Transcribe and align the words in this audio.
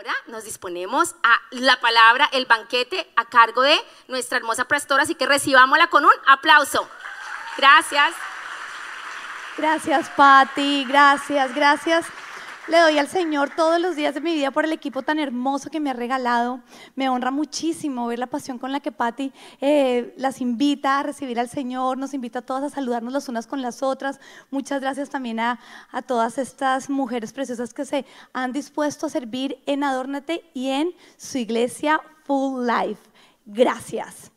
Ahora 0.00 0.16
nos 0.28 0.44
disponemos 0.44 1.14
a 1.22 1.36
la 1.50 1.78
palabra, 1.78 2.26
el 2.32 2.46
banquete 2.46 3.06
a 3.16 3.26
cargo 3.26 3.60
de 3.60 3.78
nuestra 4.08 4.38
hermosa 4.38 4.64
pastora, 4.64 5.02
así 5.02 5.14
que 5.14 5.26
recibámosla 5.26 5.88
con 5.88 6.06
un 6.06 6.12
aplauso. 6.26 6.88
Gracias. 7.58 8.14
Gracias, 9.58 10.08
Patti. 10.08 10.86
Gracias, 10.88 11.54
gracias. 11.54 12.06
Le 12.68 12.78
doy 12.78 12.98
al 12.98 13.08
Señor 13.08 13.50
todos 13.56 13.80
los 13.80 13.96
días 13.96 14.14
de 14.14 14.20
mi 14.20 14.34
vida 14.34 14.50
por 14.50 14.64
el 14.64 14.72
equipo 14.72 15.02
tan 15.02 15.18
hermoso 15.18 15.70
que 15.70 15.80
me 15.80 15.90
ha 15.90 15.94
regalado. 15.94 16.60
Me 16.94 17.08
honra 17.08 17.30
muchísimo 17.30 18.06
ver 18.06 18.18
la 18.18 18.26
pasión 18.26 18.58
con 18.58 18.70
la 18.70 18.80
que 18.80 18.92
Patti 18.92 19.32
eh, 19.60 20.14
las 20.18 20.40
invita 20.40 21.00
a 21.00 21.02
recibir 21.02 21.40
al 21.40 21.48
Señor, 21.48 21.96
nos 21.96 22.12
invita 22.12 22.40
a 22.40 22.42
todas 22.42 22.64
a 22.64 22.74
saludarnos 22.74 23.12
las 23.12 23.28
unas 23.28 23.46
con 23.46 23.62
las 23.62 23.82
otras. 23.82 24.20
Muchas 24.50 24.80
gracias 24.80 25.08
también 25.08 25.40
a, 25.40 25.58
a 25.90 26.02
todas 26.02 26.38
estas 26.38 26.90
mujeres 26.90 27.32
preciosas 27.32 27.72
que 27.72 27.84
se 27.84 28.04
han 28.32 28.52
dispuesto 28.52 29.06
a 29.06 29.10
servir 29.10 29.62
en 29.66 29.82
Adórnate 29.82 30.44
y 30.52 30.68
en 30.68 30.94
su 31.16 31.38
iglesia 31.38 32.00
Full 32.24 32.66
Life. 32.66 33.00
Gracias. 33.46 34.30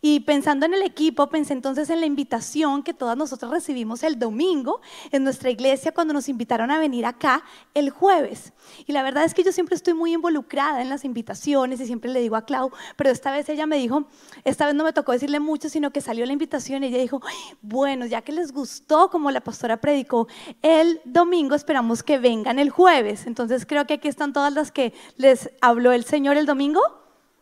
Y 0.00 0.20
pensando 0.20 0.66
en 0.66 0.74
el 0.74 0.82
equipo, 0.82 1.28
pensé 1.28 1.52
entonces 1.52 1.90
en 1.90 2.00
la 2.00 2.06
invitación 2.06 2.82
que 2.82 2.94
todas 2.94 3.16
nosotras 3.16 3.50
recibimos 3.50 4.02
el 4.02 4.18
domingo 4.18 4.80
en 5.10 5.24
nuestra 5.24 5.50
iglesia 5.50 5.92
cuando 5.92 6.14
nos 6.14 6.28
invitaron 6.28 6.70
a 6.70 6.78
venir 6.78 7.06
acá 7.06 7.42
el 7.74 7.90
jueves. 7.90 8.52
Y 8.86 8.92
la 8.92 9.02
verdad 9.02 9.24
es 9.24 9.34
que 9.34 9.42
yo 9.42 9.52
siempre 9.52 9.74
estoy 9.74 9.94
muy 9.94 10.12
involucrada 10.12 10.82
en 10.82 10.88
las 10.88 11.04
invitaciones 11.04 11.80
y 11.80 11.86
siempre 11.86 12.10
le 12.10 12.20
digo 12.20 12.36
a 12.36 12.44
Clau, 12.44 12.70
pero 12.96 13.10
esta 13.10 13.30
vez 13.30 13.48
ella 13.48 13.66
me 13.66 13.76
dijo, 13.76 14.06
esta 14.44 14.66
vez 14.66 14.74
no 14.74 14.84
me 14.84 14.92
tocó 14.92 15.12
decirle 15.12 15.40
mucho, 15.40 15.68
sino 15.68 15.90
que 15.90 16.00
salió 16.00 16.26
la 16.26 16.32
invitación 16.32 16.84
y 16.84 16.88
ella 16.88 16.98
dijo, 16.98 17.20
bueno, 17.62 18.06
ya 18.06 18.22
que 18.22 18.32
les 18.32 18.52
gustó 18.52 19.10
como 19.10 19.30
la 19.30 19.40
pastora 19.40 19.80
predicó 19.80 20.28
el 20.62 21.00
domingo, 21.04 21.54
esperamos 21.54 22.02
que 22.02 22.18
vengan 22.18 22.58
el 22.58 22.70
jueves. 22.70 23.26
Entonces 23.26 23.66
creo 23.66 23.86
que 23.86 23.94
aquí 23.94 24.08
están 24.08 24.32
todas 24.32 24.52
las 24.52 24.72
que 24.72 24.92
les 25.16 25.50
habló 25.60 25.92
el 25.92 26.04
Señor 26.04 26.36
el 26.36 26.46
domingo. 26.46 26.80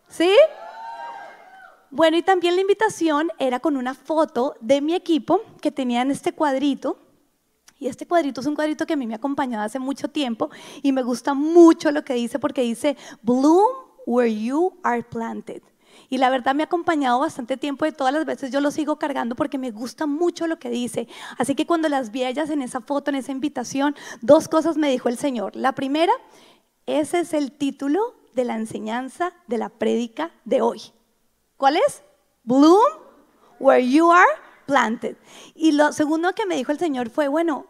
¿Sí? 0.08 0.30
Bueno, 1.94 2.16
y 2.16 2.22
también 2.22 2.56
la 2.56 2.60
invitación 2.60 3.28
era 3.38 3.60
con 3.60 3.76
una 3.76 3.94
foto 3.94 4.56
de 4.60 4.80
mi 4.80 4.94
equipo 4.94 5.42
que 5.60 5.70
tenía 5.70 6.02
en 6.02 6.10
este 6.10 6.32
cuadrito. 6.32 6.98
Y 7.78 7.86
este 7.86 8.04
cuadrito 8.04 8.40
es 8.40 8.48
un 8.48 8.56
cuadrito 8.56 8.84
que 8.84 8.94
a 8.94 8.96
mí 8.96 9.06
me 9.06 9.14
ha 9.14 9.18
acompañado 9.18 9.62
hace 9.62 9.78
mucho 9.78 10.08
tiempo 10.08 10.50
y 10.82 10.90
me 10.90 11.04
gusta 11.04 11.34
mucho 11.34 11.92
lo 11.92 12.04
que 12.04 12.14
dice 12.14 12.40
porque 12.40 12.62
dice, 12.62 12.96
bloom 13.22 13.62
where 14.06 14.28
you 14.28 14.76
are 14.82 15.04
planted. 15.04 15.62
Y 16.10 16.18
la 16.18 16.30
verdad 16.30 16.56
me 16.56 16.64
ha 16.64 16.66
acompañado 16.66 17.20
bastante 17.20 17.56
tiempo 17.56 17.86
y 17.86 17.92
todas 17.92 18.12
las 18.12 18.24
veces 18.24 18.50
yo 18.50 18.60
lo 18.60 18.72
sigo 18.72 18.98
cargando 18.98 19.36
porque 19.36 19.56
me 19.56 19.70
gusta 19.70 20.06
mucho 20.06 20.48
lo 20.48 20.58
que 20.58 20.70
dice. 20.70 21.06
Así 21.38 21.54
que 21.54 21.64
cuando 21.64 21.88
las 21.88 22.10
vi 22.10 22.24
ellas 22.24 22.50
en 22.50 22.60
esa 22.62 22.80
foto, 22.80 23.12
en 23.12 23.18
esa 23.18 23.30
invitación, 23.30 23.94
dos 24.20 24.48
cosas 24.48 24.76
me 24.76 24.90
dijo 24.90 25.08
el 25.08 25.16
Señor. 25.16 25.54
La 25.54 25.76
primera, 25.76 26.12
ese 26.86 27.20
es 27.20 27.32
el 27.34 27.52
título 27.52 28.16
de 28.34 28.42
la 28.42 28.56
enseñanza 28.56 29.32
de 29.46 29.58
la 29.58 29.68
prédica 29.68 30.32
de 30.44 30.60
hoy. 30.60 30.80
¿Cuál 31.56 31.76
es? 31.76 32.02
Bloom 32.42 32.82
where 33.58 33.86
you 33.86 34.10
are 34.10 34.30
planted. 34.66 35.16
Y 35.54 35.72
lo 35.72 35.92
segundo 35.92 36.32
que 36.34 36.46
me 36.46 36.56
dijo 36.56 36.72
el 36.72 36.78
Señor 36.78 37.10
fue, 37.10 37.28
bueno, 37.28 37.66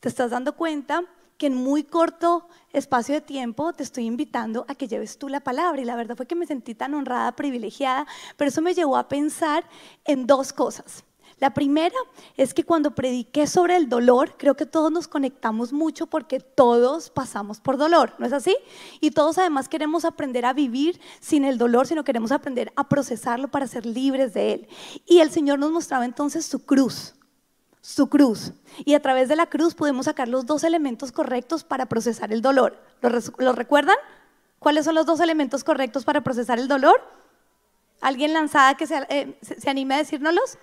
te 0.00 0.08
estás 0.08 0.30
dando 0.30 0.56
cuenta 0.56 1.02
que 1.38 1.46
en 1.46 1.54
muy 1.54 1.84
corto 1.84 2.48
espacio 2.72 3.14
de 3.14 3.20
tiempo 3.20 3.72
te 3.72 3.82
estoy 3.82 4.06
invitando 4.06 4.64
a 4.68 4.74
que 4.74 4.88
lleves 4.88 5.18
tú 5.18 5.28
la 5.28 5.40
palabra. 5.40 5.80
Y 5.80 5.84
la 5.84 5.96
verdad 5.96 6.16
fue 6.16 6.26
que 6.26 6.34
me 6.34 6.46
sentí 6.46 6.74
tan 6.74 6.94
honrada, 6.94 7.32
privilegiada, 7.32 8.06
pero 8.36 8.48
eso 8.48 8.62
me 8.62 8.74
llevó 8.74 8.96
a 8.96 9.08
pensar 9.08 9.64
en 10.04 10.26
dos 10.26 10.52
cosas. 10.52 11.04
La 11.38 11.52
primera 11.52 11.94
es 12.38 12.54
que 12.54 12.64
cuando 12.64 12.94
prediqué 12.94 13.46
sobre 13.46 13.76
el 13.76 13.90
dolor, 13.90 14.36
creo 14.38 14.56
que 14.56 14.64
todos 14.64 14.90
nos 14.90 15.06
conectamos 15.06 15.70
mucho 15.70 16.06
porque 16.06 16.40
todos 16.40 17.10
pasamos 17.10 17.60
por 17.60 17.76
dolor, 17.76 18.14
¿no 18.18 18.24
es 18.24 18.32
así? 18.32 18.56
Y 19.00 19.10
todos 19.10 19.36
además 19.36 19.68
queremos 19.68 20.06
aprender 20.06 20.46
a 20.46 20.54
vivir 20.54 20.98
sin 21.20 21.44
el 21.44 21.58
dolor, 21.58 21.86
sino 21.86 22.04
queremos 22.04 22.32
aprender 22.32 22.72
a 22.74 22.88
procesarlo 22.88 23.48
para 23.48 23.66
ser 23.66 23.84
libres 23.84 24.32
de 24.32 24.54
él. 24.54 24.68
Y 25.04 25.18
el 25.18 25.30
Señor 25.30 25.58
nos 25.58 25.70
mostraba 25.70 26.06
entonces 26.06 26.46
su 26.46 26.64
cruz, 26.64 27.14
su 27.82 28.08
cruz. 28.08 28.52
Y 28.86 28.94
a 28.94 29.02
través 29.02 29.28
de 29.28 29.36
la 29.36 29.44
cruz 29.44 29.74
podemos 29.74 30.06
sacar 30.06 30.28
los 30.28 30.46
dos 30.46 30.64
elementos 30.64 31.12
correctos 31.12 31.64
para 31.64 31.84
procesar 31.84 32.32
el 32.32 32.40
dolor. 32.40 32.82
¿Lo, 33.02 33.52
recuerdan? 33.52 33.96
¿Cuáles 34.58 34.86
son 34.86 34.94
los 34.94 35.04
dos 35.04 35.20
elementos 35.20 35.64
correctos 35.64 36.06
para 36.06 36.22
procesar 36.22 36.58
el 36.58 36.66
dolor? 36.66 36.98
¿Alguien 38.00 38.32
lanzada 38.32 38.74
que 38.78 38.86
se, 38.86 39.06
eh, 39.10 39.38
se 39.42 39.68
anime 39.68 39.96
a 39.96 39.98
decírnoslos? 39.98 40.56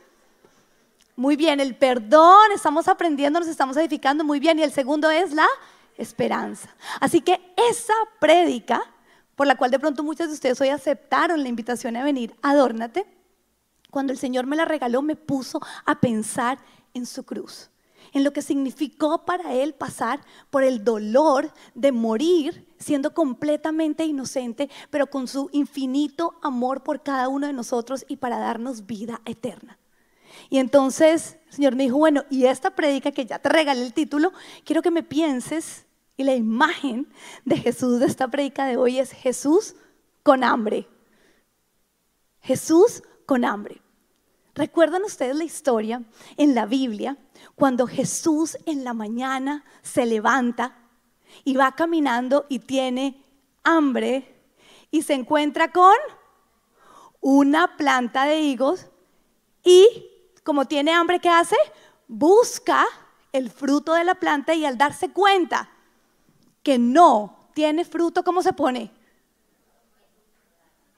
Muy 1.16 1.36
bien, 1.36 1.60
el 1.60 1.76
perdón, 1.76 2.52
estamos 2.56 2.88
aprendiendo, 2.88 3.40
nos 3.40 3.48
estamos 3.48 3.78
edificando 3.78 4.24
muy 4.24 4.40
bien. 4.40 4.58
Y 4.58 4.64
el 4.64 4.72
segundo 4.72 5.12
es 5.12 5.32
la 5.32 5.48
esperanza. 5.98 6.76
Así 7.00 7.22
que 7.22 7.40
esa 7.70 7.94
prédica, 8.20 8.82
por 9.36 9.46
la 9.46 9.56
cual 9.56 9.70
de 9.70 9.80
pronto 9.80 10.04
muchos 10.04 10.28
de 10.28 10.34
ustedes 10.34 10.60
hoy 10.60 10.70
aceptaron 10.70 11.44
la 11.44 11.50
invitación 11.50 11.96
a 11.98 12.04
venir, 12.04 12.36
adórnate, 12.42 13.06
cuando 13.92 14.12
el 14.12 14.18
Señor 14.18 14.48
me 14.48 14.56
la 14.56 14.66
regaló, 14.66 15.04
me 15.04 15.16
puso 15.16 15.62
a 15.86 16.00
pensar 16.00 16.58
en 16.96 17.06
su 17.06 17.24
cruz, 17.24 17.70
en 18.12 18.24
lo 18.24 18.34
que 18.34 18.42
significó 18.42 19.24
para 19.24 19.54
Él 19.54 19.76
pasar 19.76 20.20
por 20.50 20.64
el 20.64 20.84
dolor 20.84 21.54
de 21.76 21.92
morir 21.92 22.68
siendo 22.80 23.14
completamente 23.14 24.04
inocente, 24.04 24.68
pero 24.90 25.08
con 25.08 25.28
su 25.28 25.48
infinito 25.52 26.40
amor 26.42 26.82
por 26.82 27.04
cada 27.04 27.28
uno 27.28 27.46
de 27.46 27.54
nosotros 27.54 28.04
y 28.08 28.18
para 28.18 28.40
darnos 28.40 28.88
vida 28.88 29.22
eterna. 29.26 29.78
Y 30.50 30.58
entonces 30.58 31.38
el 31.48 31.54
Señor 31.54 31.76
me 31.76 31.84
dijo, 31.84 31.98
bueno, 31.98 32.24
y 32.30 32.46
esta 32.46 32.72
predica 32.72 33.12
que 33.12 33.26
ya 33.26 33.40
te 33.40 33.50
regalé 33.50 33.82
el 33.84 33.94
título, 33.94 34.34
quiero 34.64 34.82
que 34.82 34.92
me 34.92 35.04
pienses 35.04 35.86
y 36.18 36.24
la 36.24 36.36
imagen 36.36 37.12
de 37.46 37.58
Jesús 37.58 38.00
de 38.00 38.06
esta 38.06 38.28
predica 38.28 38.66
de 38.66 38.78
hoy 38.78 39.00
es 39.00 39.12
Jesús 39.12 39.76
con 40.22 40.44
hambre. 40.44 40.88
Jesús 42.42 43.04
con 43.26 43.46
hambre. 43.46 43.82
¿Recuerdan 44.56 45.04
ustedes 45.04 45.36
la 45.36 45.44
historia 45.44 46.04
en 46.38 46.54
la 46.54 46.66
Biblia 46.66 47.18
cuando 47.56 47.88
Jesús 47.88 48.58
en 48.66 48.84
la 48.84 48.94
mañana 48.94 49.66
se 49.82 50.06
levanta 50.06 50.78
y 51.44 51.56
va 51.56 51.72
caminando 51.72 52.46
y 52.50 52.60
tiene 52.60 53.24
hambre 53.64 54.36
y 54.92 55.02
se 55.02 55.14
encuentra 55.14 55.72
con 55.72 55.96
una 57.20 57.78
planta 57.78 58.26
de 58.26 58.42
higos 58.42 58.88
y 59.64 60.13
como 60.44 60.66
tiene 60.66 60.92
hambre, 60.92 61.20
¿qué 61.20 61.30
hace? 61.30 61.56
Busca 62.08 62.86
el 63.32 63.50
fruto 63.50 63.94
de 63.94 64.04
la 64.04 64.16
planta 64.16 64.54
y 64.54 64.66
al 64.66 64.78
darse 64.78 65.10
cuenta 65.10 65.70
que 66.62 66.78
no 66.78 67.50
tiene 67.54 67.86
fruto, 67.86 68.24
¿cómo 68.24 68.42
se 68.42 68.54
pone? 68.54 68.92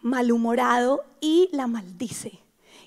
Malhumorado 0.02 1.04
y 1.20 1.50
la 1.52 1.68
maldice. 1.68 2.40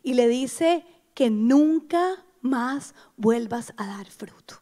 Y 0.02 0.14
le 0.14 0.28
dice 0.28 0.84
que 1.14 1.30
nunca 1.30 2.24
más 2.40 2.94
vuelvas 3.16 3.72
a 3.76 3.86
dar 3.86 4.06
fruto. 4.06 4.60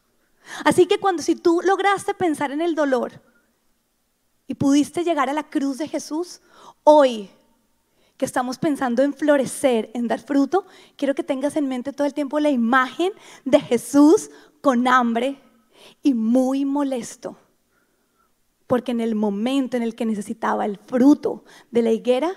Así 0.64 0.86
que 0.86 0.98
cuando 0.98 1.22
si 1.22 1.36
tú 1.36 1.60
lograste 1.62 2.14
pensar 2.14 2.50
en 2.52 2.60
el 2.60 2.74
dolor 2.74 3.20
y 4.46 4.54
pudiste 4.54 5.04
llegar 5.04 5.28
a 5.28 5.34
la 5.34 5.50
cruz 5.50 5.78
de 5.78 5.88
Jesús, 5.88 6.40
hoy 6.84 7.30
que 8.16 8.24
estamos 8.24 8.58
pensando 8.58 9.02
en 9.02 9.14
florecer, 9.14 9.90
en 9.94 10.08
dar 10.08 10.20
fruto, 10.20 10.66
quiero 10.96 11.14
que 11.14 11.22
tengas 11.22 11.56
en 11.56 11.68
mente 11.68 11.92
todo 11.92 12.06
el 12.06 12.14
tiempo 12.14 12.40
la 12.40 12.50
imagen 12.50 13.12
de 13.44 13.60
Jesús 13.60 14.30
con 14.60 14.88
hambre 14.88 15.38
y 16.02 16.14
muy 16.14 16.64
molesto. 16.64 17.36
Porque 18.66 18.92
en 18.92 19.00
el 19.00 19.14
momento 19.14 19.76
en 19.76 19.82
el 19.82 19.94
que 19.94 20.06
necesitaba 20.06 20.64
el 20.64 20.78
fruto 20.78 21.44
de 21.70 21.82
la 21.82 21.92
higuera, 21.92 22.32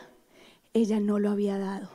ella 0.73 0.99
no 0.99 1.17
lo 1.17 1.31
había 1.31 1.57
dado. 1.57 1.89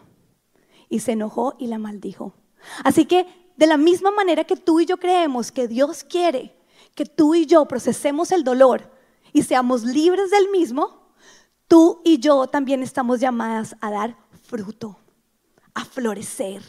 Y 0.88 1.00
se 1.00 1.12
enojó 1.12 1.54
y 1.58 1.68
la 1.68 1.78
maldijo. 1.78 2.34
Así 2.82 3.04
que 3.04 3.26
de 3.56 3.66
la 3.66 3.76
misma 3.76 4.10
manera 4.10 4.44
que 4.44 4.56
tú 4.56 4.80
y 4.80 4.86
yo 4.86 4.96
creemos 4.96 5.52
que 5.52 5.68
Dios 5.68 6.02
quiere 6.02 6.56
que 6.94 7.04
tú 7.04 7.34
y 7.34 7.46
yo 7.46 7.66
procesemos 7.66 8.32
el 8.32 8.44
dolor 8.44 8.90
y 9.32 9.42
seamos 9.42 9.84
libres 9.84 10.30
del 10.30 10.48
mismo, 10.50 11.03
tú 11.74 12.00
y 12.04 12.20
yo 12.20 12.46
también 12.46 12.84
estamos 12.84 13.18
llamadas 13.18 13.74
a 13.80 13.90
dar 13.90 14.16
fruto, 14.44 14.96
a 15.74 15.84
florecer. 15.84 16.62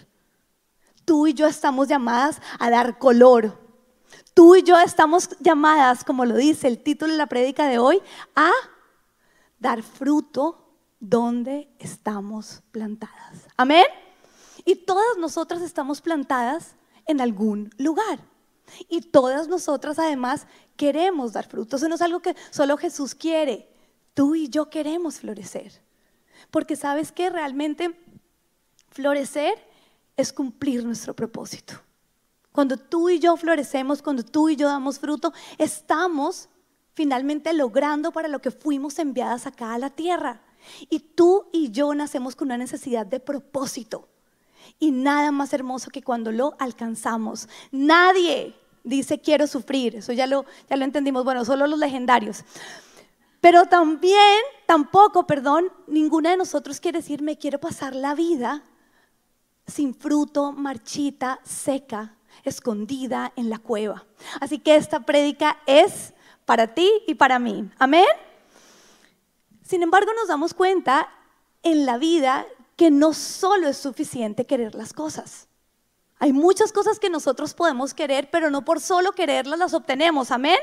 Tú 1.06 1.28
y 1.28 1.36
yo 1.36 1.46
estamos 1.46 1.88
llamadas 1.88 2.42
a 2.58 2.72
dar 2.72 2.98
color. 2.98 3.56
Tú 4.34 4.56
y 4.56 4.64
yo 4.64 4.80
estamos 4.80 5.30
llamadas, 5.40 6.04
como 6.04 6.26
lo 6.26 6.36
dice 6.36 6.68
el 6.68 6.82
título 6.82 7.12
de 7.12 7.20
la 7.20 7.28
prédica 7.28 7.68
de 7.68 7.78
hoy, 7.78 8.02
a 8.36 8.50
dar 9.60 9.84
fruto 9.84 10.74
donde 11.00 11.70
estamos 11.78 12.64
plantadas. 12.72 13.46
Amén. 13.58 13.86
Y 14.66 14.76
todas 14.76 15.18
nosotras 15.20 15.62
estamos 15.62 16.02
plantadas 16.02 16.74
en 17.06 17.22
algún 17.22 17.70
lugar. 17.78 18.18
Y 18.90 19.02
todas 19.02 19.48
nosotras 19.48 20.00
además 20.00 20.48
queremos 20.76 21.34
dar 21.34 21.48
fruto. 21.48 21.76
Eso 21.76 21.88
no 21.90 21.94
es 21.94 22.02
algo 22.02 22.22
que 22.22 22.36
solo 22.50 22.76
Jesús 22.76 23.14
quiere. 23.14 23.75
Tú 24.16 24.34
y 24.34 24.50
yo 24.50 24.72
queremos 24.72 25.20
florecer. 25.20 25.72
Porque 26.50 26.76
sabes 26.76 27.12
que 27.12 27.30
realmente 27.30 27.96
florecer 28.90 29.54
es 30.18 30.34
cumplir 30.34 30.84
nuestro 30.84 31.14
propósito. 31.16 31.76
Cuando 32.52 32.78
tú 32.78 33.10
y 33.10 33.20
yo 33.20 33.36
florecemos, 33.36 34.02
cuando 34.02 34.24
tú 34.24 34.50
y 34.50 34.56
yo 34.56 34.68
damos 34.68 34.98
fruto, 34.98 35.34
estamos 35.58 36.48
finalmente 36.94 37.54
logrando 37.54 38.12
para 38.14 38.30
lo 38.30 38.40
que 38.40 38.52
fuimos 38.52 38.98
enviadas 38.98 39.46
acá 39.46 39.74
a 39.74 39.78
la 39.78 39.90
tierra. 39.90 40.42
Y 40.90 41.00
tú 41.00 41.50
y 41.52 41.72
yo 41.72 41.94
nacemos 41.94 42.36
con 42.36 42.48
una 42.48 42.58
necesidad 42.58 43.06
de 43.06 43.20
propósito. 43.20 44.08
Y 44.80 44.92
nada 44.92 45.32
más 45.32 45.52
hermoso 45.52 45.92
que 45.92 46.02
cuando 46.02 46.32
lo 46.32 46.56
alcanzamos. 46.58 47.50
Nadie 47.72 48.56
dice 48.86 49.20
quiero 49.20 49.48
sufrir, 49.48 49.98
eso 49.98 50.14
ya 50.14 50.26
lo, 50.26 50.46
ya 50.70 50.78
lo 50.78 50.86
entendimos, 50.86 51.26
bueno, 51.26 51.44
solo 51.44 51.68
los 51.68 51.78
legendarios. 51.78 52.46
Pero 53.46 53.66
también, 53.66 54.42
tampoco, 54.66 55.28
perdón, 55.28 55.72
ninguna 55.86 56.32
de 56.32 56.38
nosotros 56.38 56.80
quiere 56.80 56.98
decir 56.98 57.22
me 57.22 57.38
quiero 57.38 57.60
pasar 57.60 57.94
la 57.94 58.16
vida 58.16 58.64
sin 59.68 59.94
fruto, 59.94 60.52
marchita, 60.52 61.40
seca, 61.44 62.16
escondida 62.44 63.34
en 63.36 63.52
la 63.52 63.60
cueva. 63.60 64.08
Así 64.42 64.58
que 64.58 64.76
esta 64.76 65.02
prédica 65.02 65.60
es 65.68 66.16
para 66.46 66.74
ti 66.74 66.90
y 67.06 67.14
para 67.14 67.38
mí. 67.38 67.70
Amén. 67.78 68.08
Sin 69.62 69.84
embargo, 69.84 70.12
nos 70.16 70.28
damos 70.28 70.56
cuenta 70.56 71.08
en 71.62 71.86
la 71.86 72.00
vida 72.00 72.48
que 72.76 72.90
no 72.90 73.14
solo 73.14 73.68
es 73.68 73.78
suficiente 73.78 74.48
querer 74.48 74.74
las 74.74 74.92
cosas. 74.92 75.48
Hay 76.18 76.34
muchas 76.34 76.74
cosas 76.74 76.98
que 77.00 77.12
nosotros 77.12 77.54
podemos 77.54 77.94
querer, 77.94 78.28
pero 78.32 78.50
no 78.50 78.66
por 78.66 78.82
solo 78.82 79.12
quererlas 79.12 79.60
las 79.60 79.76
obtenemos. 79.76 80.32
Amén. 80.32 80.58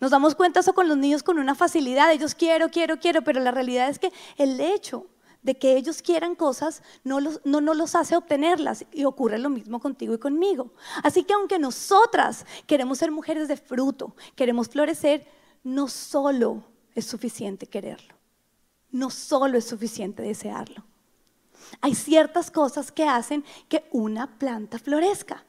Nos 0.00 0.10
damos 0.10 0.34
cuenta 0.34 0.60
eso 0.60 0.74
con 0.74 0.88
los 0.88 0.96
niños 0.96 1.22
con 1.22 1.38
una 1.38 1.54
facilidad. 1.54 2.12
Ellos 2.12 2.34
quiero, 2.34 2.68
quiero, 2.70 2.98
quiero, 2.98 3.22
pero 3.22 3.40
la 3.40 3.50
realidad 3.50 3.88
es 3.88 3.98
que 3.98 4.12
el 4.36 4.60
hecho 4.60 5.06
de 5.42 5.56
que 5.56 5.76
ellos 5.76 6.02
quieran 6.02 6.34
cosas 6.34 6.82
no, 7.04 7.20
los, 7.20 7.40
no, 7.44 7.60
no 7.60 7.74
los 7.74 7.94
hace 7.94 8.16
obtenerlas. 8.16 8.84
Y 8.92 9.04
ocurre 9.04 9.38
lo 9.38 9.50
mismo 9.50 9.80
contigo 9.80 10.14
y 10.14 10.18
conmigo. 10.18 10.72
Así 11.02 11.24
que 11.24 11.34
aunque 11.34 11.58
nosotras 11.58 12.46
queremos 12.66 12.98
ser 12.98 13.10
mujeres 13.10 13.48
de 13.48 13.56
fruto, 13.56 14.14
queremos 14.36 14.68
florecer, 14.68 15.26
no 15.64 15.88
solo 15.88 16.64
es 16.94 17.06
suficiente 17.06 17.66
quererlo. 17.66 18.14
No 18.90 19.10
solo 19.10 19.58
es 19.58 19.66
suficiente 19.66 20.22
desearlo. 20.22 20.84
Hay 21.80 21.94
ciertas 21.94 22.50
cosas 22.50 22.92
que 22.92 23.04
hacen 23.04 23.44
que 23.68 23.88
una 23.92 24.38
planta 24.38 24.78
florezca. 24.78 25.44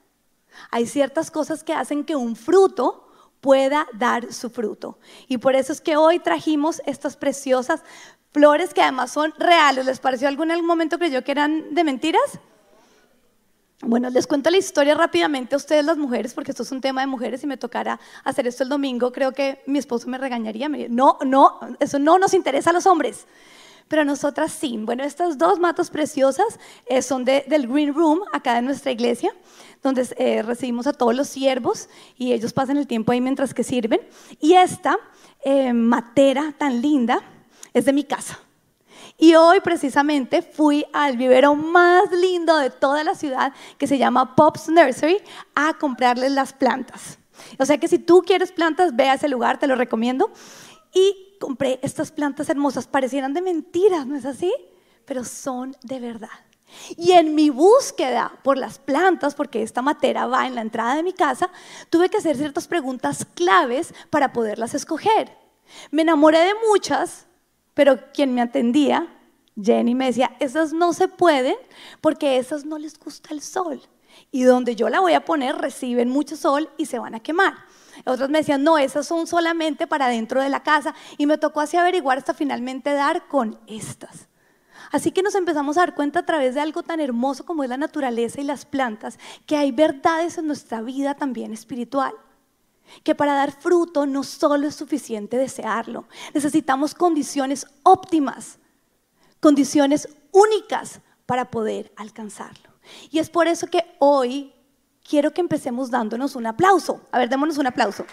Hay 0.71 0.87
ciertas 0.87 1.31
cosas 1.31 1.63
que 1.63 1.73
hacen 1.73 2.03
que 2.03 2.15
un 2.15 2.35
fruto 2.35 3.08
pueda 3.41 3.87
dar 3.93 4.33
su 4.33 4.49
fruto. 4.49 4.99
Y 5.27 5.37
por 5.37 5.55
eso 5.55 5.71
es 5.71 5.81
que 5.81 5.97
hoy 5.97 6.19
trajimos 6.19 6.81
estas 6.85 7.15
preciosas 7.17 7.83
flores 8.31 8.73
que 8.73 8.81
además 8.81 9.11
son 9.11 9.33
reales. 9.37 9.85
¿Les 9.85 9.99
pareció 9.99 10.27
algún, 10.27 10.49
momento 10.65 10.97
creyó 10.97 11.23
que 11.23 11.31
eran 11.31 11.73
de 11.73 11.83
mentiras? 11.83 12.39
Bueno, 13.81 14.09
les 14.09 14.27
cuento 14.27 14.49
la 14.49 14.57
historia 14.57 14.93
rápidamente 14.93 15.55
a 15.55 15.57
ustedes 15.57 15.85
las 15.85 15.97
mujeres, 15.97 16.33
porque 16.33 16.51
esto 16.51 16.63
es 16.63 16.71
un 16.71 16.81
tema 16.81 16.99
de 16.99 17.07
mujeres 17.07 17.43
y 17.43 17.47
me 17.47 17.55
tocará 17.55 17.97
hacer 18.25 18.45
esto 18.45 18.63
el 18.63 18.69
domingo. 18.69 19.13
Creo 19.13 19.31
que 19.31 19.63
mi 19.67 19.79
esposo 19.79 20.09
me 20.09 20.17
regañaría. 20.17 20.67
Me 20.67 20.89
no, 20.89 21.17
no, 21.25 21.59
eso 21.79 21.97
no 21.97 22.19
nos 22.19 22.33
interesa 22.33 22.71
a 22.71 22.73
los 22.73 22.85
hombres. 22.85 23.25
Pero 23.89 24.05
nosotras 24.05 24.53
sí. 24.53 24.77
Bueno, 24.79 25.03
estas 25.03 25.37
dos 25.37 25.59
matas 25.59 25.89
preciosas 25.89 26.59
eh, 26.85 27.01
son 27.01 27.25
del 27.25 27.67
Green 27.67 27.93
Room, 27.93 28.21
acá 28.31 28.53
de 28.53 28.61
nuestra 28.61 28.91
iglesia, 28.91 29.33
donde 29.81 30.07
eh, 30.17 30.43
recibimos 30.43 30.85
a 30.87 30.93
todos 30.93 31.15
los 31.15 31.27
siervos 31.27 31.89
y 32.15 32.31
ellos 32.31 32.53
pasan 32.53 32.77
el 32.77 32.87
tiempo 32.87 33.11
ahí 33.11 33.19
mientras 33.19 33.53
que 33.53 33.63
sirven. 33.63 33.99
Y 34.39 34.53
esta 34.53 34.97
eh, 35.43 35.73
matera 35.73 36.53
tan 36.57 36.81
linda 36.81 37.19
es 37.73 37.85
de 37.85 37.93
mi 37.93 38.03
casa. 38.03 38.39
Y 39.17 39.33
hoy 39.33 39.59
precisamente 39.59 40.43
fui 40.43 40.85
al 40.93 41.17
vivero 41.17 41.55
más 41.55 42.11
lindo 42.11 42.57
de 42.57 42.69
toda 42.69 43.03
la 43.03 43.15
ciudad, 43.15 43.53
que 43.77 43.87
se 43.87 43.97
llama 43.97 44.35
Pop's 44.35 44.69
Nursery, 44.69 45.17
a 45.55 45.73
comprarles 45.73 46.31
las 46.31 46.53
plantas. 46.53 47.17
O 47.57 47.65
sea 47.65 47.79
que 47.79 47.87
si 47.87 47.97
tú 47.97 48.21
quieres 48.25 48.51
plantas, 48.51 48.95
ve 48.95 49.09
a 49.09 49.15
ese 49.15 49.27
lugar, 49.27 49.57
te 49.57 49.67
lo 49.67 49.75
recomiendo. 49.75 50.31
Y 50.93 51.28
compré 51.39 51.79
estas 51.81 52.11
plantas 52.11 52.49
hermosas, 52.49 52.87
parecieran 52.87 53.33
de 53.33 53.41
mentiras, 53.41 54.05
¿no 54.05 54.15
es 54.15 54.25
así? 54.25 54.53
Pero 55.05 55.23
son 55.23 55.75
de 55.81 55.99
verdad. 55.99 56.29
Y 56.95 57.11
en 57.13 57.33
mi 57.33 57.49
búsqueda 57.49 58.31
por 58.43 58.57
las 58.57 58.77
plantas, 58.77 59.33
porque 59.33 59.63
esta 59.63 59.81
matera 59.81 60.27
va 60.27 60.45
en 60.45 60.55
la 60.55 60.61
entrada 60.61 60.95
de 60.95 61.03
mi 61.03 61.13
casa, 61.13 61.49
tuve 61.89 62.09
que 62.09 62.17
hacer 62.17 62.37
ciertas 62.37 62.67
preguntas 62.67 63.25
claves 63.33 63.93
para 64.09 64.33
poderlas 64.33 64.75
escoger. 64.75 65.35
Me 65.91 66.03
enamoré 66.03 66.39
de 66.39 66.53
muchas, 66.69 67.25
pero 67.73 67.99
quien 68.13 68.33
me 68.33 68.41
atendía, 68.41 69.07
Jenny, 69.61 69.95
me 69.95 70.05
decía, 70.05 70.35
esas 70.39 70.73
no 70.73 70.93
se 70.93 71.07
pueden 71.07 71.55
porque 72.01 72.37
esas 72.37 72.65
no 72.65 72.77
les 72.77 72.99
gusta 72.99 73.33
el 73.33 73.41
sol. 73.41 73.81
Y 74.31 74.43
donde 74.43 74.75
yo 74.75 74.89
la 74.89 74.99
voy 74.99 75.13
a 75.13 75.25
poner 75.25 75.55
reciben 75.55 76.09
mucho 76.09 76.35
sol 76.35 76.69
y 76.77 76.85
se 76.85 76.99
van 76.99 77.15
a 77.15 77.19
quemar. 77.19 77.53
Otros 78.05 78.29
me 78.29 78.39
decían, 78.39 78.63
no, 78.63 78.77
esas 78.77 79.07
son 79.07 79.27
solamente 79.27 79.87
para 79.87 80.07
dentro 80.07 80.41
de 80.41 80.49
la 80.49 80.63
casa. 80.63 80.93
Y 81.17 81.25
me 81.25 81.37
tocó 81.37 81.61
así 81.61 81.77
averiguar 81.77 82.17
hasta 82.17 82.33
finalmente 82.33 82.93
dar 82.93 83.27
con 83.27 83.59
estas. 83.67 84.27
Así 84.91 85.11
que 85.11 85.21
nos 85.21 85.35
empezamos 85.35 85.77
a 85.77 85.81
dar 85.81 85.95
cuenta 85.95 86.19
a 86.19 86.25
través 86.25 86.55
de 86.55 86.61
algo 86.61 86.83
tan 86.83 86.99
hermoso 86.99 87.45
como 87.45 87.63
es 87.63 87.69
la 87.69 87.77
naturaleza 87.77 88.41
y 88.41 88.43
las 88.43 88.65
plantas, 88.65 89.19
que 89.45 89.55
hay 89.55 89.71
verdades 89.71 90.37
en 90.37 90.47
nuestra 90.47 90.81
vida 90.81 91.15
también 91.15 91.53
espiritual 91.53 92.13
que 93.03 93.15
para 93.15 93.33
dar 93.33 93.51
fruto 93.51 94.05
no 94.05 94.23
solo 94.23 94.67
es 94.67 94.75
suficiente 94.75 95.37
desearlo, 95.37 96.05
necesitamos 96.33 96.95
condiciones 96.95 97.67
óptimas, 97.83 98.59
condiciones 99.39 100.09
únicas 100.31 101.01
para 101.25 101.51
poder 101.51 101.93
alcanzarlo. 101.95 102.69
Y 103.11 103.19
es 103.19 103.29
por 103.29 103.47
eso 103.47 103.67
que 103.67 103.85
hoy 103.99 104.53
quiero 105.09 105.31
que 105.31 105.41
empecemos 105.41 105.89
dándonos 105.89 106.35
un 106.35 106.45
aplauso. 106.45 107.01
A 107.11 107.17
ver, 107.17 107.27
démonos 107.27 107.57
un 107.57 107.67
aplauso. 107.67 108.05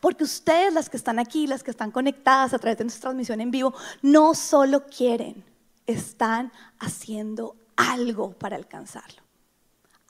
Porque 0.00 0.24
ustedes, 0.24 0.72
las 0.74 0.90
que 0.90 0.96
están 0.96 1.18
aquí, 1.18 1.46
las 1.46 1.62
que 1.62 1.70
están 1.70 1.90
conectadas 1.92 2.52
a 2.52 2.58
través 2.58 2.78
de 2.78 2.84
nuestra 2.84 3.02
transmisión 3.02 3.40
en 3.40 3.50
vivo, 3.50 3.72
no 4.02 4.34
solo 4.34 4.86
quieren, 4.86 5.44
están 5.86 6.52
haciendo 6.78 7.54
algo 7.76 8.32
para 8.32 8.56
alcanzarlo. 8.56 9.29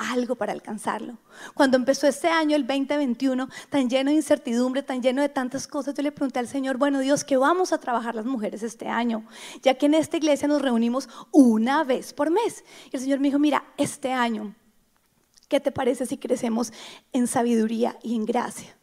Algo 0.00 0.35
para 0.35 0.55
alcanzarlo. 0.55 1.19
Cuando 1.52 1.76
empezó 1.76 2.06
este 2.06 2.29
año, 2.29 2.56
el 2.56 2.67
2021, 2.67 3.50
tan 3.69 3.91
lleno 3.91 4.11
de 4.11 4.17
incertidumbre, 4.17 4.82
tan 4.82 5.02
lleno 5.02 5.20
de 5.20 5.29
tantas 5.29 5.67
cosas, 5.67 5.94
yo 5.94 6.02
le 6.02 6.11
pregunté 6.11 6.38
al 6.38 6.49
Señor, 6.49 6.79
bueno 6.79 7.00
Dios, 7.00 7.23
¿qué 7.23 7.37
vamos 7.37 7.75
a 7.75 7.79
trabajar 7.79 8.14
las 8.14 8.25
mujeres 8.25 8.62
este 8.62 8.88
año? 8.88 9.26
Ya 9.62 9.75
que 9.75 9.85
en 9.85 9.93
esta 9.93 10.17
iglesia 10.17 10.49
nos 10.49 10.62
reunimos 10.62 11.06
una 11.32 11.85
vez 11.85 12.14
por 12.14 12.31
mes. 12.31 12.64
Y 12.91 12.97
el 12.97 13.02
Señor 13.02 13.20
me 13.20 13.29
dijo, 13.29 13.38
mira, 13.38 13.62
este 13.76 14.11
año, 14.11 14.55
¿qué 15.49 15.61
te 15.61 15.70
parece 15.70 16.06
si 16.06 16.17
crecemos 16.17 16.73
en 17.12 17.26
sabiduría 17.26 17.99
y 18.02 18.17
en 18.17 18.25
gracia? 18.25 18.75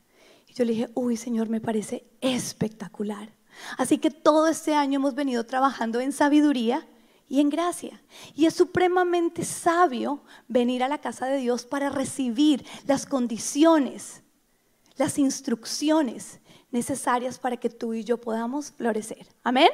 Y 0.47 0.53
yo 0.53 0.65
le 0.65 0.73
dije, 0.73 0.89
uy 0.93 1.17
Señor, 1.17 1.49
me 1.49 1.61
parece 1.61 2.05
espectacular. 2.21 3.33
Así 3.79 3.97
que 3.97 4.11
todo 4.11 4.47
este 4.49 4.75
año 4.75 4.97
hemos 4.97 5.15
venido 5.15 5.47
trabajando 5.47 5.99
en 5.99 6.11
sabiduría 6.11 6.87
y 7.29 7.39
en 7.39 7.49
gracia. 7.49 8.01
Y 8.35 8.45
es 8.45 8.53
supremamente 8.53 9.43
sabio 9.43 10.23
venir 10.47 10.83
a 10.83 10.87
la 10.87 10.99
casa 10.99 11.25
de 11.25 11.37
Dios 11.37 11.65
para 11.65 11.89
recibir 11.89 12.65
las 12.85 13.05
condiciones, 13.05 14.23
las 14.95 15.17
instrucciones 15.17 16.39
necesarias 16.71 17.39
para 17.39 17.57
que 17.57 17.69
tú 17.69 17.93
y 17.93 18.03
yo 18.03 18.17
podamos 18.17 18.71
florecer. 18.71 19.27
Amén. 19.43 19.69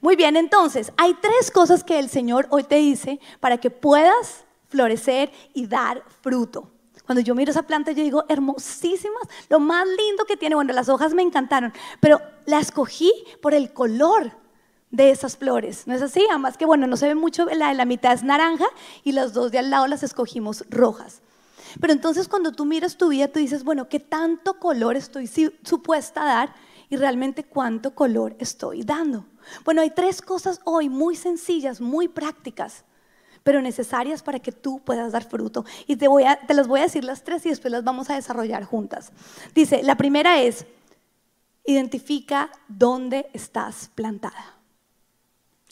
Muy 0.00 0.16
bien, 0.16 0.36
entonces, 0.36 0.92
hay 0.96 1.14
tres 1.14 1.50
cosas 1.50 1.82
que 1.82 1.98
el 1.98 2.08
Señor 2.08 2.46
hoy 2.50 2.62
te 2.64 2.76
dice 2.76 3.20
para 3.40 3.58
que 3.58 3.70
puedas 3.70 4.44
florecer 4.68 5.32
y 5.54 5.66
dar 5.66 6.02
fruto. 6.22 6.70
Cuando 7.04 7.22
yo 7.22 7.34
miro 7.34 7.50
esa 7.50 7.62
planta, 7.62 7.92
yo 7.92 8.04
digo, 8.04 8.24
hermosísimas, 8.28 9.22
lo 9.48 9.60
más 9.60 9.86
lindo 9.86 10.26
que 10.26 10.36
tiene. 10.36 10.54
Bueno, 10.54 10.74
las 10.74 10.90
hojas 10.90 11.14
me 11.14 11.22
encantaron, 11.22 11.72
pero 12.00 12.20
la 12.44 12.60
escogí 12.60 13.10
por 13.40 13.54
el 13.54 13.72
color 13.72 14.30
de 14.90 15.10
esas 15.10 15.36
flores, 15.36 15.86
¿no 15.86 15.94
es 15.94 16.02
así? 16.02 16.24
Además 16.30 16.56
que 16.56 16.64
bueno, 16.64 16.86
no 16.86 16.96
se 16.96 17.08
ve 17.08 17.14
mucho, 17.14 17.46
la 17.46 17.68
de 17.68 17.74
la 17.74 17.84
mitad 17.84 18.12
es 18.12 18.22
naranja 18.22 18.66
y 19.04 19.12
las 19.12 19.34
dos 19.34 19.52
de 19.52 19.58
al 19.58 19.70
lado 19.70 19.86
las 19.86 20.02
escogimos 20.02 20.64
rojas. 20.70 21.20
Pero 21.80 21.92
entonces 21.92 22.28
cuando 22.28 22.52
tú 22.52 22.64
miras 22.64 22.96
tu 22.96 23.08
vida, 23.08 23.28
tú 23.28 23.38
dices, 23.38 23.64
bueno, 23.64 23.88
¿qué 23.88 24.00
tanto 24.00 24.58
color 24.58 24.96
estoy 24.96 25.28
supuesta 25.62 26.22
a 26.22 26.26
dar 26.26 26.54
y 26.88 26.96
realmente 26.96 27.44
cuánto 27.44 27.94
color 27.94 28.34
estoy 28.38 28.82
dando? 28.82 29.26
Bueno, 29.64 29.82
hay 29.82 29.90
tres 29.90 30.22
cosas 30.22 30.60
hoy 30.64 30.88
muy 30.88 31.16
sencillas, 31.16 31.80
muy 31.80 32.08
prácticas, 32.08 32.84
pero 33.42 33.60
necesarias 33.62 34.22
para 34.22 34.40
que 34.40 34.52
tú 34.52 34.80
puedas 34.80 35.12
dar 35.12 35.24
fruto. 35.24 35.64
Y 35.86 35.96
te, 35.96 36.06
las 36.54 36.68
voy 36.68 36.80
a 36.80 36.84
decir 36.84 37.04
las 37.04 37.24
tres 37.24 37.44
y 37.46 37.50
después 37.50 37.72
las 37.72 37.84
vamos 37.84 38.10
a 38.10 38.14
desarrollar 38.14 38.64
juntas. 38.64 39.12
Dice, 39.54 39.82
la 39.82 39.96
primera 39.96 40.40
es, 40.40 40.66
identifica 41.64 42.50
dónde 42.68 43.28
estás 43.32 43.90
plantada. 43.94 44.57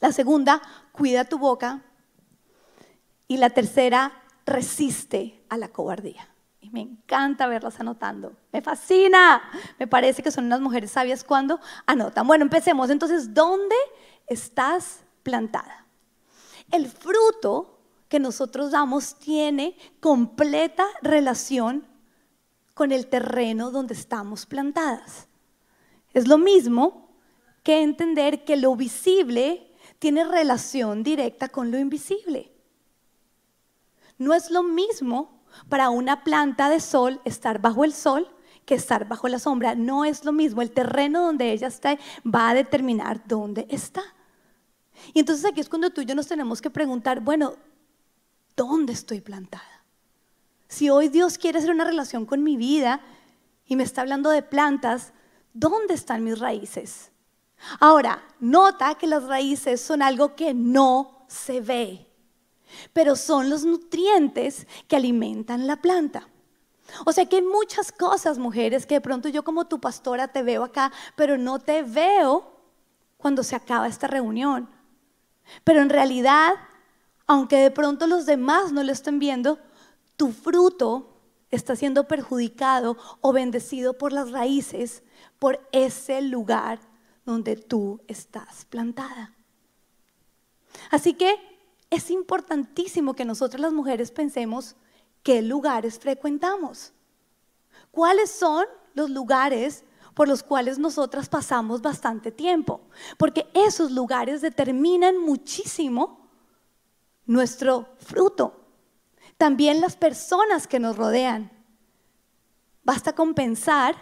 La 0.01 0.13
segunda, 0.13 0.61
cuida 0.93 1.25
tu 1.25 1.39
boca. 1.39 1.83
Y 3.29 3.39
la 3.39 3.51
tercera, 3.51 4.13
resiste 4.45 5.45
a 5.49 5.57
la 5.57 5.69
cobardía. 5.69 6.29
Y 6.61 6.71
me 6.71 6.81
encanta 6.81 7.47
verlas 7.47 7.81
anotando. 7.81 8.37
Me 8.53 8.63
fascina. 8.63 9.43
Me 9.79 9.87
parece 9.87 10.23
que 10.23 10.31
son 10.31 10.47
unas 10.47 10.61
mujeres 10.61 10.93
sabias 10.93 11.25
cuando 11.25 11.61
anotan. 11.87 12.27
Bueno, 12.27 12.45
empecemos. 12.45 12.91
Entonces, 12.91 13.35
¿dónde 13.35 13.77
estás 14.27 15.05
plantada? 15.23 15.87
El 16.71 16.89
fruto 16.89 17.79
que 18.09 18.21
nosotros 18.21 18.71
damos 18.71 19.17
tiene 19.19 19.77
completa 20.01 20.87
relación 21.03 21.87
con 22.75 22.93
el 22.93 23.07
terreno 23.07 23.71
donde 23.71 23.95
estamos 23.95 24.47
plantadas. 24.47 25.29
Es 26.13 26.29
lo 26.29 26.39
mismo 26.39 27.11
que 27.63 27.83
entender 27.83 28.45
que 28.45 28.57
lo 28.57 28.77
visible 28.77 29.75
tiene 29.99 30.25
relación 30.25 31.03
directa 31.03 31.49
con 31.49 31.71
lo 31.71 31.79
invisible. 31.79 32.53
No 34.19 34.35
es 34.35 34.51
lo 34.51 34.63
mismo 34.63 35.43
para 35.69 35.91
una 35.91 36.25
planta 36.25 36.69
de 36.69 36.81
sol 36.81 37.21
estar 37.25 37.61
bajo 37.61 37.85
el 37.85 37.93
sol 37.93 38.29
que 38.65 38.75
estar 38.75 39.09
bajo 39.09 39.29
la 39.29 39.39
sombra. 39.39 39.75
No 39.75 40.05
es 40.05 40.25
lo 40.25 40.33
mismo. 40.33 40.61
El 40.61 40.73
terreno 40.73 41.23
donde 41.23 41.53
ella 41.53 41.69
está 41.69 41.97
va 42.25 42.51
a 42.51 42.55
determinar 42.55 43.23
dónde 43.27 43.67
está. 43.71 44.03
Y 45.15 45.21
entonces 45.21 45.45
aquí 45.45 45.61
es 45.61 45.69
cuando 45.69 45.91
tú 45.91 46.01
y 46.01 46.07
yo 46.07 46.15
nos 46.15 46.27
tenemos 46.27 46.61
que 46.61 46.71
preguntar, 46.71 47.21
bueno, 47.21 47.55
¿dónde 48.57 48.93
estoy 48.93 49.21
plantada? 49.21 49.85
Si 50.69 50.91
hoy 50.91 51.09
Dios 51.09 51.39
quiere 51.39 51.59
hacer 51.59 51.71
una 51.71 51.85
relación 51.85 52.27
con 52.27 52.43
mi 52.43 52.57
vida 52.57 53.01
y 53.67 53.77
me 53.77 53.85
está 53.85 54.01
hablando 54.01 54.31
de 54.31 54.43
plantas, 54.43 55.13
¿dónde 55.53 55.95
están 55.95 56.25
mis 56.25 56.39
raíces? 56.39 57.13
Ahora, 57.81 58.23
nota 58.39 58.95
que 58.95 59.07
las 59.07 59.25
raíces 59.25 59.81
son 59.81 60.03
algo 60.03 60.35
que 60.35 60.55
no 60.55 61.25
se 61.29 61.61
ve, 61.61 62.07
pero 62.93 63.17
son 63.17 63.51
los 63.51 63.65
nutrientes 63.65 64.67
que 64.89 64.97
alimentan 64.97 65.67
la 65.67 65.77
planta. 65.77 66.29
O 67.05 67.13
sea 67.13 67.27
que 67.27 67.37
hay 67.37 67.43
muchas 67.43 67.91
cosas, 67.91 68.39
mujeres, 68.39 68.87
que 68.87 68.97
de 68.97 69.01
pronto 69.01 69.29
yo 69.29 69.43
como 69.43 69.67
tu 69.67 69.81
pastora 69.81 70.29
te 70.29 70.43
veo 70.43 70.63
acá, 70.63 70.93
pero 71.17 71.37
no 71.37 71.59
te 71.59 71.83
veo 71.83 72.53
cuando 73.17 73.43
se 73.43 73.57
acaba 73.57 73.89
esta 73.89 74.07
reunión. 74.07 74.69
Pero 75.65 75.81
en 75.81 75.91
realidad, 75.91 76.55
aunque 77.27 77.57
de 77.57 77.71
pronto 77.71 78.07
los 78.07 78.27
demás 78.27 78.73
no 78.73 78.83
lo 78.83 78.93
estén 78.93 79.19
viendo, 79.19 79.59
tu 80.17 80.33
fruto 80.33 81.21
está 81.51 81.77
siendo 81.77 82.07
perjudicado 82.07 82.97
o 83.21 83.33
bendecido 83.33 83.99
por 83.99 84.13
las 84.13 84.31
raíces, 84.31 85.03
por 85.39 85.67
ese 85.73 86.23
lugar 86.23 86.79
donde 87.27 87.57
tú 87.57 88.01
estás 88.07 88.65
plantada. 88.65 89.35
Así 90.91 91.15
que 91.15 91.35
es 91.91 92.11
importantísimo 92.11 93.15
que 93.15 93.25
nosotras 93.25 93.61
las 93.61 93.73
mujeres 93.73 94.11
pensemos 94.11 94.77
qué 95.23 95.43
lugares 95.43 95.99
frecuentamos. 95.99 96.93
¿Cuáles 97.91 98.31
son 98.31 98.65
los 98.95 99.11
lugares 99.11 99.85
por 100.15 100.29
los 100.29 100.43
cuales 100.43 100.79
nosotras 100.79 101.29
pasamos 101.29 101.83
bastante 101.83 102.31
tiempo? 102.31 102.81
Porque 103.19 103.47
esos 103.53 103.91
lugares 103.91 104.41
determinan 104.41 105.19
muchísimo 105.19 106.31
nuestro 107.27 107.89
fruto. 107.99 108.61
También 109.37 109.81
las 109.81 109.97
personas 109.97 110.67
que 110.67 110.79
nos 110.79 110.97
rodean. 110.97 111.51
Basta 112.85 113.15
con 113.15 113.35
pensar 113.35 113.97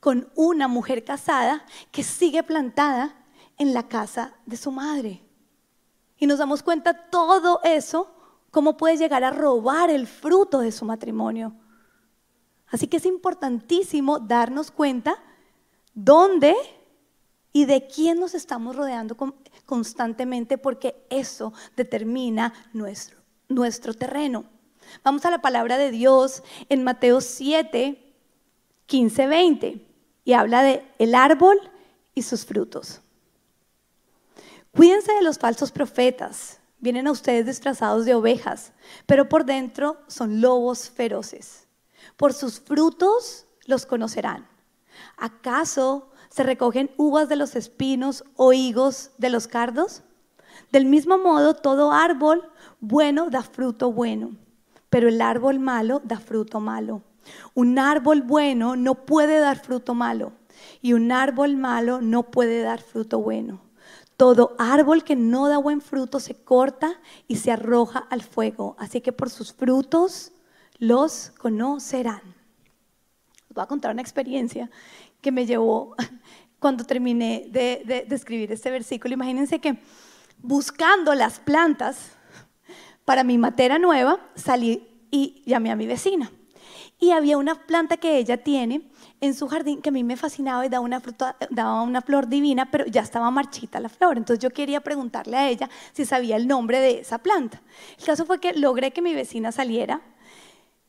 con 0.00 0.30
una 0.34 0.66
mujer 0.66 1.04
casada 1.04 1.64
que 1.92 2.02
sigue 2.02 2.42
plantada 2.42 3.14
en 3.58 3.74
la 3.74 3.86
casa 3.86 4.34
de 4.46 4.56
su 4.56 4.72
madre. 4.72 5.22
Y 6.18 6.26
nos 6.26 6.38
damos 6.38 6.62
cuenta 6.62 7.10
todo 7.10 7.60
eso 7.62 8.10
cómo 8.50 8.76
puede 8.76 8.96
llegar 8.96 9.22
a 9.22 9.30
robar 9.30 9.90
el 9.90 10.06
fruto 10.06 10.60
de 10.60 10.72
su 10.72 10.86
matrimonio. 10.86 11.54
Así 12.68 12.86
que 12.86 12.96
es 12.96 13.06
importantísimo 13.06 14.18
darnos 14.18 14.70
cuenta 14.70 15.22
dónde 15.92 16.56
y 17.52 17.66
de 17.66 17.86
quién 17.86 18.20
nos 18.20 18.34
estamos 18.34 18.76
rodeando 18.76 19.16
constantemente 19.66 20.56
porque 20.56 21.04
eso 21.10 21.52
determina 21.76 22.54
nuestro, 22.72 23.18
nuestro 23.48 23.92
terreno. 23.92 24.44
Vamos 25.04 25.24
a 25.26 25.30
la 25.30 25.42
palabra 25.42 25.76
de 25.78 25.90
Dios 25.90 26.42
en 26.68 26.84
Mateo 26.84 27.20
7, 27.20 28.14
15, 28.86 29.26
20 29.26 29.89
y 30.24 30.32
habla 30.32 30.62
de 30.62 30.84
el 30.98 31.14
árbol 31.14 31.58
y 32.14 32.22
sus 32.22 32.44
frutos. 32.44 33.00
Cuídense 34.72 35.12
de 35.12 35.22
los 35.22 35.38
falsos 35.38 35.72
profetas 35.72 36.60
Vienen 36.80 37.06
a 37.06 37.12
ustedes 37.12 37.44
disfrazados 37.44 38.06
de 38.06 38.14
ovejas, 38.14 38.72
pero 39.04 39.28
por 39.28 39.44
dentro 39.44 39.98
son 40.06 40.40
lobos 40.40 40.88
feroces. 40.88 41.68
Por 42.16 42.32
sus 42.32 42.58
frutos 42.58 43.46
los 43.66 43.84
conocerán. 43.84 44.48
¿Acaso 45.18 46.10
se 46.30 46.42
recogen 46.42 46.90
uvas 46.96 47.28
de 47.28 47.36
los 47.36 47.54
espinos 47.54 48.24
o 48.34 48.54
higos 48.54 49.10
de 49.18 49.28
los 49.28 49.46
cardos? 49.46 50.02
Del 50.72 50.86
mismo 50.86 51.18
modo, 51.18 51.54
todo 51.54 51.92
árbol 51.92 52.50
bueno 52.80 53.28
da 53.28 53.42
fruto 53.42 53.92
bueno, 53.92 54.36
pero 54.88 55.08
el 55.08 55.20
árbol 55.20 55.58
malo 55.58 56.00
da 56.02 56.18
fruto 56.18 56.60
malo. 56.60 57.02
Un 57.54 57.78
árbol 57.78 58.22
bueno 58.22 58.76
no 58.76 59.06
puede 59.06 59.38
dar 59.38 59.58
fruto 59.58 59.94
malo 59.94 60.32
y 60.82 60.92
un 60.92 61.12
árbol 61.12 61.56
malo 61.56 62.00
no 62.00 62.30
puede 62.30 62.62
dar 62.62 62.80
fruto 62.80 63.20
bueno. 63.20 63.60
Todo 64.16 64.54
árbol 64.58 65.02
que 65.02 65.16
no 65.16 65.48
da 65.48 65.58
buen 65.58 65.80
fruto 65.80 66.20
se 66.20 66.34
corta 66.34 67.00
y 67.26 67.36
se 67.36 67.52
arroja 67.52 68.00
al 68.10 68.22
fuego. 68.22 68.76
Así 68.78 69.00
que 69.00 69.12
por 69.12 69.30
sus 69.30 69.52
frutos 69.52 70.32
los 70.78 71.32
conocerán. 71.38 72.22
Les 73.48 73.54
voy 73.54 73.64
a 73.64 73.66
contar 73.66 73.92
una 73.92 74.02
experiencia 74.02 74.70
que 75.20 75.32
me 75.32 75.46
llevó 75.46 75.96
cuando 76.58 76.84
terminé 76.84 77.46
de, 77.50 78.06
escribir 78.10 78.52
este 78.52 78.70
versículo. 78.70 79.14
Imagínense 79.14 79.58
que 79.58 79.78
buscando 80.38 81.14
las 81.14 81.40
plantas 81.40 82.12
para 83.04 83.24
mi 83.24 83.38
matera 83.38 83.78
nueva, 83.78 84.20
salí 84.34 84.86
y 85.10 85.42
llamé 85.46 85.70
a 85.70 85.76
mi 85.76 85.86
vecina. 85.86 86.30
Y 87.00 87.12
había 87.12 87.38
una 87.38 87.54
planta 87.54 87.96
que 87.96 88.18
ella 88.18 88.36
tiene 88.36 88.82
en 89.20 89.34
su 89.34 89.48
jardín 89.48 89.80
que 89.80 89.88
a 89.88 89.92
mí 89.92 90.04
me 90.04 90.16
fascinaba 90.16 90.64
y 90.66 90.68
daba 90.68 90.84
una, 90.84 91.02
daba 91.48 91.82
una 91.82 92.02
flor 92.02 92.28
divina, 92.28 92.70
pero 92.70 92.84
ya 92.86 93.00
estaba 93.00 93.30
marchita 93.30 93.80
la 93.80 93.88
flor. 93.88 94.18
Entonces 94.18 94.42
yo 94.42 94.50
quería 94.50 94.80
preguntarle 94.80 95.36
a 95.36 95.48
ella 95.48 95.70
si 95.92 96.04
sabía 96.04 96.36
el 96.36 96.46
nombre 96.46 96.78
de 96.78 97.00
esa 97.00 97.18
planta. 97.18 97.62
El 97.98 98.04
caso 98.04 98.26
fue 98.26 98.38
que 98.38 98.52
logré 98.52 98.92
que 98.92 99.00
mi 99.00 99.14
vecina 99.14 99.50
saliera 99.50 100.02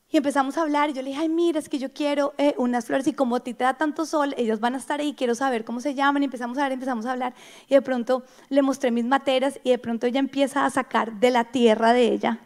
y 0.09 0.17
empezamos 0.17 0.57
a 0.57 0.63
hablar 0.63 0.89
y 0.89 0.93
yo 0.93 1.01
le 1.01 1.11
dije, 1.11 1.21
ay, 1.21 1.29
mira, 1.29 1.57
es 1.57 1.69
que 1.69 1.79
yo 1.79 1.93
quiero 1.93 2.33
eh, 2.37 2.53
unas 2.57 2.85
flores 2.85 3.07
y 3.07 3.13
como 3.13 3.37
a 3.37 3.39
ti 3.39 3.53
te 3.53 3.63
da 3.63 3.75
tanto 3.75 4.05
sol, 4.05 4.35
ellos 4.37 4.59
van 4.59 4.75
a 4.75 4.77
estar 4.77 4.99
ahí, 4.99 5.13
quiero 5.13 5.35
saber 5.35 5.63
cómo 5.63 5.79
se 5.79 5.95
llaman. 5.95 6.21
Y 6.23 6.25
empezamos 6.25 6.57
a 6.57 6.63
hablar, 6.63 6.73
empezamos 6.73 7.05
a 7.05 7.13
hablar 7.13 7.33
y 7.69 7.75
de 7.75 7.81
pronto 7.81 8.23
le 8.49 8.61
mostré 8.61 8.91
mis 8.91 9.05
materas 9.05 9.61
y 9.63 9.69
de 9.69 9.77
pronto 9.77 10.07
ella 10.07 10.19
empieza 10.19 10.65
a 10.65 10.69
sacar 10.69 11.13
de 11.21 11.31
la 11.31 11.45
tierra 11.45 11.93
de 11.93 12.09
ella 12.09 12.39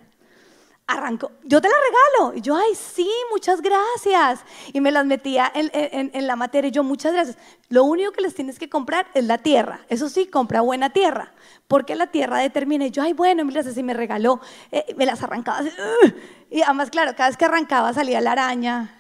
arrancó, 0.87 1.31
yo 1.43 1.61
te 1.61 1.67
la 1.67 1.75
regalo. 1.75 2.37
Y 2.37 2.41
yo, 2.41 2.55
ay, 2.55 2.75
sí, 2.75 3.09
muchas 3.31 3.61
gracias. 3.61 4.41
Y 4.73 4.81
me 4.81 4.91
las 4.91 5.05
metía 5.05 5.51
en, 5.53 6.27
la 6.27 6.35
materia. 6.35 6.69
Y 6.69 6.71
yo, 6.71 6.83
muchas 6.83 7.13
gracias. 7.13 7.37
Lo 7.69 7.83
único 7.83 8.11
que 8.11 8.21
les 8.21 8.35
tienes 8.35 8.59
que 8.59 8.69
comprar 8.69 9.07
es 9.13 9.25
la 9.25 9.37
tierra. 9.37 9.81
Eso 9.89 10.09
sí, 10.09 10.27
compra 10.27 10.61
buena 10.61 10.91
tierra. 10.91 11.31
Porque 11.67 11.95
la 11.95 12.07
tierra 12.07 12.39
determina. 12.39 12.85
Y 12.85 12.91
yo, 12.91 13.01
ay, 13.01 13.13
bueno, 13.13 13.43
mil 13.45 13.53
gracias. 13.53 13.77
Y 13.77 13.83
me 13.83 13.93
regaló, 13.93 14.39
eh, 14.71 14.93
me 14.97 15.05
las 15.05 15.23
arrancaba. 15.23 15.63
y 16.51 16.61
además, 16.61 16.89
claro, 16.89 17.15
cada 17.15 17.29
vez 17.29 17.37
que 17.37 17.45
arrancaba 17.45 17.93
salía 17.93 18.21
la 18.21 18.33
araña. 18.33 18.91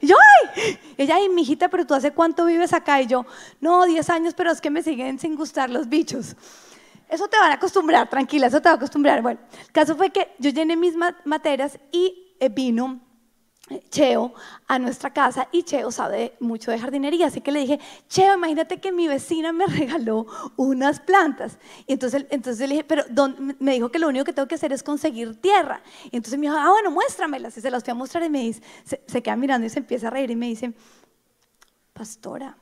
Y 0.00 0.06
yo, 0.06 0.16
ay, 0.56 0.78
ella, 0.96 1.16
ay, 1.16 1.28
mijita, 1.28 1.68
pero 1.68 1.86
tú 1.86 1.94
hace 1.94 2.10
cuánto 2.12 2.46
vives 2.46 2.72
acá? 2.72 3.02
Y 3.02 3.06
yo, 3.06 3.26
no, 3.60 3.84
10 3.84 4.08
años, 4.10 4.34
pero 4.34 4.50
es 4.50 4.60
que 4.60 4.70
me 4.70 4.82
siguen 4.82 5.18
sin 5.18 5.36
gustar 5.36 5.68
los 5.68 5.88
bichos. 5.88 6.36
Eso 7.10 7.26
te 7.28 7.36
van 7.36 7.50
a 7.50 7.54
acostumbrar, 7.54 8.08
tranquila, 8.08 8.46
eso 8.46 8.60
te 8.60 8.68
va 8.68 8.74
a 8.74 8.76
acostumbrar. 8.76 9.20
Bueno, 9.20 9.40
el 9.50 9.72
caso 9.72 9.96
fue 9.96 10.10
que 10.10 10.28
yo 10.38 10.50
llené 10.50 10.76
mis 10.76 10.94
materias 11.24 11.78
y 11.90 12.36
eh, 12.38 12.48
vino 12.48 13.00
eh, 13.68 13.82
Cheo 13.90 14.32
a 14.68 14.78
nuestra 14.78 15.12
casa 15.12 15.48
y 15.50 15.64
Cheo 15.64 15.90
sabe 15.90 16.36
mucho 16.38 16.70
de 16.70 16.78
jardinería, 16.78 17.26
así 17.26 17.40
que 17.40 17.50
le 17.50 17.60
dije, 17.60 17.80
Cheo, 18.08 18.34
imagínate 18.34 18.80
que 18.80 18.92
mi 18.92 19.08
vecina 19.08 19.52
me 19.52 19.66
regaló 19.78 20.26
unas 20.56 21.00
plantas. 21.00 21.58
Y 21.88 21.94
entonces, 21.94 22.26
entonces 22.30 22.68
le 22.68 22.74
dije, 22.76 22.84
pero 22.84 23.04
me 23.58 23.72
dijo 23.72 23.90
que 23.90 23.98
lo 23.98 24.08
único 24.08 24.24
que 24.24 24.32
tengo 24.32 24.46
que 24.46 24.54
hacer 24.54 24.72
es 24.72 24.84
conseguir 24.84 25.40
tierra. 25.40 25.82
Y 26.12 26.16
entonces 26.16 26.38
me 26.38 26.46
dijo, 26.46 26.56
ah, 26.56 26.70
bueno, 26.70 26.92
muéstramelas. 26.92 27.56
Y 27.56 27.60
se 27.60 27.70
las 27.70 27.82
fui 27.82 27.90
a 27.90 27.94
mostrar 27.94 28.22
y 28.24 28.30
me 28.30 28.40
dice, 28.40 28.62
se 28.84 29.22
queda 29.22 29.34
mirando 29.34 29.66
y 29.66 29.70
se 29.70 29.80
empieza 29.80 30.06
a 30.06 30.10
reír 30.10 30.30
y 30.30 30.36
me 30.36 30.46
dice, 30.46 30.72
pastora, 31.92 32.56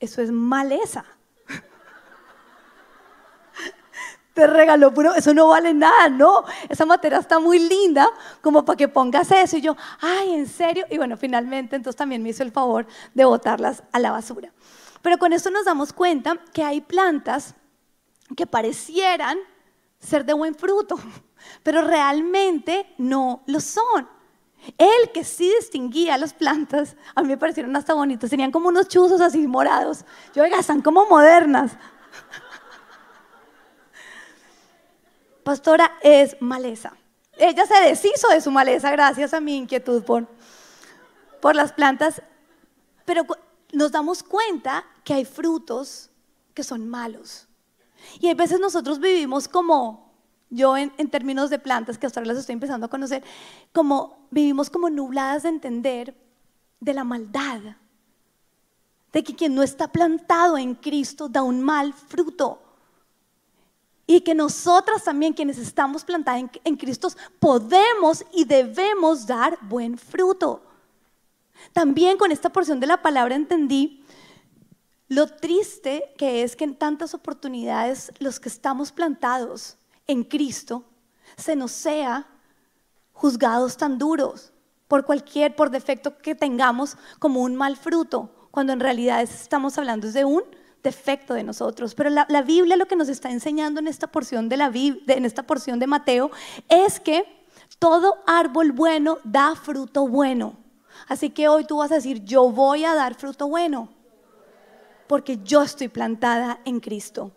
eso 0.00 0.22
es 0.22 0.30
maleza 0.30 1.04
te 4.34 4.46
regaló 4.46 4.92
puro, 4.94 5.14
eso 5.14 5.34
no 5.34 5.48
vale 5.48 5.74
nada, 5.74 6.08
no, 6.08 6.44
esa 6.68 6.86
materia 6.86 7.18
está 7.18 7.38
muy 7.38 7.58
linda 7.58 8.08
como 8.40 8.64
para 8.64 8.76
que 8.76 8.88
pongas 8.88 9.30
eso. 9.30 9.58
Y 9.58 9.60
yo, 9.60 9.76
ay, 10.00 10.34
¿en 10.34 10.46
serio? 10.46 10.86
Y 10.90 10.96
bueno, 10.96 11.16
finalmente 11.16 11.76
entonces 11.76 11.96
también 11.96 12.22
me 12.22 12.30
hizo 12.30 12.42
el 12.42 12.52
favor 12.52 12.86
de 13.14 13.24
botarlas 13.24 13.82
a 13.92 13.98
la 13.98 14.10
basura. 14.10 14.52
Pero 15.02 15.18
con 15.18 15.32
esto 15.32 15.50
nos 15.50 15.64
damos 15.64 15.92
cuenta 15.92 16.36
que 16.52 16.62
hay 16.62 16.80
plantas 16.80 17.54
que 18.36 18.46
parecieran 18.46 19.38
ser 19.98 20.24
de 20.24 20.32
buen 20.32 20.54
fruto, 20.54 20.98
pero 21.62 21.82
realmente 21.82 22.94
no 22.98 23.42
lo 23.46 23.60
son. 23.60 24.08
El 24.78 25.10
que 25.12 25.24
sí 25.24 25.52
distinguía 25.58 26.16
las 26.16 26.34
plantas, 26.34 26.96
a 27.16 27.22
mí 27.22 27.28
me 27.28 27.36
parecieron 27.36 27.74
hasta 27.74 27.94
bonitas, 27.94 28.30
tenían 28.30 28.52
como 28.52 28.68
unos 28.68 28.86
chuzos 28.86 29.20
así 29.20 29.46
morados. 29.48 30.04
Yo, 30.34 30.44
oiga, 30.44 30.58
están 30.60 30.82
como 30.82 31.04
modernas. 31.06 31.72
Pastora, 35.42 35.98
es 36.02 36.36
maleza. 36.40 36.96
ella 37.36 37.66
se 37.66 37.80
deshizo 37.82 38.28
de 38.28 38.40
su 38.40 38.50
maleza 38.50 38.90
gracias 38.90 39.34
a 39.34 39.40
mi 39.40 39.56
inquietud 39.56 40.02
por, 40.04 40.26
por 41.40 41.54
las 41.54 41.72
plantas, 41.72 42.22
pero 43.04 43.24
nos 43.72 43.92
damos 43.92 44.22
cuenta 44.22 44.84
que 45.04 45.14
hay 45.14 45.24
frutos 45.24 46.10
que 46.54 46.62
son 46.62 46.88
malos. 46.88 47.48
Y 48.20 48.28
a 48.28 48.34
veces 48.34 48.60
nosotros 48.60 48.98
vivimos 48.98 49.48
como, 49.48 50.12
yo 50.50 50.76
en, 50.76 50.92
en, 50.98 51.08
términos 51.08 51.50
de 51.50 51.58
plantas, 51.58 51.98
que 51.98 52.06
hasta 52.06 52.20
ahora 52.20 52.32
las 52.32 52.38
estoy 52.38 52.54
empezando 52.54 52.86
a 52.86 52.90
conocer, 52.90 53.22
como 53.72 54.26
vivimos 54.30 54.70
como 54.70 54.90
nubladas 54.90 55.44
de 55.44 55.50
entender 55.50 56.14
de 56.80 56.94
la 56.94 57.04
maldad, 57.04 57.60
de 59.12 59.22
que 59.22 59.36
quien 59.36 59.54
no 59.54 59.62
está 59.62 59.88
plantado 59.88 60.58
en 60.58 60.74
Cristo 60.74 61.28
da 61.28 61.42
un 61.42 61.62
mal 61.62 61.92
fruto. 61.92 62.60
Y 64.06 64.20
que 64.22 64.34
nosotras 64.34 65.04
también, 65.04 65.32
quienes 65.32 65.58
estamos 65.58 66.04
plantadas 66.04 66.44
en, 66.64 66.76
Cristo, 66.76 67.08
podemos 67.38 68.24
y 68.32 68.44
debemos 68.44 69.26
dar 69.26 69.58
buen 69.62 69.96
fruto. 69.96 70.62
También 71.72 72.18
con 72.18 72.32
esta 72.32 72.50
porción 72.50 72.80
de 72.80 72.88
la 72.88 73.00
palabra 73.00 73.34
entendí 73.34 74.04
lo 75.08 75.28
triste 75.28 76.12
que 76.16 76.42
es 76.42 76.56
que 76.56 76.64
en 76.64 76.74
tantas 76.74 77.14
oportunidades 77.14 78.12
los 78.18 78.40
que 78.40 78.48
estamos 78.48 78.90
plantados 78.90 79.76
en 80.06 80.24
Cristo 80.24 80.84
se 81.36 81.54
nos 81.54 81.70
sea 81.70 82.26
juzgados 83.12 83.76
tan 83.76 83.98
duros 83.98 84.52
por 84.88 85.04
cualquier, 85.04 85.54
por 85.54 85.70
defecto 85.70 86.18
que 86.18 86.34
tengamos 86.34 86.96
como 87.18 87.42
un 87.42 87.54
mal 87.54 87.76
fruto, 87.76 88.48
cuando 88.50 88.72
en 88.72 88.80
realidad 88.80 89.22
estamos 89.22 89.78
hablando 89.78 90.10
de 90.10 90.24
un 90.24 90.42
defecto 90.82 91.34
de 91.34 91.44
nosotros. 91.44 91.94
Pero 91.94 92.10
la, 92.10 92.42
Biblia 92.42 92.76
lo 92.76 92.86
que 92.86 92.96
nos 92.96 93.08
está 93.08 93.30
enseñando 93.30 93.80
en 93.80 93.88
esta 93.88 94.06
porción 94.06 94.48
de 94.48 94.56
la 94.56 94.70
de, 94.70 95.00
en 95.06 95.24
esta 95.24 95.42
porción 95.44 95.78
de 95.78 95.86
Mateo 95.86 96.30
es 96.68 97.00
que 97.00 97.24
todo 97.78 98.18
árbol 98.26 98.72
bueno 98.72 99.18
da 99.24 99.54
fruto 99.54 100.06
bueno. 100.06 100.56
Así 101.08 101.30
que 101.30 101.48
hoy 101.48 101.64
tú 101.64 101.78
vas 101.78 101.92
a 101.92 101.96
decir, 101.96 102.24
yo 102.24 102.50
voy 102.50 102.84
a 102.84 102.94
dar 102.94 103.14
fruto 103.14 103.48
bueno 103.48 103.88
porque 105.06 105.38
yo 105.44 105.62
estoy 105.62 105.88
plantada 105.88 106.60
en 106.64 106.80
Cristo. 106.80 107.32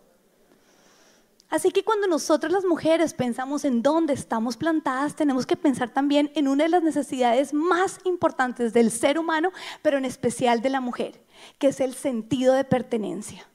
Así 1.48 1.70
que 1.70 1.84
cuando 1.84 2.08
nosotros 2.08 2.52
las 2.52 2.64
mujeres 2.64 3.14
pensamos 3.14 3.64
en 3.64 3.82
dónde 3.82 4.14
estamos 4.14 4.56
plantadas, 4.56 5.14
tenemos 5.14 5.46
que 5.46 5.56
pensar 5.56 5.90
también 5.90 6.30
en 6.34 6.48
una 6.48 6.64
de 6.64 6.70
las 6.70 6.82
necesidades 6.82 7.54
más 7.54 8.00
importantes 8.04 8.72
del 8.72 8.90
ser 8.90 9.18
humano, 9.18 9.52
pero 9.80 9.96
en 9.96 10.04
especial 10.04 10.60
de 10.60 10.70
la 10.70 10.80
mujer, 10.80 11.24
que 11.58 11.68
es 11.68 11.80
el 11.80 11.94
sentido 11.94 12.54
de 12.54 12.64
pertenencia. 12.64 13.46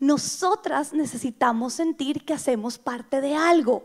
Nosotras 0.00 0.94
necesitamos 0.94 1.74
sentir 1.74 2.24
que 2.24 2.32
hacemos 2.32 2.78
parte 2.78 3.20
de 3.20 3.36
algo. 3.36 3.84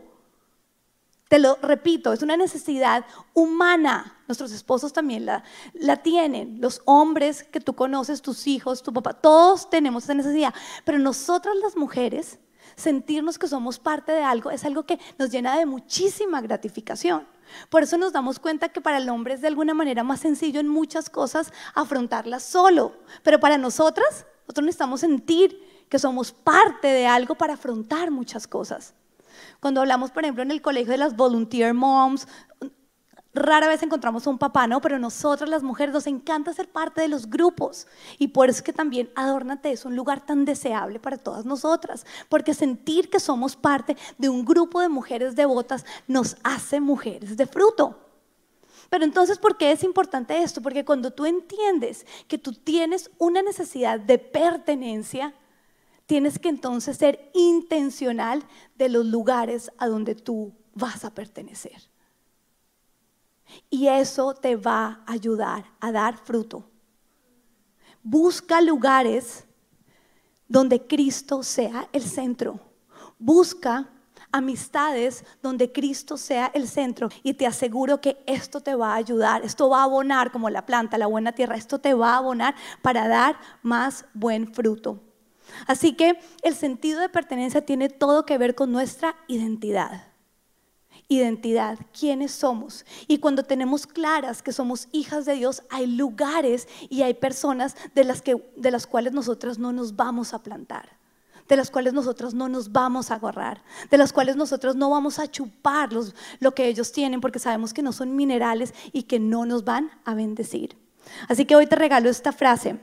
Te 1.28 1.38
lo 1.38 1.56
repito, 1.62 2.12
es 2.12 2.22
una 2.22 2.36
necesidad 2.36 3.06
humana. 3.34 4.18
Nuestros 4.26 4.52
esposos 4.52 4.92
también 4.92 5.26
la, 5.26 5.44
la, 5.74 5.96
tienen. 5.96 6.60
Los 6.60 6.82
hombres 6.84 7.44
que 7.44 7.60
tú 7.60 7.74
conoces, 7.74 8.20
tus 8.20 8.46
hijos, 8.46 8.82
tu 8.82 8.92
papá, 8.92 9.14
todos 9.14 9.70
tenemos 9.70 10.04
esa 10.04 10.14
necesidad. 10.14 10.54
Pero 10.84 10.98
nosotras 10.98 11.54
las 11.62 11.76
mujeres, 11.76 12.38
sentirnos 12.76 13.38
que 13.38 13.48
somos 13.48 13.78
parte 13.78 14.12
de 14.12 14.22
algo 14.22 14.50
es 14.50 14.64
algo 14.64 14.84
que 14.84 14.98
nos 15.18 15.30
llena 15.30 15.58
de 15.58 15.66
muchísima 15.66 16.40
gratificación. 16.40 17.26
Por 17.68 17.82
eso 17.82 17.98
nos 17.98 18.12
damos 18.12 18.38
cuenta 18.38 18.70
que 18.70 18.80
para 18.80 18.98
el 18.98 19.08
hombre 19.08 19.34
es 19.34 19.40
de 19.40 19.48
alguna 19.48 19.74
manera 19.74 20.04
más 20.04 20.20
sencillo 20.20 20.60
en 20.60 20.68
muchas 20.68 21.10
cosas 21.10 21.52
afrontarlas 21.74 22.42
solo. 22.42 22.96
Pero 23.22 23.40
para 23.40 23.58
nosotras, 23.58 24.26
nosotros 24.42 24.64
necesitamos 24.64 25.00
sentir 25.00 25.58
que 25.88 25.98
somos 25.98 26.32
parte 26.32 26.88
de 26.88 27.06
algo 27.06 27.34
para 27.34 27.54
afrontar 27.54 28.10
muchas 28.10 28.46
cosas. 28.46 28.94
Cuando 29.60 29.80
hablamos, 29.80 30.10
por 30.10 30.24
ejemplo, 30.24 30.42
en 30.42 30.50
el 30.50 30.62
colegio 30.62 30.92
de 30.92 30.98
las 30.98 31.16
volunteer 31.16 31.74
moms, 31.74 32.26
rara 33.34 33.68
vez 33.68 33.82
encontramos 33.82 34.26
a 34.26 34.30
un 34.30 34.38
papá, 34.38 34.66
¿no? 34.66 34.80
Pero 34.80 34.98
nosotras 34.98 35.48
las 35.48 35.62
mujeres 35.62 35.94
nos 35.94 36.06
encanta 36.06 36.52
ser 36.52 36.68
parte 36.68 37.00
de 37.00 37.08
los 37.08 37.28
grupos. 37.28 37.86
Y 38.18 38.28
por 38.28 38.48
eso 38.48 38.58
es 38.58 38.62
que 38.62 38.72
también 38.72 39.10
Adórnate 39.14 39.72
es 39.72 39.84
un 39.84 39.96
lugar 39.96 40.24
tan 40.24 40.44
deseable 40.44 40.98
para 40.98 41.16
todas 41.16 41.44
nosotras. 41.44 42.04
Porque 42.28 42.54
sentir 42.54 43.08
que 43.08 43.20
somos 43.20 43.56
parte 43.56 43.96
de 44.18 44.28
un 44.28 44.44
grupo 44.44 44.80
de 44.80 44.88
mujeres 44.88 45.34
devotas 45.34 45.84
nos 46.06 46.36
hace 46.42 46.80
mujeres 46.80 47.36
de 47.36 47.46
fruto. 47.46 47.98
Pero 48.90 49.04
entonces, 49.04 49.38
¿por 49.38 49.56
qué 49.56 49.72
es 49.72 49.84
importante 49.84 50.42
esto? 50.42 50.60
Porque 50.60 50.84
cuando 50.84 51.12
tú 51.12 51.24
entiendes 51.24 52.06
que 52.28 52.36
tú 52.36 52.52
tienes 52.52 53.10
una 53.16 53.40
necesidad 53.40 53.98
de 53.98 54.18
pertenencia, 54.18 55.34
tienes 56.04 56.38
que 56.38 56.50
entonces 56.50 56.98
ser 56.98 57.30
intencional 57.32 58.44
de 58.74 58.90
los 58.90 59.06
lugares 59.06 59.70
a 59.78 59.86
donde 59.86 60.14
tú 60.14 60.52
vas 60.74 61.06
a 61.06 61.14
pertenecer. 61.14 61.91
Y 63.70 63.88
eso 63.88 64.34
te 64.34 64.56
va 64.56 65.02
a 65.06 65.12
ayudar 65.12 65.64
a 65.80 65.92
dar 65.92 66.16
fruto. 66.16 66.64
Busca 68.02 68.60
lugares 68.60 69.44
donde 70.48 70.86
Cristo 70.86 71.42
sea 71.42 71.88
el 71.92 72.02
centro. 72.02 72.60
Busca 73.18 73.88
amistades 74.32 75.24
donde 75.42 75.70
Cristo 75.70 76.16
sea 76.16 76.50
el 76.54 76.66
centro. 76.66 77.08
Y 77.22 77.34
te 77.34 77.46
aseguro 77.46 78.00
que 78.00 78.22
esto 78.26 78.60
te 78.60 78.74
va 78.74 78.94
a 78.94 78.96
ayudar, 78.96 79.44
esto 79.44 79.68
va 79.68 79.80
a 79.80 79.84
abonar 79.84 80.32
como 80.32 80.50
la 80.50 80.66
planta, 80.66 80.98
la 80.98 81.06
buena 81.06 81.32
tierra, 81.32 81.56
esto 81.56 81.78
te 81.78 81.94
va 81.94 82.14
a 82.14 82.18
abonar 82.18 82.54
para 82.80 83.06
dar 83.06 83.36
más 83.62 84.06
buen 84.14 84.52
fruto. 84.52 85.00
Así 85.66 85.94
que 85.94 86.18
el 86.42 86.54
sentido 86.54 87.00
de 87.00 87.08
pertenencia 87.08 87.64
tiene 87.64 87.88
todo 87.88 88.24
que 88.24 88.38
ver 88.38 88.54
con 88.54 88.72
nuestra 88.72 89.14
identidad. 89.28 90.11
Identidad, 91.08 91.78
quiénes 91.98 92.32
somos. 92.32 92.84
Y 93.06 93.18
cuando 93.18 93.42
tenemos 93.42 93.86
claras 93.86 94.42
que 94.42 94.52
somos 94.52 94.88
hijas 94.92 95.24
de 95.24 95.34
Dios, 95.34 95.62
hay 95.70 95.86
lugares 95.86 96.68
y 96.88 97.02
hay 97.02 97.14
personas 97.14 97.76
de 97.94 98.04
las, 98.04 98.22
que, 98.22 98.42
de 98.56 98.70
las 98.70 98.86
cuales 98.86 99.12
nosotras 99.12 99.58
no 99.58 99.72
nos 99.72 99.96
vamos 99.96 100.34
a 100.34 100.42
plantar 100.42 101.02
de 101.48 101.56
las 101.56 101.70
cuales 101.70 101.92
nosotros 101.92 102.32
no 102.32 102.48
nos 102.48 102.72
vamos 102.72 103.10
a 103.10 103.16
agarrar, 103.16 103.62
de 103.90 103.98
las 103.98 104.12
cuales 104.12 104.36
nosotros 104.36 104.74
no 104.74 104.88
vamos 104.88 105.18
a 105.18 105.30
chupar 105.30 105.90
lo 106.40 106.54
que 106.54 106.66
ellos 106.66 106.92
tienen 106.92 107.20
porque 107.20 107.38
sabemos 107.38 107.74
que 107.74 107.82
no 107.82 107.92
son 107.92 108.16
minerales 108.16 108.72
y 108.92 109.02
que 109.02 109.18
no 109.18 109.44
nos 109.44 109.62
van 109.64 109.90
a 110.06 110.14
bendecir. 110.14 110.78
Así 111.28 111.44
que 111.44 111.56
hoy 111.56 111.66
te 111.66 111.76
regalo 111.76 112.08
esta 112.08 112.32
frase. 112.32 112.78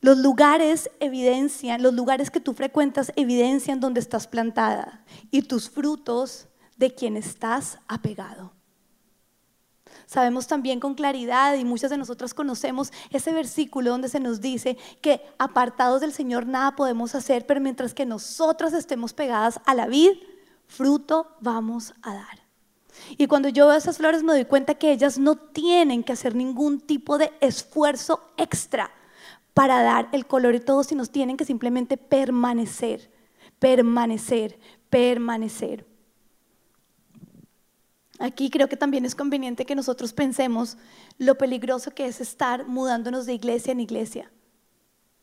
Los 0.00 0.18
lugares 0.18 0.90
evidencian, 1.00 1.82
los 1.82 1.94
lugares 1.94 2.30
que 2.30 2.40
tú 2.40 2.52
frecuentas 2.52 3.12
evidencian 3.16 3.80
donde 3.80 4.00
estás 4.00 4.26
plantada 4.26 5.04
y 5.30 5.42
tus 5.42 5.70
frutos 5.70 6.48
de 6.76 6.94
quien 6.94 7.16
estás 7.16 7.78
apegado. 7.88 8.52
Sabemos 10.06 10.46
también 10.46 10.78
con 10.78 10.94
claridad 10.94 11.54
y 11.56 11.64
muchas 11.64 11.90
de 11.90 11.96
nosotras 11.96 12.34
conocemos 12.34 12.92
ese 13.10 13.32
versículo 13.32 13.90
donde 13.90 14.08
se 14.08 14.20
nos 14.20 14.40
dice 14.40 14.76
que 15.00 15.20
apartados 15.38 16.00
del 16.00 16.12
Señor 16.12 16.46
nada 16.46 16.76
podemos 16.76 17.14
hacer, 17.14 17.44
pero 17.46 17.60
mientras 17.60 17.92
que 17.92 18.06
nosotras 18.06 18.72
estemos 18.72 19.12
pegadas 19.12 19.60
a 19.64 19.74
la 19.74 19.86
vid, 19.86 20.12
fruto 20.68 21.34
vamos 21.40 21.94
a 22.02 22.14
dar. 22.14 22.46
Y 23.18 23.26
cuando 23.26 23.48
yo 23.48 23.66
veo 23.66 23.76
esas 23.76 23.96
flores 23.96 24.22
me 24.22 24.32
doy 24.32 24.44
cuenta 24.44 24.74
que 24.74 24.92
ellas 24.92 25.18
no 25.18 25.36
tienen 25.36 26.04
que 26.04 26.12
hacer 26.12 26.34
ningún 26.34 26.80
tipo 26.80 27.18
de 27.18 27.32
esfuerzo 27.40 28.30
extra 28.36 28.90
para 29.56 29.82
dar 29.82 30.10
el 30.12 30.26
color 30.26 30.54
y 30.54 30.60
todo, 30.60 30.84
sino 30.84 31.06
tienen 31.06 31.38
que 31.38 31.46
simplemente 31.46 31.96
permanecer, 31.96 33.10
permanecer, 33.58 34.58
permanecer. 34.90 35.86
Aquí 38.18 38.50
creo 38.50 38.68
que 38.68 38.76
también 38.76 39.06
es 39.06 39.14
conveniente 39.14 39.64
que 39.64 39.74
nosotros 39.74 40.12
pensemos 40.12 40.76
lo 41.16 41.38
peligroso 41.38 41.90
que 41.92 42.04
es 42.04 42.20
estar 42.20 42.66
mudándonos 42.66 43.24
de 43.24 43.32
iglesia 43.32 43.72
en 43.72 43.80
iglesia. 43.80 44.30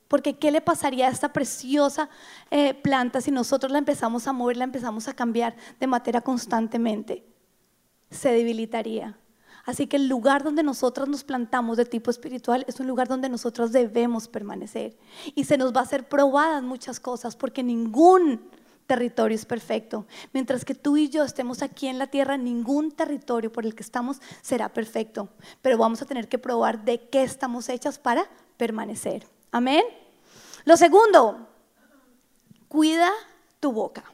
Porque 0.08 0.39
¿qué 0.39 0.50
le 0.50 0.62
pasaría 0.62 1.10
a 1.10 1.12
esta 1.12 1.32
preciosa 1.32 2.10
eh, 2.50 2.74
planta 2.74 3.22
si 3.22 3.30
nosotros 3.30 3.72
la 3.72 3.78
empezamos 3.78 4.26
a 4.26 4.34
mover, 4.34 4.58
la 4.58 4.63
empezamos 4.63 5.08
a 5.08 5.13
cambiar 5.13 5.56
de 5.80 5.86
materia 5.86 6.22
constantemente? 6.22 7.24
Se 8.10 8.32
debilitaría. 8.32 9.15
Así 9.65 9.88
que 9.88 9.95
el 9.95 10.08
lugar 10.08 10.43
donde 10.43 10.62
nosotras 10.62 11.08
nos 11.08 11.23
plantamos 11.23 11.78
de 11.78 11.86
tipo 11.86 12.12
espiritual 12.12 12.65
es 12.67 12.80
un 12.80 12.88
lugar 12.88 13.08
donde 13.08 13.30
nosotros 13.30 13.71
debemos 13.71 14.28
permanecer. 14.28 14.97
Y 15.36 15.45
se 15.45 15.58
nos 15.58 15.73
va 15.73 15.80
a 15.80 15.84
hacer 15.84 16.08
probadas 16.08 16.63
muchas 16.63 16.99
cosas 16.99 17.36
porque 17.36 17.63
ningún 17.63 18.41
territorio 18.88 19.36
es 19.36 19.45
perfecto. 19.45 20.06
Mientras 20.34 20.65
que 20.65 20.76
tú 20.76 20.97
y 20.97 21.10
yo 21.10 21.23
estemos 21.23 21.62
aquí 21.62 21.88
en 21.88 21.97
la 21.97 22.08
tierra, 22.08 22.36
ningún 22.36 22.91
territorio 22.91 23.52
por 23.52 23.65
el 23.65 23.73
que 23.73 23.84
estamos 23.84 24.21
será 24.41 24.67
perfecto. 24.67 25.30
Pero 25.62 25.78
vamos 25.78 26.02
a 26.02 26.06
tener 26.06 26.28
que 26.28 26.38
probar 26.38 26.84
de 26.84 27.08
qué 27.10 27.23
estamos 27.23 27.69
hechas 27.69 27.97
para 27.97 28.28
permanecer. 28.58 29.26
Amén. 29.52 29.84
Lo 30.65 30.76
segundo, 30.76 31.47
cuida 32.67 33.12
tu 33.62 33.71
boca 33.71 34.12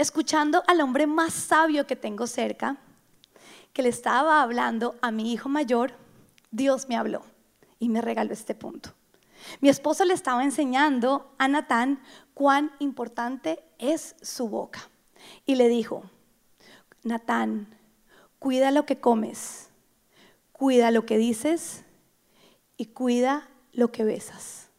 escuchando 0.00 0.64
al 0.66 0.80
hombre 0.80 1.06
más 1.06 1.34
sabio 1.34 1.86
que 1.86 1.94
tengo 1.94 2.26
cerca, 2.26 2.78
que 3.74 3.82
le 3.82 3.90
estaba 3.90 4.40
hablando 4.40 4.96
a 5.02 5.10
mi 5.10 5.30
hijo 5.30 5.50
mayor, 5.50 5.92
Dios 6.50 6.88
me 6.88 6.96
habló 6.96 7.22
y 7.78 7.90
me 7.90 8.00
regaló 8.00 8.32
este 8.32 8.54
punto. 8.54 8.94
Mi 9.60 9.68
esposo 9.68 10.06
le 10.06 10.14
estaba 10.14 10.42
enseñando 10.42 11.34
a 11.36 11.48
Natán 11.48 12.02
cuán 12.32 12.72
importante 12.78 13.62
es 13.78 14.16
su 14.22 14.48
boca. 14.48 14.88
Y 15.44 15.56
le 15.56 15.68
dijo, 15.68 16.02
Natán, 17.02 17.68
cuida 18.38 18.70
lo 18.70 18.86
que 18.86 19.00
comes, 19.00 19.68
cuida 20.52 20.90
lo 20.90 21.04
que 21.04 21.18
dices 21.18 21.84
y 22.78 22.86
cuida 22.86 23.50
lo 23.72 23.92
que 23.92 24.04
besas. 24.04 24.70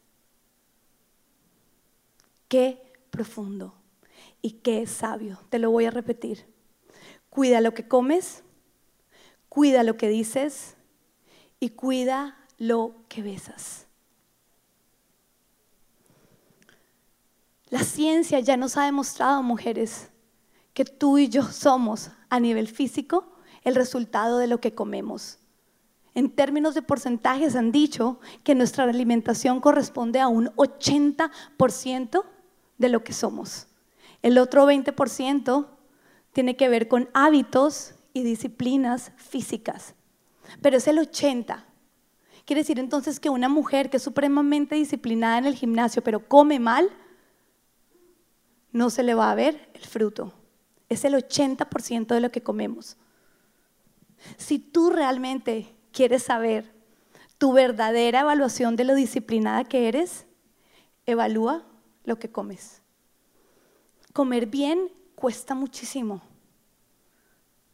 Qué 2.47 2.81
profundo 3.11 3.75
y 4.41 4.51
qué 4.63 4.85
sabio. 4.87 5.39
Te 5.49 5.59
lo 5.59 5.71
voy 5.71 5.85
a 5.85 5.91
repetir. 5.91 6.45
Cuida 7.29 7.61
lo 7.61 7.73
que 7.73 7.87
comes, 7.87 8.43
cuida 9.49 9.83
lo 9.83 9.97
que 9.97 10.09
dices 10.09 10.75
y 11.59 11.69
cuida 11.69 12.37
lo 12.57 12.95
que 13.07 13.21
besas. 13.21 13.87
La 17.69 17.83
ciencia 17.83 18.39
ya 18.41 18.57
nos 18.57 18.75
ha 18.75 18.83
demostrado, 18.83 19.41
mujeres, 19.43 20.09
que 20.73 20.83
tú 20.83 21.17
y 21.17 21.29
yo 21.29 21.43
somos 21.43 22.11
a 22.29 22.39
nivel 22.39 22.67
físico 22.67 23.31
el 23.63 23.75
resultado 23.75 24.39
de 24.39 24.47
lo 24.47 24.59
que 24.59 24.73
comemos. 24.73 25.37
En 26.13 26.29
términos 26.29 26.75
de 26.75 26.81
porcentajes 26.81 27.55
han 27.55 27.71
dicho 27.71 28.19
que 28.43 28.55
nuestra 28.55 28.83
alimentación 28.83 29.61
corresponde 29.61 30.19
a 30.19 30.27
un 30.27 30.47
80% 30.55 32.25
de 32.77 32.89
lo 32.89 33.03
que 33.03 33.13
somos. 33.13 33.67
El 34.21 34.37
otro 34.37 34.65
20% 34.65 35.67
tiene 36.33 36.55
que 36.55 36.69
ver 36.69 36.87
con 36.87 37.09
hábitos 37.13 37.95
y 38.13 38.23
disciplinas 38.23 39.11
físicas. 39.17 39.95
Pero 40.61 40.77
es 40.77 40.87
el 40.87 40.97
80%. 40.97 41.65
Quiere 42.45 42.61
decir 42.61 42.79
entonces 42.79 43.19
que 43.19 43.29
una 43.29 43.49
mujer 43.49 43.89
que 43.89 43.97
es 43.97 44.03
supremamente 44.03 44.75
disciplinada 44.75 45.37
en 45.37 45.45
el 45.45 45.55
gimnasio, 45.55 46.03
pero 46.03 46.27
come 46.27 46.59
mal, 46.59 46.89
no 48.71 48.89
se 48.89 49.03
le 49.03 49.13
va 49.13 49.31
a 49.31 49.35
ver 49.35 49.69
el 49.73 49.85
fruto. 49.85 50.33
Es 50.89 51.05
el 51.05 51.13
80% 51.13 52.07
de 52.07 52.19
lo 52.19 52.31
que 52.31 52.41
comemos. 52.41 52.97
Si 54.37 54.59
tú 54.59 54.89
realmente 54.89 55.73
quieres 55.91 56.23
saber 56.23 56.73
tu 57.37 57.53
verdadera 57.53 58.21
evaluación 58.21 58.75
de 58.75 58.83
lo 58.85 58.95
disciplinada 58.95 59.63
que 59.63 59.87
eres, 59.87 60.25
evalúa 61.05 61.65
lo 62.03 62.19
que 62.19 62.31
comes. 62.31 62.80
Comer 64.13 64.45
bien 64.45 64.91
cuesta 65.15 65.55
muchísimo. 65.55 66.21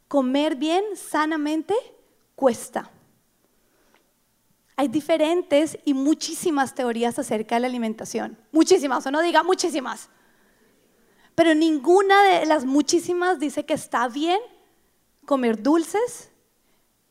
Comer 0.08 0.56
bien 0.56 0.84
sanamente 0.95 1.73
cuesta. 2.36 2.89
Hay 4.76 4.88
diferentes 4.88 5.78
y 5.86 5.93
muchísimas 5.93 6.76
teorías 6.76 7.17
acerca 7.17 7.56
de 7.56 7.62
la 7.62 7.67
alimentación. 7.67 8.38
Muchísimas, 8.52 9.06
o 9.08 9.12
no 9.12 9.21
diga 9.21 9.41
muchísimas. 9.41 10.10
Pero 11.34 11.56
ninguna 11.56 12.23
de 12.23 12.45
las 12.45 12.65
muchísimas 12.65 13.39
dice 13.39 13.65
que 13.65 13.73
está 13.73 14.08
bien 14.08 14.39
comer 15.26 15.62
dulces 15.62 16.32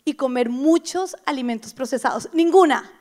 y 0.04 0.14
comer 0.14 0.48
muchos 0.48 1.16
alimentos 1.26 1.74
procesados. 1.74 2.28
Ninguna. 2.32 2.95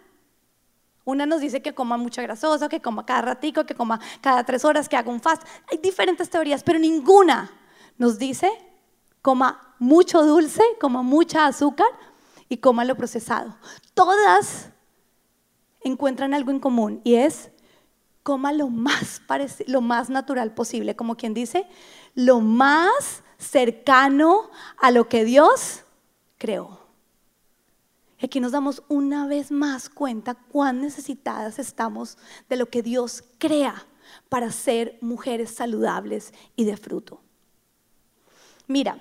Una 1.05 1.25
nos 1.25 1.39
dice 1.39 1.61
que 1.61 1.73
coma 1.73 1.97
mucha 1.97 2.23
grasosa, 2.23 2.67
que 2.67 2.81
coma 2.81 3.05
cada 3.05 3.21
ratico, 3.21 3.65
que 3.65 3.75
coma 3.75 3.99
cada 4.21 4.43
tres 4.43 4.65
horas, 4.65 4.89
que 4.89 4.97
haga 4.97 5.11
un 5.11 5.21
fast. 5.21 5.43
Hay 5.71 5.77
diferentes 5.77 6.29
teorías, 6.29 6.63
pero 6.63 6.79
ninguna 6.79 7.51
nos 7.97 8.17
dice 8.17 8.51
coma 9.21 9.75
mucho 9.79 10.23
dulce, 10.23 10.61
coma 10.79 11.01
mucha 11.01 11.47
azúcar 11.47 11.87
y 12.49 12.57
coma 12.57 12.85
lo 12.85 12.95
procesado. 12.95 13.55
Todas 13.93 14.69
encuentran 15.81 16.33
algo 16.33 16.51
en 16.51 16.59
común 16.59 17.01
y 17.03 17.15
es 17.15 17.51
coma 18.21 18.51
lo 18.51 18.69
más, 18.69 19.21
lo 19.67 19.81
más 19.81 20.09
natural 20.09 20.53
posible, 20.53 20.95
como 20.95 21.15
quien 21.15 21.33
dice, 21.33 21.67
lo 22.15 22.39
más 22.39 23.23
cercano 23.37 24.49
a 24.79 24.91
lo 24.91 25.07
que 25.09 25.25
Dios 25.25 25.83
creó. 26.37 26.84
Aquí 28.21 28.39
nos 28.39 28.53
damos 28.53 28.81
una 28.87 29.27
vez 29.27 29.51
más 29.51 29.89
cuenta 29.89 30.35
cuán 30.35 30.81
necesitadas 30.81 31.59
estamos 31.59 32.17
de 32.47 32.55
lo 32.55 32.67
que 32.67 32.81
Dios 32.81 33.23
crea 33.39 33.85
para 34.29 34.51
ser 34.51 34.97
mujeres 35.01 35.51
saludables 35.51 36.33
y 36.55 36.63
de 36.63 36.77
fruto. 36.77 37.21
Mira, 38.67 38.97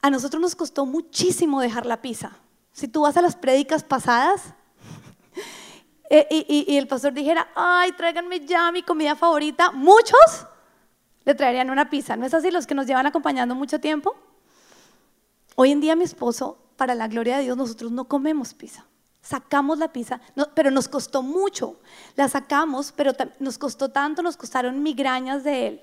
a 0.00 0.10
nosotros 0.10 0.40
nos 0.40 0.54
costó 0.54 0.86
muchísimo 0.86 1.60
dejar 1.60 1.84
la 1.84 2.00
pizza. 2.00 2.38
Si 2.72 2.86
tú 2.86 3.02
vas 3.02 3.16
a 3.16 3.22
las 3.22 3.34
prédicas 3.34 3.82
pasadas 3.82 4.54
eh, 6.10 6.26
y, 6.30 6.76
el 6.76 6.86
pastor 6.86 7.12
dijera, 7.12 7.48
ay, 7.56 7.90
tráiganme 7.92 8.46
ya 8.46 8.70
mi 8.70 8.82
comida 8.84 9.16
favorita, 9.16 9.72
muchos 9.72 10.46
le 11.24 11.34
traerían 11.34 11.70
una 11.70 11.90
pizza. 11.90 12.16
¿No 12.16 12.24
es 12.24 12.34
así 12.34 12.52
los 12.52 12.66
que 12.66 12.74
nos 12.74 12.86
llevan 12.86 13.06
acompañando 13.06 13.56
mucho 13.56 13.80
tiempo? 13.80 14.14
Hoy 15.56 15.72
en 15.72 15.80
día 15.80 15.96
mi 15.96 16.04
esposo 16.04 16.56
para 16.78 16.94
la 16.94 17.08
gloria 17.08 17.36
de 17.36 17.42
Dios, 17.42 17.56
nosotros 17.56 17.90
no 17.90 18.04
comemos 18.04 18.54
pizza. 18.54 18.86
Sacamos 19.20 19.78
la 19.78 19.92
pizza, 19.92 20.20
pero 20.54 20.70
nos 20.70 20.86
costó 20.86 21.22
mucho. 21.24 21.80
La 22.14 22.28
sacamos, 22.28 22.92
pero 22.92 23.12
nos 23.40 23.58
costó 23.58 23.90
tanto, 23.90 24.22
nos 24.22 24.36
costaron 24.36 24.80
migrañas 24.80 25.42
de 25.42 25.66
él. 25.66 25.80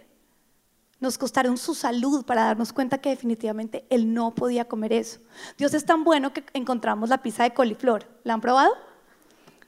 Nos 1.02 1.18
costaron 1.18 1.58
su 1.58 1.76
salud 1.76 2.24
para 2.24 2.46
darnos 2.46 2.72
cuenta 2.72 3.00
que 3.00 3.10
definitivamente 3.10 3.86
él 3.90 4.14
no 4.14 4.34
podía 4.34 4.70
comer 4.70 4.94
eso. 4.94 5.20
Dios 5.58 5.74
es 5.74 5.86
tan 5.86 6.06
bueno 6.06 6.32
que 6.32 6.46
encontramos 6.54 7.10
la 7.10 7.22
pizza 7.22 7.44
de 7.44 7.54
coliflor. 7.54 8.08
¿La 8.24 8.34
han 8.34 8.42
probado? 8.42 8.74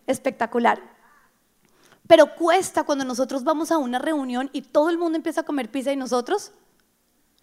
Espectacular. 0.07 0.81
Pero 2.07 2.35
cuesta 2.35 2.85
cuando 2.85 3.03
nosotros 3.03 3.43
vamos 3.43 3.69
a 3.73 3.77
una 3.77 3.99
reunión 3.99 4.49
y 4.53 4.61
todo 4.61 4.89
el 4.89 4.97
mundo 4.97 5.17
empieza 5.17 5.41
a 5.41 5.45
comer 5.45 5.69
pizza 5.69 5.91
y 5.91 5.97
nosotros 5.97 6.53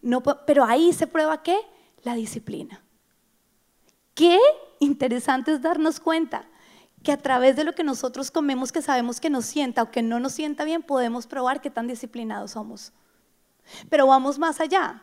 no. 0.00 0.22
Pero 0.22 0.64
ahí 0.64 0.94
se 0.94 1.06
prueba 1.06 1.42
qué? 1.42 1.58
La 2.02 2.14
disciplina. 2.14 2.83
Qué 4.14 4.38
interesante 4.81 5.53
es 5.53 5.62
darnos 5.62 6.00
cuenta 6.00 6.46
que 7.03 7.12
a 7.12 7.18
través 7.18 7.57
de 7.57 7.64
lo 7.64 7.74
que 7.74 7.85
nosotros 7.85 8.31
comemos, 8.31 8.72
que 8.72 8.81
sabemos 8.81 9.20
que 9.20 9.31
nos 9.31 9.44
sienta 9.44 9.83
o 9.83 9.90
que 9.90 10.03
no 10.03 10.20
nos 10.20 10.33
sienta 10.33 10.64
bien, 10.64 10.83
podemos 10.83 11.27
probar 11.27 11.61
qué 11.61 11.70
tan 11.70 11.87
disciplinados 11.87 12.53
somos. 12.53 12.92
Pero 13.90 14.07
vamos 14.07 14.38
más 14.38 14.61
allá. 14.61 15.03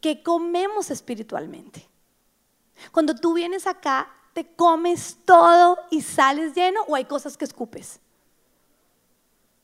¿Qué 0.00 0.22
comemos 0.22 0.90
espiritualmente? 0.90 1.88
Cuando 2.92 3.14
tú 3.14 3.34
vienes 3.34 3.66
acá, 3.66 4.12
¿te 4.32 4.46
comes 4.54 5.18
todo 5.24 5.78
y 5.90 6.02
sales 6.02 6.54
lleno 6.54 6.82
o 6.86 6.94
hay 6.94 7.04
cosas 7.04 7.36
que 7.36 7.44
escupes? 7.44 8.00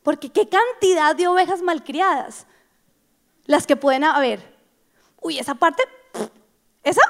Porque 0.02 0.30
qué 0.30 0.48
cantidad 0.48 1.14
de 1.14 1.28
ovejas 1.28 1.62
malcriadas 1.62 2.46
las 3.44 3.66
que 3.66 3.76
pueden 3.76 4.04
haber. 4.04 4.58
Uy, 5.20 5.38
esa 5.38 5.54
parte, 5.54 5.82
esa, 6.82 7.02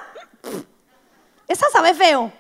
esa 1.51 1.69
sabe 1.71 1.95
feo. 1.95 2.33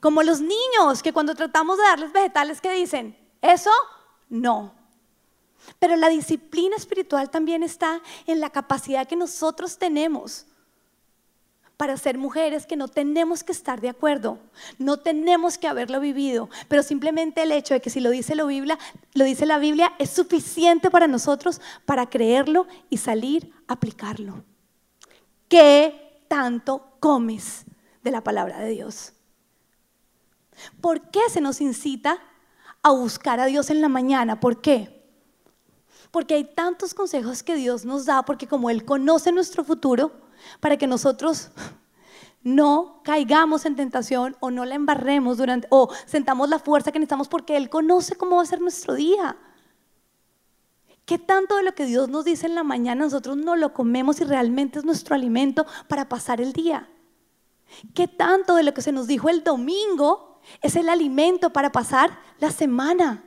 Como 0.00 0.22
los 0.22 0.40
niños 0.40 1.02
que 1.02 1.12
cuando 1.12 1.34
tratamos 1.34 1.76
de 1.76 1.84
darles 1.84 2.12
vegetales 2.12 2.60
que 2.62 2.72
dicen, 2.72 3.14
eso 3.42 3.70
no. 4.30 4.72
Pero 5.78 5.96
la 5.96 6.08
disciplina 6.08 6.74
espiritual 6.74 7.28
también 7.28 7.62
está 7.62 8.00
en 8.26 8.40
la 8.40 8.48
capacidad 8.48 9.06
que 9.06 9.16
nosotros 9.16 9.76
tenemos 9.76 10.46
para 11.76 11.96
ser 11.98 12.16
mujeres 12.16 12.66
que 12.66 12.74
no 12.74 12.88
tenemos 12.88 13.44
que 13.44 13.52
estar 13.52 13.82
de 13.82 13.90
acuerdo, 13.90 14.38
no 14.78 14.96
tenemos 14.96 15.58
que 15.58 15.68
haberlo 15.68 16.00
vivido, 16.00 16.48
pero 16.68 16.82
simplemente 16.82 17.42
el 17.42 17.52
hecho 17.52 17.74
de 17.74 17.80
que 17.80 17.90
si 17.90 18.00
lo 18.00 18.10
dice 18.10 18.34
la 18.34 18.44
Biblia, 18.44 18.78
lo 19.12 19.24
dice 19.24 19.46
la 19.46 19.58
Biblia 19.58 19.92
es 19.98 20.10
suficiente 20.10 20.90
para 20.90 21.06
nosotros 21.06 21.60
para 21.84 22.08
creerlo 22.08 22.66
y 22.88 22.96
salir 22.96 23.52
a 23.68 23.74
aplicarlo. 23.74 24.42
¿Qué 25.48 26.24
tanto 26.28 26.96
comes? 26.98 27.64
De 28.02 28.10
la 28.10 28.22
palabra 28.22 28.58
de 28.60 28.70
Dios. 28.70 29.12
¿Por 30.80 31.10
qué 31.10 31.20
se 31.30 31.40
nos 31.40 31.60
incita 31.60 32.18
a 32.82 32.90
buscar 32.90 33.40
a 33.40 33.46
Dios 33.46 33.70
en 33.70 33.80
la 33.80 33.88
mañana? 33.88 34.40
¿Por 34.40 34.60
qué? 34.60 34.98
Porque 36.10 36.34
hay 36.34 36.44
tantos 36.44 36.94
consejos 36.94 37.42
que 37.42 37.56
Dios 37.56 37.84
nos 37.84 38.06
da, 38.06 38.22
porque 38.22 38.46
como 38.46 38.70
Él 38.70 38.84
conoce 38.84 39.30
nuestro 39.32 39.64
futuro, 39.64 40.12
para 40.60 40.76
que 40.76 40.86
nosotros 40.86 41.50
no 42.42 43.00
caigamos 43.04 43.66
en 43.66 43.76
tentación 43.76 44.36
o 44.40 44.50
no 44.50 44.64
la 44.64 44.74
embarremos 44.74 45.38
durante, 45.38 45.66
o 45.70 45.90
sentamos 46.06 46.48
la 46.48 46.58
fuerza 46.58 46.92
que 46.92 46.98
necesitamos 46.98 47.28
porque 47.28 47.56
Él 47.56 47.68
conoce 47.68 48.16
cómo 48.16 48.36
va 48.36 48.42
a 48.42 48.46
ser 48.46 48.60
nuestro 48.60 48.94
día. 48.94 49.36
¿Qué 51.04 51.18
tanto 51.18 51.56
de 51.56 51.62
lo 51.62 51.74
que 51.74 51.86
Dios 51.86 52.08
nos 52.08 52.24
dice 52.24 52.46
en 52.46 52.54
la 52.54 52.64
mañana 52.64 53.04
nosotros 53.04 53.36
no 53.36 53.56
lo 53.56 53.72
comemos 53.72 54.20
y 54.20 54.24
realmente 54.24 54.78
es 54.78 54.84
nuestro 54.84 55.14
alimento 55.14 55.66
para 55.88 56.08
pasar 56.08 56.40
el 56.40 56.52
día? 56.52 56.88
¿Qué 57.94 58.08
tanto 58.08 58.54
de 58.54 58.62
lo 58.62 58.74
que 58.74 58.82
se 58.82 58.92
nos 58.92 59.06
dijo 59.06 59.28
el 59.28 59.44
domingo 59.44 60.40
es 60.62 60.76
el 60.76 60.88
alimento 60.88 61.50
para 61.50 61.72
pasar 61.72 62.18
la 62.38 62.50
semana? 62.50 63.24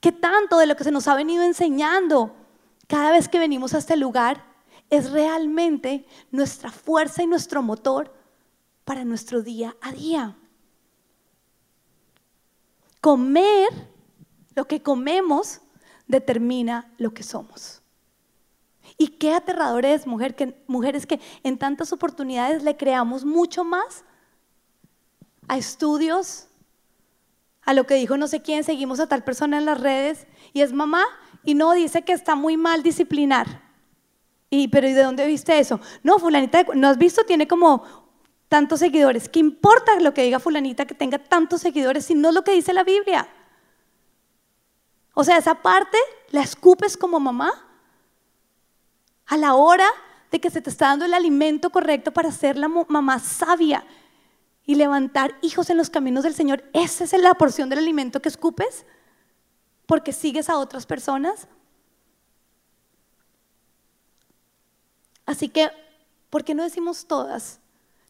¿Qué 0.00 0.12
tanto 0.12 0.58
de 0.58 0.66
lo 0.66 0.76
que 0.76 0.84
se 0.84 0.90
nos 0.90 1.08
ha 1.08 1.14
venido 1.14 1.42
enseñando 1.42 2.34
cada 2.86 3.12
vez 3.12 3.28
que 3.28 3.38
venimos 3.38 3.74
a 3.74 3.78
este 3.78 3.96
lugar 3.96 4.44
es 4.88 5.10
realmente 5.10 6.06
nuestra 6.30 6.72
fuerza 6.72 7.22
y 7.22 7.26
nuestro 7.26 7.62
motor 7.62 8.12
para 8.84 9.04
nuestro 9.04 9.42
día 9.42 9.76
a 9.80 9.92
día? 9.92 10.36
Comer 13.00 13.68
lo 14.54 14.66
que 14.66 14.82
comemos 14.82 15.60
determina 16.06 16.92
lo 16.98 17.14
que 17.14 17.22
somos. 17.22 17.79
Y 19.00 19.08
qué 19.08 19.32
aterrador 19.32 19.86
es, 19.86 20.06
mujer, 20.06 20.34
que, 20.36 20.62
mujeres 20.66 21.06
que 21.06 21.20
en 21.42 21.56
tantas 21.56 21.90
oportunidades 21.90 22.62
le 22.62 22.76
creamos 22.76 23.24
mucho 23.24 23.64
más 23.64 24.04
a 25.48 25.56
estudios, 25.56 26.48
a 27.62 27.72
lo 27.72 27.86
que 27.86 27.94
dijo 27.94 28.18
no 28.18 28.28
sé 28.28 28.42
quién, 28.42 28.62
seguimos 28.62 29.00
a 29.00 29.06
tal 29.06 29.24
persona 29.24 29.56
en 29.56 29.64
las 29.64 29.80
redes 29.80 30.26
y 30.52 30.60
es 30.60 30.74
mamá 30.74 31.02
y 31.44 31.54
no 31.54 31.72
dice 31.72 32.02
que 32.02 32.12
está 32.12 32.34
muy 32.34 32.58
mal 32.58 32.82
disciplinar. 32.82 33.62
Y, 34.50 34.68
pero 34.68 34.86
¿y 34.86 34.92
de 34.92 35.02
dónde 35.02 35.26
viste 35.26 35.58
eso? 35.58 35.80
No, 36.02 36.18
fulanita, 36.18 36.66
¿no 36.74 36.86
has 36.86 36.98
visto? 36.98 37.24
Tiene 37.24 37.48
como 37.48 38.12
tantos 38.50 38.80
seguidores. 38.80 39.30
¿Qué 39.30 39.38
importa 39.38 39.98
lo 39.98 40.12
que 40.12 40.24
diga 40.24 40.40
fulanita 40.40 40.84
que 40.84 40.94
tenga 40.94 41.18
tantos 41.18 41.62
seguidores 41.62 42.04
si 42.04 42.14
no 42.14 42.28
es 42.28 42.34
lo 42.34 42.44
que 42.44 42.52
dice 42.52 42.74
la 42.74 42.84
Biblia? 42.84 43.26
O 45.14 45.24
sea, 45.24 45.38
esa 45.38 45.54
parte 45.54 45.96
la 46.32 46.42
escupes 46.42 46.98
como 46.98 47.18
mamá 47.18 47.69
a 49.30 49.36
la 49.36 49.54
hora 49.54 49.86
de 50.32 50.40
que 50.40 50.50
se 50.50 50.60
te 50.60 50.70
está 50.70 50.86
dando 50.88 51.04
el 51.04 51.14
alimento 51.14 51.70
correcto 51.70 52.12
para 52.12 52.32
ser 52.32 52.56
la 52.56 52.66
mamá 52.66 53.20
sabia 53.20 53.86
y 54.66 54.74
levantar 54.74 55.36
hijos 55.40 55.70
en 55.70 55.76
los 55.76 55.88
caminos 55.88 56.24
del 56.24 56.34
Señor. 56.34 56.64
¿Esa 56.72 57.04
es 57.04 57.12
la 57.12 57.34
porción 57.34 57.68
del 57.68 57.78
alimento 57.78 58.20
que 58.20 58.28
escupes? 58.28 58.84
Porque 59.86 60.12
sigues 60.12 60.50
a 60.50 60.58
otras 60.58 60.84
personas. 60.84 61.46
Así 65.26 65.48
que, 65.48 65.70
¿por 66.28 66.42
qué 66.42 66.56
no 66.56 66.64
decimos 66.64 67.06
todas 67.06 67.60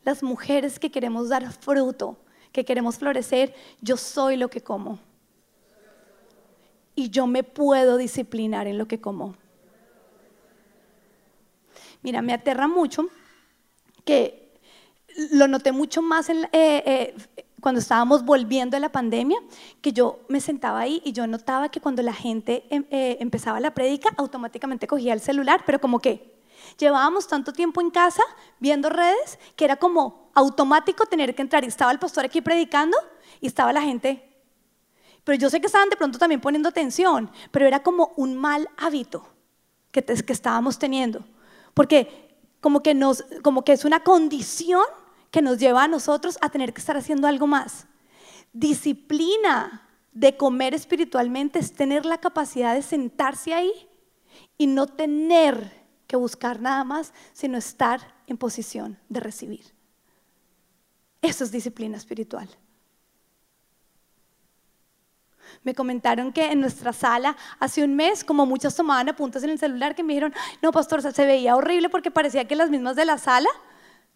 las 0.05 0.23
mujeres 0.23 0.79
que 0.79 0.91
queremos 0.91 1.29
dar 1.29 1.53
fruto, 1.53 2.17
que 2.51 2.65
queremos 2.65 2.97
florecer? 2.97 3.55
Yo 3.83 3.99
soy 3.99 4.39
lo 4.39 4.49
que 4.49 4.63
como. 4.63 4.99
Y 6.95 7.11
yo 7.11 7.27
me 7.27 7.43
puedo 7.43 7.99
disciplinar 7.99 8.67
en 8.67 8.79
lo 8.79 8.89
que 8.89 9.03
como. 9.03 9.37
Mira, 12.03 12.23
me 12.23 12.33
aterra 12.33 12.67
mucho 12.67 13.09
que 14.05 14.41
lo 15.33 15.49
noté 15.49 15.73
mucho 15.73 16.03
más 16.03 16.29
eh, 16.31 16.49
eh, 16.53 17.15
cuando 17.61 17.81
estábamos 17.81 18.25
volviendo 18.25 18.77
de 18.77 18.81
la 18.81 18.91
pandemia, 18.91 19.39
que 19.83 19.93
yo 19.93 20.21
me 20.29 20.41
sentaba 20.41 20.81
ahí 20.81 21.03
y 21.05 21.13
yo 21.13 21.27
notaba 21.27 21.69
que 21.69 21.81
cuando 21.81 22.03
la 22.03 22.15
gente 22.15 22.65
eh, 22.71 23.19
empezaba 23.21 23.61
la 23.61 23.75
prédica, 23.75 24.11
automáticamente 24.17 24.87
cogía 24.87 25.13
el 25.13 25.21
celular, 25.21 25.63
pero 25.67 25.81
como 25.81 25.99
que 25.99 26.39
llevábamos 26.79 27.29
tanto 27.29 27.53
tiempo 27.53 27.81
en 27.81 27.91
casa 27.91 28.23
viendo 28.61 28.89
redes 28.89 29.39
que 29.57 29.65
era 29.65 29.77
como 29.77 30.31
automático 30.35 31.05
tener 31.07 31.35
que 31.35 31.43
entrar 31.43 31.65
y 31.65 31.67
estaba 31.67 31.93
el 31.93 31.99
pastor 31.99 32.25
aquí 32.25 32.41
predicando 32.41 32.97
y 33.41 33.47
estaba 33.47 33.73
la 33.73 33.83
gente. 33.83 34.27
Pero 35.25 35.37
yo 35.39 35.51
sé 35.51 35.61
que 35.61 35.67
estaban 35.67 35.91
de 35.91 35.97
pronto 35.97 36.19
también 36.19 36.41
poniendo 36.41 36.69
atención, 36.69 37.31
pero 37.51 37.67
era 37.67 37.83
como 37.83 38.13
un 38.17 38.37
mal 38.37 38.71
hábito 38.79 39.29
que 39.91 40.05
estábamos 40.29 40.79
teniendo. 40.79 41.25
Porque 41.75 42.37
como 42.61 42.83
que, 42.83 42.95
nos, 42.95 43.25
como 43.43 43.65
que 43.65 43.73
es 43.73 43.85
una 43.85 44.01
condición 44.01 44.85
que 45.31 45.43
nos 45.43 45.59
lleva 45.59 45.85
a 45.85 45.89
nosotros 45.89 46.39
a 46.41 46.51
tener 46.51 46.73
que 46.73 46.81
estar 46.81 46.97
haciendo 46.97 47.27
algo 47.27 47.47
más. 47.47 47.87
Disciplina 48.53 49.89
de 50.13 50.37
comer 50.37 50.75
espiritualmente 50.75 51.59
es 51.59 51.73
tener 51.73 52.05
la 52.05 52.19
capacidad 52.19 52.75
de 52.75 52.83
sentarse 52.83 53.55
ahí 53.55 53.73
y 54.59 54.67
no 54.67 54.87
tener 54.87 55.81
que 56.07 56.17
buscar 56.17 56.61
nada 56.61 56.83
más, 56.85 57.13
sino 57.33 57.57
estar 57.57 58.15
en 58.27 58.37
posición 58.37 58.99
de 59.09 59.21
recibir. 59.21 59.65
Eso 61.23 61.45
es 61.45 61.53
disciplina 61.53 61.97
espiritual. 61.97 62.49
Me 65.63 65.75
comentaron 65.75 66.33
que 66.33 66.53
en 66.53 66.61
nuestra 66.61 66.93
sala 66.93 67.37
hace 67.59 67.83
un 67.85 67.95
mes, 67.95 68.25
como 68.25 68.47
muchas 68.47 68.75
tomaban 68.75 69.09
apuntes 69.09 69.43
en 69.43 69.51
el 69.51 69.59
celular, 69.59 69.95
que 69.95 70.03
me 70.03 70.13
dijeron, 70.13 70.35
no, 70.63 70.73
pastor, 70.73 71.03
se 71.03 71.25
veía 71.25 71.57
horrible 71.57 71.89
porque 71.89 72.11
parecía 72.11 72.47
que 72.47 72.57
las 72.57 72.71
mismas 72.71 72.97
de 72.97 73.05
la 73.05 73.19
sala, 73.19 73.49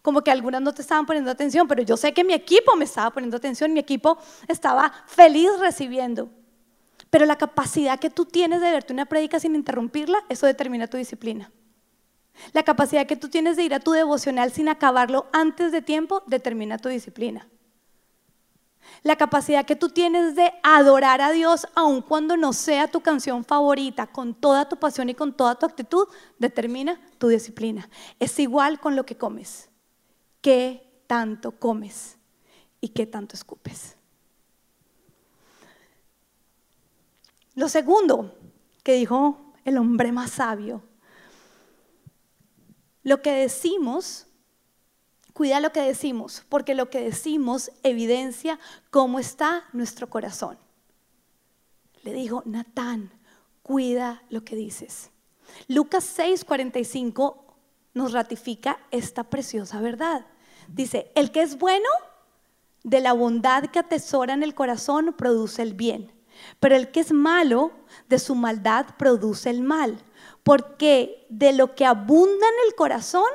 como 0.01 0.21
que 0.21 0.31
algunas 0.31 0.61
no 0.61 0.73
te 0.73 0.81
estaban 0.81 1.05
poniendo 1.05 1.31
atención, 1.31 1.67
pero 1.67 1.81
yo 1.81 1.97
sé 1.97 2.13
que 2.13 2.23
mi 2.23 2.33
equipo 2.33 2.75
me 2.75 2.85
estaba 2.85 3.11
poniendo 3.11 3.37
atención, 3.37 3.73
mi 3.73 3.79
equipo 3.79 4.17
estaba 4.47 4.93
feliz 5.07 5.49
recibiendo. 5.59 6.29
Pero 7.09 7.25
la 7.25 7.37
capacidad 7.37 7.99
que 7.99 8.09
tú 8.09 8.25
tienes 8.25 8.61
de 8.61 8.71
verte 8.71 8.93
una 8.93 9.05
prédica 9.05 9.39
sin 9.39 9.55
interrumpirla, 9.55 10.19
eso 10.29 10.45
determina 10.45 10.87
tu 10.87 10.97
disciplina. 10.97 11.51
La 12.53 12.63
capacidad 12.63 13.05
que 13.07 13.15
tú 13.15 13.29
tienes 13.29 13.55
de 13.57 13.63
ir 13.63 13.73
a 13.73 13.79
tu 13.79 13.91
devocional 13.91 14.51
sin 14.51 14.69
acabarlo 14.69 15.27
antes 15.31 15.71
de 15.71 15.81
tiempo 15.81 16.23
determina 16.27 16.77
tu 16.77 16.89
disciplina. 16.89 17.47
La 19.03 19.15
capacidad 19.15 19.65
que 19.65 19.75
tú 19.75 19.89
tienes 19.89 20.35
de 20.35 20.51
adorar 20.63 21.21
a 21.21 21.31
Dios 21.31 21.67
aun 21.75 22.01
cuando 22.01 22.37
no 22.37 22.53
sea 22.53 22.87
tu 22.87 23.01
canción 23.01 23.43
favorita, 23.43 24.07
con 24.07 24.33
toda 24.33 24.67
tu 24.67 24.77
pasión 24.77 25.09
y 25.09 25.15
con 25.15 25.33
toda 25.33 25.55
tu 25.55 25.65
actitud, 25.65 26.07
determina 26.39 26.99
tu 27.17 27.27
disciplina. 27.27 27.89
Es 28.19 28.39
igual 28.39 28.79
con 28.79 28.95
lo 28.95 29.05
que 29.05 29.17
comes. 29.17 29.69
¿Qué 30.41 31.01
tanto 31.07 31.51
comes 31.51 32.17
y 32.81 32.89
qué 32.89 33.05
tanto 33.05 33.35
escupes? 33.35 33.95
Lo 37.55 37.69
segundo 37.69 38.35
que 38.83 38.93
dijo 38.93 39.53
el 39.63 39.77
hombre 39.77 40.11
más 40.11 40.31
sabio 40.31 40.83
lo 43.05 43.21
que 43.21 43.31
decimos, 43.31 44.25
cuida 45.35 45.59
lo 45.59 45.73
que 45.73 45.81
decimos, 45.81 46.45
porque 46.47 46.73
lo 46.75 46.89
que 46.89 47.01
decimos 47.01 47.69
evidencia 47.83 48.57
cómo 48.89 49.19
está 49.19 49.65
nuestro 49.73 50.09
corazón. 50.09 50.57
Le 52.03 52.13
dijo, 52.13 52.41
Natán, 52.45 53.11
cuida 53.61 54.23
lo 54.29 54.45
que 54.45 54.55
dices. 54.55 55.11
Lucas 55.67 56.17
6:45 56.17 57.35
nos 57.93 58.13
ratifica 58.13 58.79
esta 58.91 59.25
preciosa 59.25 59.81
verdad. 59.81 60.25
Dice, 60.69 61.11
el 61.15 61.31
que 61.31 61.41
es 61.41 61.59
bueno, 61.59 61.89
de 62.83 63.01
la 63.01 63.11
bondad 63.11 63.65
que 63.65 63.79
atesora 63.79 64.33
en 64.33 64.43
el 64.43 64.55
corazón, 64.55 65.13
produce 65.17 65.61
el 65.61 65.73
bien. 65.73 66.13
Pero 66.61 66.75
el 66.75 66.91
que 66.91 67.01
es 67.01 67.11
malo, 67.11 67.73
de 68.07 68.19
su 68.19 68.35
maldad 68.35 68.95
produce 68.97 69.49
el 69.49 69.63
mal 69.63 70.01
porque 70.45 71.25
de 71.29 71.53
lo 71.53 71.73
que 71.73 71.87
abunda 71.87 72.47
en 72.47 72.67
el 72.67 72.75
corazón, 72.75 73.27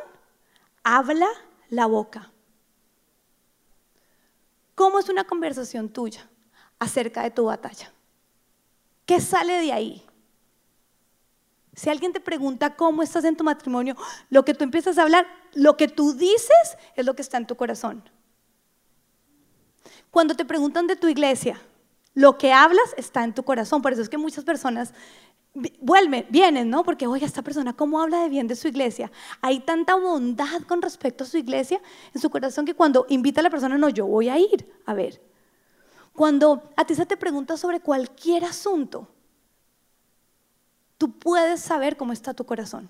habla 0.84 1.26
la 1.70 1.86
boca. 1.86 2.30
¿Cómo 4.74 4.98
es 4.98 5.08
una 5.08 5.24
conversación 5.24 5.88
tuya 5.88 6.28
acerca 6.78 7.22
de 7.22 7.30
tu 7.30 7.44
batalla? 7.44 7.92
¿Qué 9.06 9.20
sale 9.20 9.54
de 9.54 9.72
ahí? 9.72 10.06
Si 11.74 11.88
alguien 11.88 12.12
te 12.12 12.20
pregunta 12.20 12.76
cómo 12.76 13.02
estás 13.02 13.24
en 13.24 13.36
tu 13.36 13.44
matrimonio, 13.44 13.96
lo 14.28 14.44
que 14.44 14.54
tú 14.54 14.64
empiezas 14.64 14.98
a 14.98 15.02
hablar, 15.02 15.26
lo 15.54 15.76
que 15.76 15.88
tú 15.88 16.12
dices 16.12 16.76
es 16.96 17.06
lo 17.06 17.14
que 17.14 17.22
está 17.22 17.38
en 17.38 17.46
tu 17.46 17.56
corazón. 17.56 18.02
Cuando 20.10 20.34
te 20.34 20.44
preguntan 20.44 20.86
de 20.86 20.96
tu 20.96 21.08
iglesia, 21.08 21.60
lo 22.14 22.38
que 22.38 22.52
hablas 22.52 22.94
está 22.96 23.22
en 23.24 23.34
tu 23.34 23.44
corazón. 23.44 23.82
Por 23.82 23.92
eso 23.92 24.02
es 24.02 24.08
que 24.08 24.18
muchas 24.18 24.44
personas 24.44 24.92
vuelven, 25.54 26.26
vienen, 26.30 26.70
¿no? 26.70 26.84
Porque, 26.84 27.06
oye, 27.06 27.26
esta 27.26 27.42
persona, 27.42 27.72
¿cómo 27.72 28.00
habla 28.00 28.22
de 28.22 28.28
bien 28.28 28.46
de 28.46 28.56
su 28.56 28.68
iglesia? 28.68 29.10
Hay 29.40 29.60
tanta 29.60 29.94
bondad 29.96 30.62
con 30.66 30.80
respecto 30.82 31.24
a 31.24 31.26
su 31.26 31.38
iglesia 31.38 31.80
en 32.14 32.20
su 32.20 32.30
corazón 32.30 32.64
que 32.64 32.74
cuando 32.74 33.06
invita 33.08 33.40
a 33.40 33.44
la 33.44 33.50
persona, 33.50 33.76
no, 33.76 33.88
yo 33.88 34.06
voy 34.06 34.28
a 34.28 34.38
ir 34.38 34.70
a 34.86 34.94
ver. 34.94 35.20
Cuando 36.12 36.70
a 36.76 36.84
ti 36.84 36.94
se 36.94 37.06
te 37.06 37.16
pregunta 37.16 37.56
sobre 37.56 37.80
cualquier 37.80 38.44
asunto, 38.44 39.08
tú 40.98 41.18
puedes 41.18 41.60
saber 41.60 41.96
cómo 41.96 42.12
está 42.12 42.34
tu 42.34 42.44
corazón. 42.44 42.88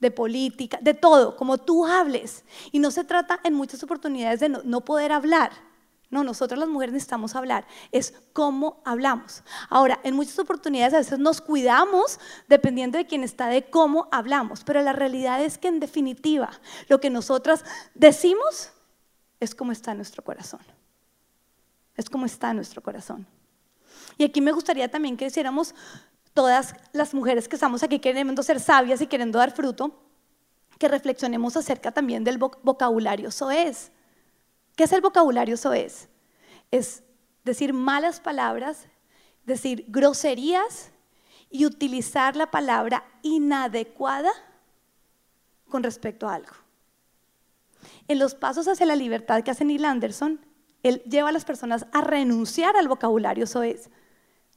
De 0.00 0.10
política, 0.10 0.78
de 0.80 0.94
todo, 0.94 1.36
como 1.36 1.58
tú 1.58 1.84
hables. 1.84 2.44
Y 2.70 2.78
no 2.78 2.90
se 2.90 3.02
trata 3.02 3.40
en 3.42 3.54
muchas 3.54 3.82
oportunidades 3.82 4.40
de 4.40 4.48
no 4.48 4.84
poder 4.84 5.10
hablar 5.12 5.67
no, 6.10 6.24
nosotros 6.24 6.58
las 6.58 6.68
mujeres 6.68 6.94
necesitamos 6.94 7.36
hablar, 7.36 7.66
es 7.92 8.14
cómo 8.32 8.80
hablamos. 8.84 9.42
Ahora, 9.68 10.00
en 10.04 10.16
muchas 10.16 10.38
oportunidades 10.38 10.94
a 10.94 10.98
veces 10.98 11.18
nos 11.18 11.42
cuidamos 11.42 12.18
dependiendo 12.48 12.96
de 12.96 13.06
quién 13.06 13.22
está, 13.24 13.48
de 13.48 13.68
cómo 13.68 14.08
hablamos, 14.10 14.64
pero 14.64 14.80
la 14.80 14.94
realidad 14.94 15.42
es 15.42 15.58
que 15.58 15.68
en 15.68 15.80
definitiva 15.80 16.50
lo 16.88 16.98
que 16.98 17.10
nosotras 17.10 17.62
decimos 17.94 18.70
es 19.38 19.54
cómo 19.54 19.72
está 19.72 19.92
nuestro 19.92 20.24
corazón. 20.24 20.60
Es 21.94 22.08
cómo 22.08 22.24
está 22.24 22.54
nuestro 22.54 22.82
corazón. 22.82 23.26
Y 24.16 24.24
aquí 24.24 24.40
me 24.40 24.52
gustaría 24.52 24.90
también 24.90 25.16
que 25.16 25.26
hiciéramos 25.26 25.74
todas 26.32 26.74
las 26.92 27.12
mujeres 27.12 27.48
que 27.48 27.56
estamos 27.56 27.82
aquí 27.82 27.98
queriendo 27.98 28.42
ser 28.42 28.60
sabias 28.60 29.00
y 29.00 29.06
queriendo 29.06 29.38
dar 29.38 29.50
fruto, 29.50 30.00
que 30.78 30.88
reflexionemos 30.88 31.56
acerca 31.56 31.90
también 31.90 32.24
del 32.24 32.38
vocabulario 32.38 33.28
es. 33.28 33.90
¿Qué 34.78 34.84
es 34.84 34.92
el 34.92 35.00
vocabulario 35.00 35.56
soez? 35.56 36.08
Es 36.70 37.02
decir 37.44 37.72
malas 37.72 38.20
palabras, 38.20 38.86
decir 39.44 39.84
groserías 39.88 40.92
y 41.50 41.66
utilizar 41.66 42.36
la 42.36 42.52
palabra 42.52 43.02
inadecuada 43.22 44.30
con 45.68 45.82
respecto 45.82 46.28
a 46.28 46.36
algo. 46.36 46.52
En 48.06 48.20
los 48.20 48.36
pasos 48.36 48.68
hacia 48.68 48.86
la 48.86 48.94
libertad 48.94 49.42
que 49.42 49.50
hace 49.50 49.64
Neil 49.64 49.84
Anderson, 49.84 50.38
él 50.84 51.02
lleva 51.10 51.30
a 51.30 51.32
las 51.32 51.44
personas 51.44 51.88
a 51.92 52.00
renunciar 52.02 52.76
al 52.76 52.86
vocabulario 52.86 53.48
soez. 53.48 53.90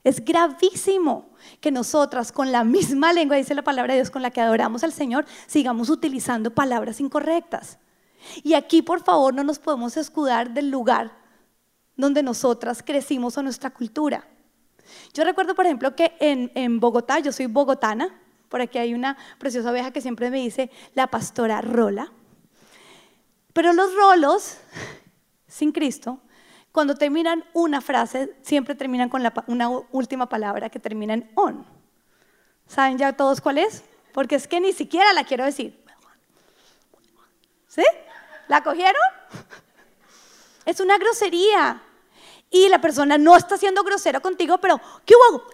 Es 0.03 0.23
gravísimo 0.23 1.31
que 1.61 1.71
nosotras 1.71 2.31
con 2.31 2.51
la 2.51 2.63
misma 2.63 3.11
lengua, 3.11 3.37
dice 3.37 3.55
la 3.55 3.63
palabra 3.63 3.95
de 3.95 4.01
Dios, 4.01 4.11
con 4.11 4.21
la 4.21 4.29
que 4.29 4.41
adoramos 4.41 4.83
al 4.83 4.93
Señor, 4.93 5.25
sigamos 5.47 5.89
utilizando 5.89 6.53
palabras 6.53 6.99
incorrectas. 6.99 7.79
Y 8.43 8.53
aquí, 8.53 8.81
por 8.81 9.03
favor, 9.03 9.33
no 9.33 9.43
nos 9.43 9.59
podemos 9.59 9.97
escudar 9.97 10.53
del 10.53 10.69
lugar 10.69 11.11
donde 11.95 12.23
nosotras 12.23 12.83
crecimos 12.83 13.37
o 13.37 13.43
nuestra 13.43 13.69
cultura. 13.69 14.25
Yo 15.13 15.23
recuerdo, 15.23 15.55
por 15.55 15.65
ejemplo, 15.65 15.95
que 15.95 16.13
en, 16.19 16.79
Bogotá, 16.79 17.19
yo 17.19 17.31
soy 17.31 17.45
bogotana, 17.45 18.19
por 18.49 18.61
aquí 18.61 18.77
hay 18.77 18.93
una 18.93 19.17
preciosa 19.39 19.71
oveja 19.71 19.91
que 19.91 20.01
siempre 20.01 20.29
me 20.29 20.37
dice 20.37 20.69
la 20.93 21.07
pastora 21.07 21.61
Rola. 21.61 22.11
Pero 23.53 23.73
los 23.73 23.93
rolos, 23.95 24.57
sin 25.47 25.71
Cristo, 25.71 26.19
cuando 26.71 26.95
terminan 26.95 27.43
una 27.53 27.81
frase, 27.81 28.35
siempre 28.41 28.75
terminan 28.75 29.09
con 29.09 29.21
una 29.47 29.69
última 29.91 30.27
palabra 30.27 30.69
que 30.69 30.79
termina 30.79 31.13
en 31.13 31.29
on. 31.35 31.65
¿Saben 32.67 32.97
ya 32.97 33.13
todos 33.13 33.41
cuál 33.41 33.57
es? 33.57 33.83
Porque 34.13 34.35
es 34.35 34.47
que 34.47 34.59
ni 34.61 34.71
siquiera 34.71 35.11
la 35.13 35.25
quiero 35.25 35.43
decir. 35.43 35.81
¿Sí? 37.67 37.83
¿La 38.51 38.61
cogieron? 38.61 39.01
Es 40.65 40.81
una 40.81 40.97
grosería. 40.97 41.81
Y 42.49 42.67
la 42.67 42.81
persona 42.81 43.17
no 43.17 43.37
está 43.37 43.57
siendo 43.57 43.81
grosera 43.81 44.19
contigo, 44.19 44.57
pero 44.57 44.77
¿qué 45.05 45.13
hubo? 45.15 45.45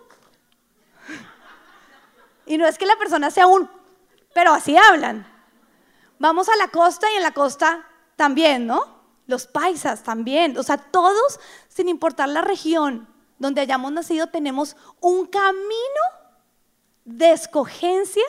Y 2.47 2.57
no 2.57 2.65
es 2.65 2.75
que 2.75 2.87
la 2.87 2.95
persona 2.95 3.29
sea 3.29 3.45
un, 3.45 3.69
pero 4.33 4.51
así 4.51 4.75
hablan. 4.75 5.31
Vamos 6.17 6.49
a 6.49 6.55
la 6.55 6.69
costa 6.69 7.05
y 7.11 7.17
en 7.17 7.21
la 7.21 7.33
costa 7.35 7.87
también, 8.15 8.65
¿no? 8.65 8.97
los 9.27 9.45
paisas 9.45 10.01
también, 10.01 10.57
o 10.57 10.63
sea, 10.63 10.77
todos, 10.77 11.39
sin 11.67 11.89
importar 11.89 12.29
la 12.29 12.41
región 12.41 13.07
donde 13.37 13.61
hayamos 13.61 13.91
nacido, 13.91 14.25
tenemos 14.27 14.75
un 15.01 15.27
camino 15.27 16.03
de 17.05 17.33
escogencia 17.33 18.23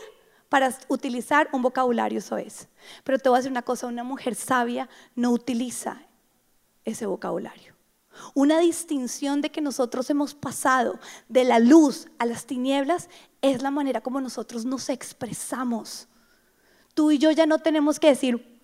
para 0.48 0.76
utilizar 0.88 1.48
un 1.52 1.62
vocabulario 1.62 2.18
es. 2.18 2.68
Pero 3.04 3.18
te 3.18 3.28
voy 3.28 3.36
a 3.36 3.40
decir 3.40 3.50
una 3.50 3.62
cosa, 3.62 3.86
una 3.86 4.04
mujer 4.04 4.34
sabia 4.34 4.88
no 5.14 5.30
utiliza 5.30 6.02
ese 6.84 7.06
vocabulario. 7.06 7.74
Una 8.34 8.58
distinción 8.58 9.40
de 9.40 9.50
que 9.50 9.60
nosotros 9.60 10.10
hemos 10.10 10.34
pasado 10.34 10.98
de 11.28 11.44
la 11.44 11.58
luz 11.58 12.08
a 12.18 12.26
las 12.26 12.46
tinieblas 12.46 13.08
es 13.42 13.62
la 13.62 13.70
manera 13.70 14.00
como 14.00 14.20
nosotros 14.20 14.64
nos 14.64 14.88
expresamos. 14.88 16.08
Tú 16.94 17.12
y 17.12 17.18
yo 17.18 17.30
ya 17.30 17.46
no 17.46 17.58
tenemos 17.58 18.00
que 18.00 18.08
decir, 18.08 18.60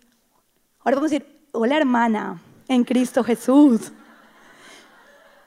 ahora 0.80 0.96
vamos 0.96 1.12
a 1.12 1.14
decir, 1.14 1.46
hola 1.52 1.76
hermana, 1.76 2.42
en 2.66 2.82
Cristo 2.82 3.22
Jesús. 3.22 3.92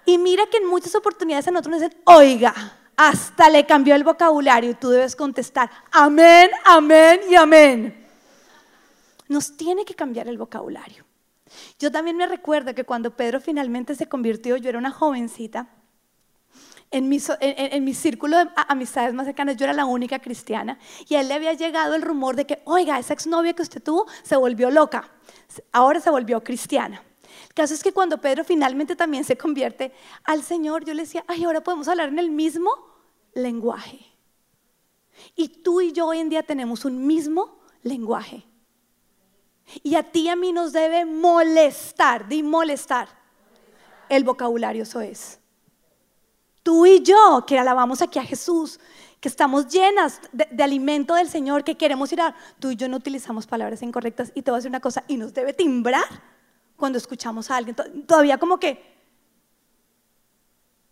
Y 0.05 0.17
mira 0.17 0.45
que 0.49 0.57
en 0.57 0.67
muchas 0.67 0.95
oportunidades 0.95 1.47
a 1.47 1.51
nosotros 1.51 1.81
nos 1.81 1.81
dicen, 1.81 2.01
oiga, 2.05 2.53
hasta 2.97 3.49
le 3.49 3.65
cambió 3.65 3.95
el 3.95 4.03
vocabulario 4.03 4.71
y 4.71 4.73
tú 4.73 4.89
debes 4.89 5.15
contestar, 5.15 5.69
amén, 5.91 6.49
amén 6.65 7.21
y 7.29 7.35
amén. 7.35 8.05
Nos 9.29 9.55
tiene 9.55 9.85
que 9.85 9.93
cambiar 9.93 10.27
el 10.27 10.37
vocabulario. 10.37 11.05
Yo 11.79 11.91
también 11.91 12.17
me 12.17 12.27
recuerdo 12.27 12.75
que 12.75 12.83
cuando 12.83 13.15
Pedro 13.15 13.39
finalmente 13.39 13.95
se 13.95 14.07
convirtió, 14.07 14.57
yo 14.57 14.69
era 14.69 14.77
una 14.77 14.91
jovencita, 14.91 15.67
en 16.89 17.09
mi, 17.09 17.19
en 17.41 17.83
mi, 17.83 17.93
círculo 17.93 18.37
de 18.37 18.49
amistades 18.69 19.13
más 19.13 19.25
cercanas 19.25 19.57
yo 19.57 19.65
era 19.65 19.73
la 19.73 19.83
única 19.83 20.19
cristiana 20.19 20.79
y 21.09 21.15
a 21.15 21.19
él 21.19 21.27
le 21.27 21.33
había 21.33 21.51
llegado 21.51 21.95
el 21.95 22.01
rumor 22.01 22.37
de 22.37 22.45
que, 22.45 22.61
oiga, 22.63 22.97
esa 22.97 23.13
exnovia 23.13 23.51
que 23.51 23.61
usted 23.61 23.83
tuvo 23.83 24.05
se 24.23 24.37
volvió 24.37 24.71
loca 24.71 25.09
ahora 25.71 25.99
se 25.99 26.09
volvió 26.09 26.43
cristiana. 26.43 27.03
Caso 27.57 27.73
es 27.73 27.81
que 27.81 27.91
cuando 27.91 28.21
Pedro 28.21 28.43
finalmente 28.43 28.95
también 28.95 29.23
se 29.23 29.35
convierte 29.35 29.91
al 30.23 30.43
Señor, 30.43 30.85
yo 30.85 30.93
le 30.93 31.01
decía, 31.01 31.25
ay, 31.25 31.43
ahora 31.43 31.63
podemos 31.63 31.87
hablar 31.87 32.09
en 32.09 32.19
el 32.19 32.29
mismo 32.29 32.69
lenguaje. 33.33 33.99
Y 35.35 35.47
tú 35.47 35.81
y 35.81 35.91
yo 35.91 36.05
hoy 36.05 36.19
en 36.19 36.29
día 36.29 36.43
tenemos 36.43 36.85
un 36.85 37.07
mismo 37.07 37.57
lenguaje. 37.81 38.45
Y 39.81 39.95
a 39.95 40.03
ti 40.03 40.25
y 40.25 40.29
a 40.29 40.35
mí 40.35 40.53
nos 40.53 40.71
debe 40.71 41.03
molestar, 41.05 42.27
di 42.27 42.43
molestar. 42.43 43.09
El 44.07 44.23
vocabulario 44.23 44.83
eso 44.83 45.01
es. 45.01 45.39
Tú 46.61 46.85
y 46.85 47.01
yo, 47.01 47.43
que 47.47 47.57
alabamos 47.57 48.03
aquí 48.03 48.19
a 48.19 48.23
Jesús, 48.23 48.79
que 49.19 49.29
estamos 49.29 49.67
llenas 49.67 50.21
de, 50.31 50.63
alimento 50.63 51.15
del 51.15 51.27
Señor, 51.27 51.63
que 51.63 51.75
queremos 51.75 52.13
ir 52.13 52.21
a... 52.21 52.35
Tú 52.59 52.69
y 52.69 52.75
yo 52.75 52.87
no 52.87 52.97
utilizamos 52.97 53.47
palabras 53.47 53.81
incorrectas 53.81 54.31
y 54.35 54.43
te 54.43 54.51
voy 54.51 54.57
a 54.57 54.59
decir 54.59 54.69
una 54.69 54.79
cosa, 54.79 55.03
y 55.07 55.17
nos 55.17 55.33
debe 55.33 55.53
timbrar 55.53 56.36
cuando 56.77 56.97
escuchamos 56.97 57.51
a 57.51 57.57
alguien. 57.57 57.75
Todavía 58.05 58.37
como 58.37 58.59
que 58.59 58.97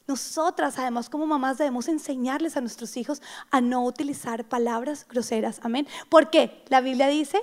nosotras, 0.08 0.78
además, 0.78 1.10
como 1.10 1.26
mamás, 1.26 1.58
debemos 1.58 1.88
enseñarles 1.88 2.58
a 2.58 2.62
nuestros 2.62 2.96
hijos 2.98 3.22
a 3.50 3.60
no 3.62 3.84
utilizar 3.84 4.46
palabras 4.46 5.08
groseras. 5.08 5.60
Amén. 5.64 5.88
Porque 6.10 6.64
la 6.68 6.82
Biblia 6.82 7.08
dice 7.08 7.42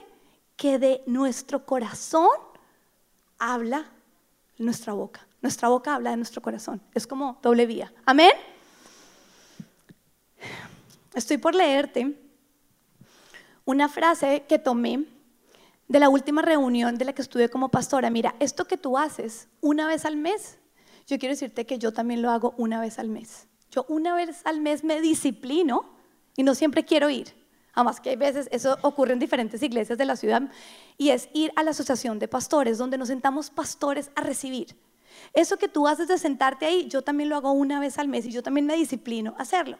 que 0.56 0.78
de 0.78 1.02
nuestro 1.06 1.66
corazón 1.66 2.28
habla 3.38 3.90
nuestra 4.58 4.92
boca. 4.92 5.26
Nuestra 5.40 5.68
boca 5.68 5.96
habla 5.96 6.10
de 6.10 6.18
nuestro 6.18 6.40
corazón. 6.40 6.80
Es 6.94 7.06
como 7.06 7.38
doble 7.42 7.66
vía. 7.66 7.92
Amén. 8.04 8.30
Estoy 11.14 11.38
por 11.38 11.54
leerte 11.54 12.16
una 13.64 13.88
frase 13.88 14.44
que 14.48 14.58
tomé 14.58 15.04
de 15.92 16.00
la 16.00 16.08
última 16.08 16.40
reunión 16.40 16.96
de 16.96 17.04
la 17.04 17.12
que 17.12 17.20
estuve 17.20 17.50
como 17.50 17.68
pastora. 17.68 18.08
Mira, 18.08 18.34
esto 18.40 18.64
que 18.64 18.78
tú 18.78 18.96
haces 18.96 19.48
una 19.60 19.86
vez 19.86 20.06
al 20.06 20.16
mes, 20.16 20.58
yo 21.06 21.18
quiero 21.18 21.34
decirte 21.34 21.66
que 21.66 21.78
yo 21.78 21.92
también 21.92 22.22
lo 22.22 22.30
hago 22.30 22.54
una 22.56 22.80
vez 22.80 22.98
al 22.98 23.10
mes. 23.10 23.46
Yo 23.70 23.84
una 23.90 24.14
vez 24.14 24.40
al 24.46 24.62
mes 24.62 24.84
me 24.84 25.02
disciplino 25.02 25.84
y 26.34 26.44
no 26.44 26.54
siempre 26.54 26.86
quiero 26.86 27.10
ir. 27.10 27.34
Además 27.74 28.00
que 28.00 28.08
hay 28.08 28.16
veces, 28.16 28.48
eso 28.52 28.78
ocurre 28.80 29.12
en 29.12 29.18
diferentes 29.18 29.62
iglesias 29.62 29.98
de 29.98 30.06
la 30.06 30.16
ciudad, 30.16 30.42
y 30.96 31.10
es 31.10 31.28
ir 31.34 31.52
a 31.56 31.62
la 31.62 31.72
asociación 31.72 32.18
de 32.18 32.26
pastores, 32.26 32.78
donde 32.78 32.96
nos 32.96 33.08
sentamos 33.08 33.50
pastores 33.50 34.10
a 34.14 34.22
recibir. 34.22 34.76
Eso 35.32 35.56
que 35.56 35.68
tú 35.68 35.86
haces 35.86 36.08
de 36.08 36.18
sentarte 36.18 36.66
ahí, 36.66 36.88
yo 36.88 37.02
también 37.02 37.28
lo 37.28 37.36
hago 37.36 37.52
una 37.52 37.80
vez 37.80 37.98
al 37.98 38.08
mes 38.08 38.26
y 38.26 38.32
yo 38.32 38.42
también 38.42 38.66
me 38.66 38.76
disciplino 38.76 39.34
a 39.38 39.42
hacerlo. 39.42 39.78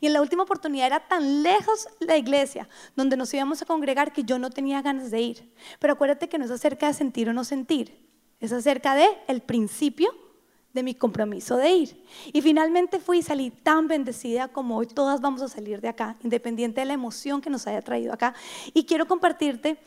Y 0.00 0.06
en 0.06 0.12
la 0.12 0.22
última 0.22 0.44
oportunidad 0.44 0.86
era 0.86 1.06
tan 1.06 1.42
lejos 1.42 1.88
la 2.00 2.16
iglesia 2.16 2.68
donde 2.96 3.16
nos 3.16 3.32
íbamos 3.34 3.60
a 3.62 3.66
congregar 3.66 4.12
que 4.12 4.24
yo 4.24 4.38
no 4.38 4.50
tenía 4.50 4.82
ganas 4.82 5.10
de 5.10 5.20
ir. 5.20 5.52
Pero 5.78 5.92
acuérdate 5.92 6.28
que 6.28 6.38
no 6.38 6.44
es 6.44 6.50
acerca 6.50 6.86
de 6.86 6.94
sentir 6.94 7.28
o 7.28 7.32
no 7.32 7.44
sentir, 7.44 8.08
es 8.40 8.52
acerca 8.52 8.94
de 8.94 9.06
el 9.26 9.42
principio 9.42 10.10
de 10.74 10.82
mi 10.82 10.94
compromiso 10.94 11.56
de 11.56 11.70
ir. 11.70 12.04
Y 12.32 12.42
finalmente 12.42 12.98
fui 12.98 13.18
y 13.18 13.22
salí 13.22 13.50
tan 13.50 13.86
bendecida 13.86 14.48
como 14.48 14.76
hoy 14.76 14.86
todas 14.86 15.20
vamos 15.20 15.40
a 15.40 15.48
salir 15.48 15.80
de 15.80 15.88
acá, 15.88 16.16
independiente 16.22 16.80
de 16.80 16.86
la 16.86 16.94
emoción 16.94 17.40
que 17.40 17.48
nos 17.48 17.66
haya 17.66 17.80
traído 17.80 18.12
acá. 18.12 18.34
Y 18.74 18.84
quiero 18.84 19.06
compartirte 19.06 19.78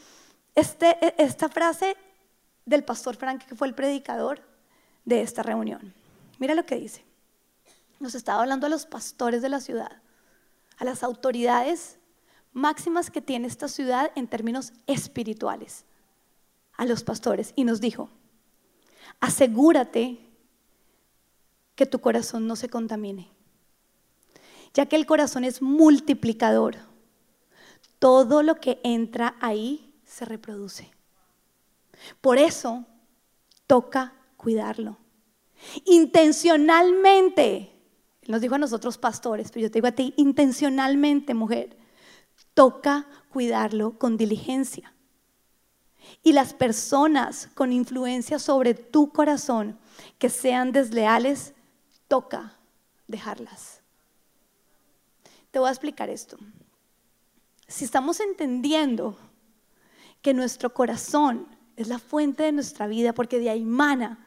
este, 0.56 0.98
esta 1.22 1.50
frase 1.50 1.98
del 2.66 2.84
pastor 2.84 3.16
Frank, 3.16 3.44
que 3.44 3.56
fue 3.56 3.68
el 3.68 3.76
predicador, 3.76 4.42
de 5.08 5.22
esta 5.22 5.42
reunión. 5.42 5.94
Mira 6.38 6.54
lo 6.54 6.66
que 6.66 6.76
dice. 6.76 7.04
Nos 8.00 8.14
estaba 8.14 8.42
hablando 8.42 8.68
a 8.68 8.70
los 8.70 8.86
pastores 8.86 9.42
de 9.42 9.48
la 9.48 9.62
ciudad, 9.62 10.02
a 10.78 10.84
las 10.84 11.02
autoridades 11.02 11.98
máximas 12.52 13.10
que 13.10 13.22
tiene 13.22 13.48
esta 13.48 13.70
ciudad 13.70 14.12
en 14.16 14.28
términos 14.28 14.74
espirituales, 14.86 15.86
a 16.74 16.86
los 16.86 17.04
pastores, 17.04 17.54
y 17.56 17.64
nos 17.64 17.80
dijo, 17.80 18.10
asegúrate 19.22 20.20
que 21.76 21.86
tu 21.86 22.00
corazón 22.00 22.46
no 22.46 22.58
se 22.58 22.68
contamine, 22.68 23.30
ya 24.74 24.88
que 24.88 24.98
el 24.98 25.06
corazón 25.06 25.46
es 25.46 25.62
multiplicador. 25.62 26.76
Todo 27.98 28.44
lo 28.44 28.56
que 28.56 28.82
entra 28.84 29.38
ahí 29.40 29.96
se 30.06 30.26
reproduce. 30.26 30.92
Por 32.20 32.38
eso 32.38 32.86
toca 33.68 34.14
cuidarlo. 34.38 34.98
Intencionalmente, 35.86 37.74
nos 38.28 38.42
dijo 38.42 38.56
a 38.56 38.60
nosotros 38.60 38.98
pastores, 38.98 39.52
pero 39.52 39.64
yo 39.64 39.72
te 39.72 39.80
digo 39.80 39.88
a 39.88 39.92
ti, 39.92 40.14
intencionalmente, 40.18 41.34
mujer, 41.34 41.78
toca 42.54 43.08
cuidarlo 43.30 43.98
con 43.98 44.18
diligencia. 44.18 44.94
Y 46.24 46.34
las 46.34 46.54
personas 46.54 47.50
con 47.54 47.74
influencia 47.74 48.40
sobre 48.40 48.74
tu 48.74 49.12
corazón 49.12 49.78
que 50.18 50.30
sean 50.30 50.72
desleales, 50.72 51.54
toca 52.08 52.58
dejarlas. 53.08 53.82
Te 55.52 55.60
voy 55.60 55.70
a 55.70 55.72
explicar 55.72 56.10
esto. 56.10 56.38
Si 57.68 57.84
estamos 57.84 58.20
entendiendo 58.20 59.18
que 60.22 60.34
nuestro 60.34 60.74
corazón 60.74 61.48
es 61.76 61.88
la 61.88 62.00
fuente 62.00 62.44
de 62.44 62.52
nuestra 62.52 62.88
vida, 62.88 63.14
porque 63.14 63.40
de 63.40 63.50
ahí 63.50 63.66
mana 63.66 64.27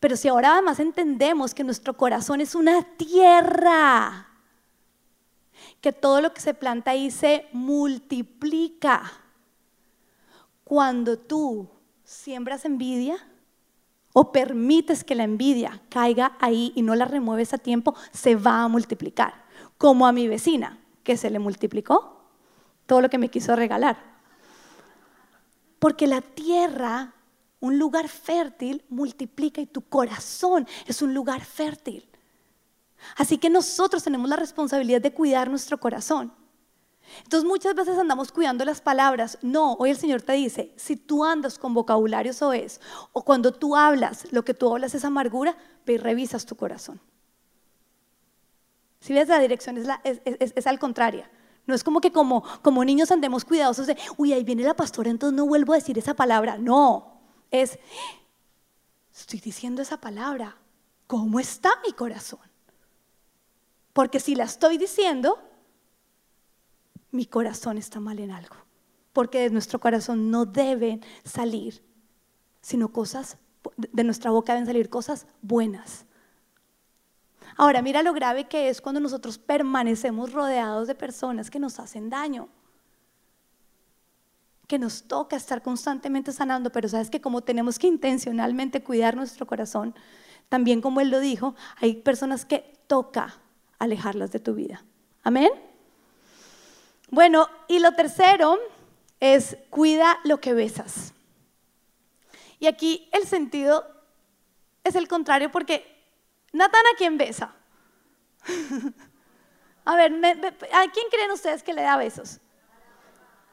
pero 0.00 0.16
si 0.16 0.28
ahora 0.28 0.52
además 0.52 0.80
entendemos 0.80 1.54
que 1.54 1.64
nuestro 1.64 1.96
corazón 1.96 2.40
es 2.40 2.54
una 2.54 2.82
tierra, 2.82 4.28
que 5.80 5.92
todo 5.92 6.20
lo 6.20 6.32
que 6.32 6.40
se 6.40 6.54
planta 6.54 6.92
ahí 6.92 7.10
se 7.10 7.46
multiplica. 7.52 9.12
Cuando 10.64 11.18
tú 11.18 11.68
siembras 12.04 12.64
envidia, 12.64 13.16
o 14.16 14.30
permites 14.30 15.02
que 15.02 15.16
la 15.16 15.24
envidia 15.24 15.82
caiga 15.88 16.36
ahí 16.40 16.72
y 16.76 16.82
no 16.82 16.94
la 16.94 17.04
remueves 17.04 17.52
a 17.52 17.58
tiempo, 17.58 17.94
se 18.12 18.36
va 18.36 18.62
a 18.62 18.68
multiplicar. 18.68 19.44
Como 19.76 20.06
a 20.06 20.12
mi 20.12 20.28
vecina, 20.28 20.78
que 21.02 21.16
se 21.16 21.30
le 21.30 21.40
multiplicó 21.40 22.22
todo 22.86 23.00
lo 23.00 23.10
que 23.10 23.18
me 23.18 23.28
quiso 23.28 23.56
regalar. 23.56 23.98
Porque 25.80 26.06
la 26.06 26.20
tierra, 26.20 27.13
un 27.64 27.78
lugar 27.78 28.08
fértil, 28.08 28.84
multiplica 28.90 29.60
y 29.60 29.66
tu 29.66 29.80
corazón 29.80 30.66
es 30.86 31.00
un 31.00 31.14
lugar 31.14 31.42
fértil. 31.42 32.06
Así 33.16 33.38
que 33.38 33.48
nosotros 33.48 34.02
tenemos 34.02 34.28
la 34.28 34.36
responsabilidad 34.36 35.00
de 35.00 35.14
cuidar 35.14 35.48
nuestro 35.48 35.78
corazón. 35.78 36.32
Entonces 37.22 37.48
muchas 37.48 37.74
veces 37.74 37.96
andamos 37.96 38.32
cuidando 38.32 38.66
las 38.66 38.82
palabras. 38.82 39.38
No, 39.40 39.74
hoy 39.74 39.90
el 39.90 39.96
Señor 39.96 40.20
te 40.20 40.34
dice, 40.34 40.74
si 40.76 40.96
tú 40.96 41.24
andas 41.24 41.58
con 41.58 41.72
vocabulario 41.72 42.32
es, 42.52 42.80
o 43.12 43.24
cuando 43.24 43.52
tú 43.52 43.76
hablas, 43.76 44.30
lo 44.30 44.44
que 44.44 44.52
tú 44.52 44.70
hablas 44.70 44.94
es 44.94 45.04
amargura, 45.04 45.56
ve 45.86 45.94
y 45.94 45.98
revisas 45.98 46.44
tu 46.44 46.56
corazón. 46.56 47.00
Si 49.00 49.14
ves 49.14 49.28
la 49.28 49.38
dirección 49.38 49.78
es, 49.78 50.20
es, 50.24 50.66
al 50.66 50.78
contrario. 50.78 51.24
No 51.66 51.74
es 51.74 51.82
como 51.82 52.02
que 52.02 52.12
como, 52.12 52.42
como 52.60 52.84
niños 52.84 53.10
andemos 53.10 53.46
cuidadosos 53.46 53.86
de, 53.86 53.96
uy, 54.18 54.34
ahí 54.34 54.44
viene 54.44 54.64
la 54.64 54.74
pastora, 54.74 55.10
entonces 55.10 55.34
no 55.34 55.46
vuelvo 55.46 55.72
a 55.72 55.76
decir 55.76 55.96
esa 55.96 56.12
palabra. 56.12 56.58
No, 56.58 57.13
es, 57.50 57.78
estoy 59.14 59.40
diciendo 59.40 59.82
esa 59.82 60.00
palabra. 60.00 60.56
¿Cómo 61.06 61.38
está 61.38 61.70
mi 61.86 61.92
corazón? 61.92 62.40
Porque 63.92 64.20
si 64.20 64.34
la 64.34 64.44
estoy 64.44 64.78
diciendo, 64.78 65.38
mi 67.10 67.26
corazón 67.26 67.78
está 67.78 68.00
mal 68.00 68.18
en 68.18 68.30
algo. 68.30 68.56
Porque 69.12 69.40
de 69.40 69.50
nuestro 69.50 69.78
corazón 69.78 70.30
no 70.30 70.46
deben 70.46 71.04
salir, 71.24 71.82
sino 72.60 72.88
cosas, 72.92 73.38
de 73.76 74.02
nuestra 74.02 74.32
boca 74.32 74.52
deben 74.52 74.66
salir 74.66 74.90
cosas 74.90 75.26
buenas. 75.40 76.06
Ahora, 77.56 77.82
mira 77.82 78.02
lo 78.02 78.12
grave 78.12 78.48
que 78.48 78.68
es 78.68 78.80
cuando 78.80 79.00
nosotros 79.00 79.38
permanecemos 79.38 80.32
rodeados 80.32 80.88
de 80.88 80.96
personas 80.96 81.50
que 81.50 81.60
nos 81.60 81.78
hacen 81.78 82.10
daño. 82.10 82.48
Nos 84.78 85.04
toca 85.04 85.36
estar 85.36 85.62
constantemente 85.62 86.32
sanando, 86.32 86.70
pero 86.70 86.88
sabes 86.88 87.10
que 87.10 87.20
como 87.20 87.42
tenemos 87.42 87.78
que 87.78 87.86
intencionalmente 87.86 88.82
cuidar 88.82 89.16
nuestro 89.16 89.46
corazón, 89.46 89.94
también 90.48 90.80
como 90.80 91.00
él 91.00 91.10
lo 91.10 91.20
dijo, 91.20 91.54
hay 91.76 91.94
personas 91.94 92.44
que 92.44 92.74
toca 92.86 93.38
alejarlas 93.78 94.32
de 94.32 94.40
tu 94.40 94.54
vida. 94.54 94.84
Amén. 95.22 95.50
Bueno, 97.10 97.48
y 97.68 97.78
lo 97.78 97.92
tercero 97.92 98.58
es 99.20 99.56
cuida 99.70 100.18
lo 100.24 100.40
que 100.40 100.54
besas. 100.54 101.14
Y 102.58 102.66
aquí 102.66 103.08
el 103.12 103.26
sentido 103.26 103.86
es 104.82 104.94
el 104.94 105.08
contrario 105.08 105.50
porque 105.50 105.94
Natán 106.52 106.84
a 106.92 106.96
quién 106.96 107.18
besa. 107.18 107.54
a 109.84 109.96
ver, 109.96 110.12
¿a 110.12 110.92
quién 110.92 111.06
creen 111.10 111.30
ustedes 111.32 111.62
que 111.62 111.72
le 111.72 111.82
da 111.82 111.96
besos? 111.96 112.40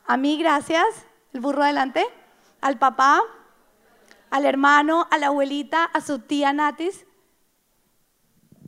A 0.06 0.18
mí, 0.18 0.38
gracias. 0.38 0.86
El 1.34 1.40
burro 1.42 1.64
adelante. 1.64 2.06
Al 2.62 2.78
papá, 2.78 3.22
al 4.30 4.46
hermano, 4.46 5.08
a 5.10 5.18
la 5.18 5.28
abuelita, 5.28 5.86
a 5.86 6.02
su 6.02 6.20
tía 6.20 6.54
Natis. 6.54 7.06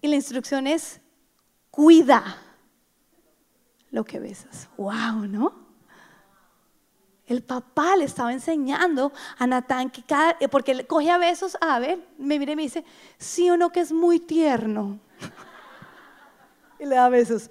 Y 0.01 0.07
la 0.07 0.15
instrucción 0.15 0.67
es, 0.67 0.99
cuida 1.71 2.37
lo 3.91 4.03
que 4.03 4.19
besas. 4.19 4.69
¡Wow! 4.77 5.27
¿No? 5.27 5.63
El 7.25 7.41
papá 7.41 7.95
le 7.95 8.03
estaba 8.03 8.33
enseñando 8.33 9.13
a 9.37 9.47
Natán 9.47 9.89
que 9.89 10.03
cada, 10.03 10.37
porque 10.51 10.73
él 10.73 10.87
coge 10.87 11.09
a 11.09 11.17
besos, 11.17 11.57
a 11.61 11.79
ver, 11.79 12.05
me 12.17 12.37
mira 12.37 12.51
y 12.51 12.55
me 12.55 12.63
dice, 12.63 12.83
sí 13.17 13.49
o 13.49 13.55
no 13.55 13.71
que 13.71 13.79
es 13.79 13.93
muy 13.93 14.19
tierno. 14.19 14.99
y 16.79 16.85
le 16.85 16.95
da 16.95 17.07
besos. 17.07 17.49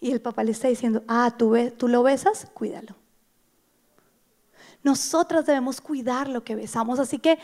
Y 0.00 0.12
el 0.12 0.20
papá 0.20 0.44
le 0.44 0.52
está 0.52 0.68
diciendo, 0.68 1.02
ah, 1.08 1.34
¿tú, 1.36 1.56
tú 1.76 1.88
lo 1.88 2.02
besas, 2.04 2.46
cuídalo. 2.54 3.01
Nosotras 4.82 5.46
debemos 5.46 5.80
cuidar 5.80 6.28
lo 6.28 6.44
que 6.44 6.54
besamos. 6.54 6.98
Así 6.98 7.18
que, 7.18 7.38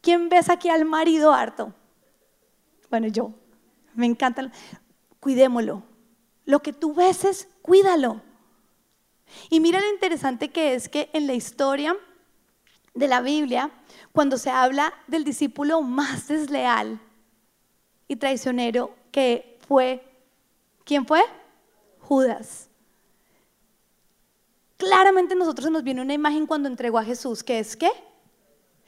¿quién 0.00 0.28
besa 0.28 0.54
aquí 0.54 0.68
al 0.68 0.84
marido 0.84 1.32
harto? 1.32 1.72
Bueno, 2.90 3.08
yo. 3.08 3.32
Me 3.94 4.06
encanta. 4.06 4.50
Cuidémoslo. 5.20 5.82
Lo 6.44 6.60
que 6.60 6.72
tú 6.72 6.94
beses, 6.94 7.48
cuídalo. 7.62 8.22
Y 9.50 9.60
mira 9.60 9.80
lo 9.80 9.90
interesante 9.90 10.50
que 10.50 10.74
es 10.74 10.88
que 10.88 11.10
en 11.12 11.26
la 11.26 11.34
historia 11.34 11.96
de 12.94 13.08
la 13.08 13.20
Biblia, 13.20 13.70
cuando 14.12 14.38
se 14.38 14.50
habla 14.50 14.92
del 15.06 15.24
discípulo 15.24 15.82
más 15.82 16.28
desleal 16.28 17.00
y 18.06 18.16
traicionero 18.16 18.94
que 19.12 19.58
fue, 19.66 20.02
¿quién 20.84 21.06
fue? 21.06 21.22
Judas. 22.00 22.67
Claramente 24.78 25.34
a 25.34 25.36
nosotros 25.36 25.70
nos 25.70 25.82
viene 25.82 26.00
una 26.00 26.14
imagen 26.14 26.46
cuando 26.46 26.68
entregó 26.68 26.98
a 26.98 27.04
Jesús, 27.04 27.42
que 27.42 27.58
es 27.58 27.76
que 27.76 27.90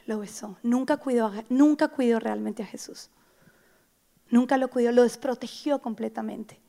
lo 0.06 0.20
besó. 0.20 0.56
Nunca 0.62 0.96
cuidó, 0.96 1.32
nunca 1.48 1.88
cuidó 1.88 2.20
realmente 2.20 2.62
a 2.62 2.66
Jesús. 2.66 3.10
Nunca 4.30 4.56
lo 4.56 4.70
cuidó, 4.70 4.92
lo 4.92 5.02
desprotegió 5.02 5.80
completamente. 5.80 6.60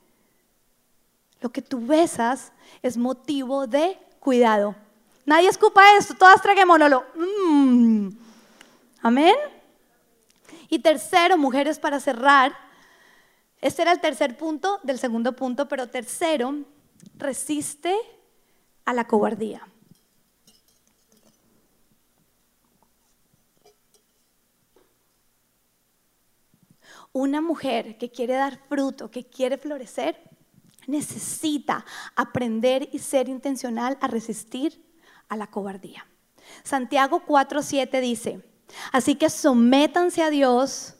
Lo 1.39 1.51
que 1.51 1.61
tú 1.61 1.85
besas 1.85 2.51
es 2.81 2.97
motivo 2.97 3.67
de 3.67 3.97
cuidado. 4.19 4.75
Nadie 5.23 5.49
escupa 5.49 5.81
esto, 5.97 6.15
todas 6.15 6.41
traguémonoslo. 6.41 7.05
Mm. 7.15 8.09
Amén. 9.03 9.35
Y 10.67 10.79
tercero, 10.79 11.37
mujeres, 11.37 11.77
para 11.77 11.99
cerrar, 11.99 12.55
este 13.59 13.83
era 13.83 13.91
el 13.91 14.01
tercer 14.01 14.35
punto 14.35 14.79
del 14.81 14.97
segundo 14.97 15.35
punto, 15.35 15.67
pero 15.67 15.87
tercero, 15.87 16.55
resiste 17.17 17.95
a 18.85 18.93
la 18.93 19.07
cobardía. 19.07 19.67
Una 27.13 27.41
mujer 27.41 27.97
que 27.97 28.09
quiere 28.09 28.35
dar 28.35 28.57
fruto, 28.69 29.11
que 29.11 29.25
quiere 29.25 29.57
florecer, 29.57 30.17
necesita 30.87 31.85
aprender 32.15 32.89
y 32.93 32.99
ser 32.99 33.27
intencional 33.27 33.97
a 34.01 34.07
resistir 34.07 34.81
a 35.27 35.35
la 35.35 35.47
cobardía. 35.47 36.05
Santiago 36.63 37.23
4:7 37.25 37.99
dice, 38.01 38.41
así 38.91 39.15
que 39.15 39.29
sométanse 39.29 40.23
a 40.23 40.29
Dios, 40.29 40.95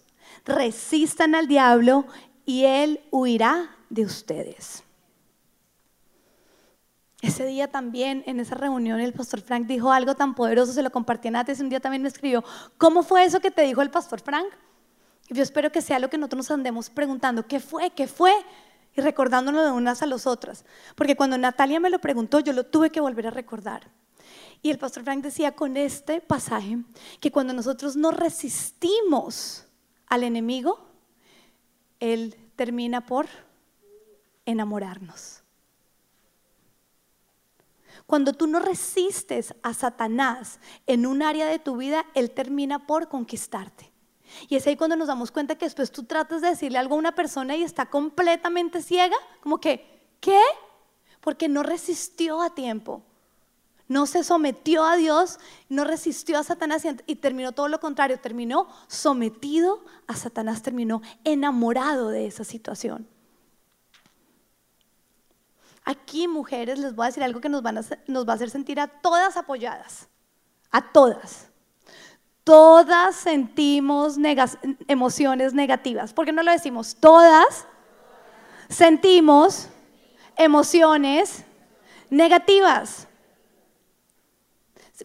resistan 0.45 1.36
al 1.36 1.47
diablo 1.47 2.05
y 2.45 2.65
él 2.65 3.01
huirá 3.11 3.75
de 3.89 4.03
ustedes. 4.03 4.84
Ese 7.22 7.45
día 7.45 7.67
también, 7.69 8.24
en 8.26 8.39
esa 8.39 8.55
reunión, 8.55 8.99
el 8.99 9.13
pastor 9.13 9.41
Frank 9.41 9.67
dijo 9.67 9.91
algo 9.91 10.15
tan 10.15 10.34
poderoso, 10.34 10.74
se 10.74 10.82
lo 10.82 10.91
compartí 10.91 11.28
antes, 11.28 11.59
un 11.59 11.69
día 11.69 11.80
también 11.80 12.01
me 12.01 12.07
escribió, 12.07 12.43
¿cómo 12.78 13.03
fue 13.03 13.24
eso 13.24 13.39
que 13.39 13.51
te 13.51 13.61
dijo 13.61 13.82
el 13.82 13.91
pastor 13.91 14.22
Frank? 14.22 14.47
Y 15.30 15.36
yo 15.36 15.43
espero 15.43 15.72
que 15.72 15.82
sea 15.82 15.99
lo 15.99 16.09
que 16.09 16.17
nosotros 16.17 16.38
nos 16.38 16.51
andemos 16.51 16.89
preguntando, 16.89 17.45
¿qué 17.47 17.59
fue? 17.59 17.91
¿Qué 17.91 18.07
fue? 18.07 18.34
y 18.95 19.01
recordándonos 19.01 19.63
de 19.63 19.72
unas 19.72 20.01
a 20.01 20.05
las 20.05 20.28
otras. 20.28 20.65
Porque 20.95 21.15
cuando 21.15 21.38
Natalia 21.38 21.80
me 21.80 21.89
lo 21.89 21.99
preguntó, 21.99 22.39
yo 22.39 22.53
lo 22.53 22.65
tuve 22.65 22.89
que 22.89 23.01
volver 23.01 23.28
a 23.28 23.32
recordar. 23.32 23.89
Y 24.61 24.69
el 24.69 24.78
pastor 24.78 25.03
Frank 25.03 25.24
decía 25.24 25.53
con 25.55 25.78
este 25.78 26.22
pasaje 26.22 26.78
que 27.19 27.32
cuando 27.32 27.53
nosotros 27.53 27.95
no 27.95 28.11
resistimos 28.11 29.65
al 30.07 30.24
enemigo, 30.24 30.88
él 31.99 32.36
termina 32.55 33.05
por 33.05 33.28
enamorarnos. 34.45 35.41
Cuando 38.06 38.34
tú 38.34 38.47
no 38.47 38.60
resistes 38.60 39.54
a 39.64 39.74
Satanás 39.74 40.60
en 40.88 41.06
un 41.06 41.22
área 41.22 41.45
de 41.45 41.60
tu 41.60 41.78
vida, 41.78 42.06
él 42.14 42.32
termina 42.32 42.86
por 42.86 43.08
conquistarte. 43.08 43.91
Y 44.47 44.56
es 44.56 44.66
ahí 44.68 44.76
cuando 44.76 44.95
nos 44.95 45.08
damos 45.08 45.32
cuenta 45.32 45.56
que 45.56 45.66
después 45.66 45.91
tú 45.91 46.04
tratas 46.04 46.41
de 46.41 46.49
decirle 46.49 46.78
algo 46.78 46.95
a 46.95 46.99
una 46.99 47.16
persona 47.16 47.56
y 47.56 47.64
está 47.64 47.88
completamente 47.88 48.82
ciega, 48.82 49.16
como 49.41 49.60
que, 49.60 50.08
¿qué? 50.20 50.39
Porque 51.20 51.49
no 51.49 51.64
resistió 51.64 52.41
a 52.41 52.54
tiempo. 52.54 53.04
No 53.88 54.06
se 54.06 54.24
sometió 54.24 54.86
a 54.86 54.95
Dios, 54.95 55.38
no 55.68 55.84
resistió 55.84 56.39
a 56.39 56.43
Satanás 56.43 56.88
y 57.08 57.16
terminó 57.18 57.52
todo 57.52 57.68
lo 57.68 57.82
contrario, 57.82 58.20
terminó 58.22 58.70
sometido 58.88 59.84
a 60.08 60.16
Satanás, 60.16 60.62
terminó 60.62 61.02
enamorado 61.26 62.08
de 62.08 62.26
esa 62.26 62.45
situación. 62.45 63.08
Aquí, 65.84 66.27
mujeres, 66.27 66.79
les 66.79 66.95
voy 66.95 67.05
a 67.05 67.07
decir 67.07 67.23
algo 67.23 67.41
que 67.41 67.49
nos, 67.49 67.63
nos 68.07 68.27
va 68.27 68.34
a 68.34 68.36
hacer 68.36 68.49
sentir 68.49 68.79
a 68.79 68.88
todas 68.88 69.38
apoyadas, 69.38 70.07
a 70.71 70.91
todas 70.91 71.51
todas 72.43 73.15
sentimos 73.15 74.17
emociones 74.88 75.53
negativas. 75.53 76.13
¿Por 76.13 76.25
qué 76.25 76.32
no 76.32 76.43
lo 76.43 76.51
decimos? 76.51 76.95
Todas 76.99 77.65
sentimos 78.69 79.67
emociones 80.38 81.43
negativas. 82.09 83.07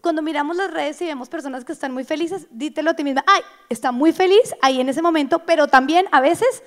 Cuando 0.01 0.21
miramos 0.21 0.55
las 0.55 0.71
redes 0.71 1.01
y 1.01 1.05
vemos 1.05 1.27
personas 1.27 1.65
que 1.65 1.71
están 1.71 1.91
muy 1.91 2.03
felices, 2.03 2.47
dítelo 2.51 2.91
a 2.91 2.93
ti 2.93 3.03
misma, 3.03 3.23
ay, 3.25 3.41
está 3.67 3.91
muy 3.91 4.13
feliz 4.13 4.53
ahí 4.61 4.79
en 4.79 4.89
ese 4.89 5.01
momento, 5.01 5.39
pero 5.39 5.67
también 5.67 6.05
a 6.11 6.21
veces, 6.21 6.61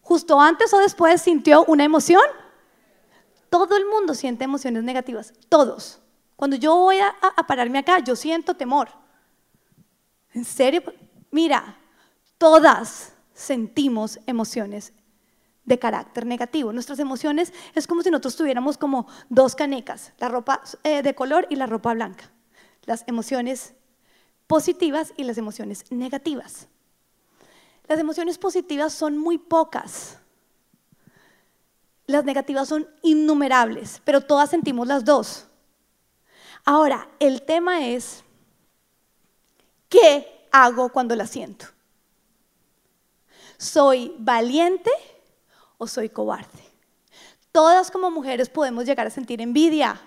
justo 0.00 0.40
antes 0.40 0.72
o 0.72 0.78
después, 0.78 1.20
sintió 1.20 1.64
una 1.66 1.84
emoción. 1.84 2.22
Todo 3.54 3.76
el 3.76 3.86
mundo 3.86 4.14
siente 4.14 4.42
emociones 4.42 4.82
negativas, 4.82 5.32
todos. 5.48 6.00
Cuando 6.34 6.56
yo 6.56 6.74
voy 6.74 6.98
a, 6.98 7.14
a 7.36 7.46
pararme 7.46 7.78
acá, 7.78 8.00
yo 8.00 8.16
siento 8.16 8.54
temor. 8.54 8.88
¿En 10.32 10.44
serio? 10.44 10.82
Mira, 11.30 11.78
todas 12.36 13.12
sentimos 13.32 14.18
emociones 14.26 14.92
de 15.64 15.78
carácter 15.78 16.26
negativo. 16.26 16.72
Nuestras 16.72 16.98
emociones 16.98 17.52
es 17.76 17.86
como 17.86 18.02
si 18.02 18.10
nosotros 18.10 18.34
tuviéramos 18.34 18.76
como 18.76 19.06
dos 19.28 19.54
canecas, 19.54 20.12
la 20.18 20.28
ropa 20.28 20.60
eh, 20.82 21.02
de 21.02 21.14
color 21.14 21.46
y 21.48 21.54
la 21.54 21.66
ropa 21.66 21.94
blanca. 21.94 22.32
Las 22.86 23.04
emociones 23.06 23.74
positivas 24.48 25.14
y 25.16 25.22
las 25.22 25.38
emociones 25.38 25.84
negativas. 25.90 26.66
Las 27.86 28.00
emociones 28.00 28.36
positivas 28.36 28.92
son 28.92 29.16
muy 29.16 29.38
pocas. 29.38 30.18
Las 32.06 32.24
negativas 32.24 32.68
son 32.68 32.88
innumerables, 33.02 34.00
pero 34.04 34.20
todas 34.20 34.50
sentimos 34.50 34.86
las 34.86 35.04
dos. 35.04 35.46
Ahora, 36.64 37.08
el 37.18 37.42
tema 37.42 37.86
es, 37.86 38.24
¿qué 39.88 40.46
hago 40.52 40.90
cuando 40.90 41.16
las 41.16 41.30
siento? 41.30 41.66
¿Soy 43.58 44.14
valiente? 44.18 44.90
o 45.78 45.86
soy 45.86 46.08
cobarde. 46.08 46.48
Todas 47.52 47.90
como 47.90 48.10
mujeres 48.10 48.48
podemos 48.48 48.84
llegar 48.84 49.06
a 49.06 49.10
sentir 49.10 49.40
envidia. 49.40 50.00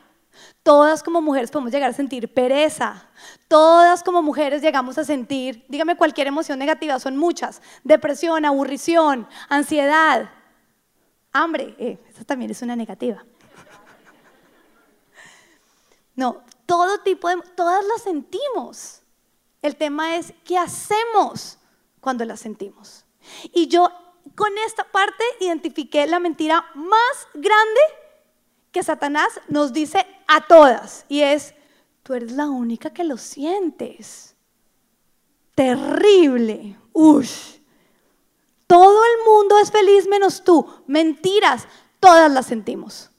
Todas 0.62 1.02
como 1.02 1.22
mujeres 1.22 1.50
podemos 1.50 1.72
llegar 1.72 1.90
a 1.90 1.94
sentir 1.94 2.34
pereza. 2.34 3.08
Todas 3.48 4.04
como 4.04 4.22
mujeres 4.22 4.62
llegamos 4.62 4.98
a 4.98 5.04
sentir, 5.04 5.66
dígame 5.68 5.96
cualquier 5.96 6.28
emoción 6.28 6.60
negativa, 6.60 7.00
son 7.00 7.18
muchas. 7.18 7.62
Depresión, 7.84 8.46
aburrición, 8.46 9.28
ansiedad, 9.50 10.30
hambre. 11.32 11.76
Eh, 11.78 11.98
esa 12.10 12.24
también 12.24 12.52
es 12.52 12.62
una 12.62 12.76
negativa. 12.76 13.24
No, 16.16 16.42
todo 16.66 16.98
tipo 17.02 17.30
de, 17.30 17.38
todas 17.56 17.86
las 17.86 18.02
sentimos. 18.02 19.02
El 19.62 19.76
tema 19.76 20.16
es 20.16 20.34
qué 20.44 20.58
hacemos 20.58 21.60
cuando 22.02 22.26
las 22.26 22.40
sentimos. 22.40 23.06
Y 23.54 23.68
yo 23.68 23.92
con 24.36 24.52
esta 24.66 24.84
parte 24.84 25.24
identifiqué 25.40 26.08
la 26.08 26.20
mentira 26.20 26.66
más 26.74 27.28
grande 27.34 27.82
que 28.72 28.84
Satanás 28.84 29.28
nos 29.48 29.74
dice 29.74 30.06
a 30.28 30.46
todas 30.46 31.06
y 31.08 31.22
es, 31.22 31.54
tú 32.04 32.14
eres 32.14 32.32
la 32.32 32.48
única 32.48 32.92
que 32.92 33.04
lo 33.04 33.18
sientes. 33.18 34.36
Terrible. 35.56 36.78
Ush. 36.94 37.57
Todo 38.68 39.02
el 39.04 39.26
mundo 39.26 39.58
es 39.60 39.72
feliz 39.72 40.08
menos 40.08 40.44
tú. 40.44 40.68
Mentiras, 40.86 41.68
todas 42.00 42.32
las 42.32 42.46
sentimos. 42.46 43.10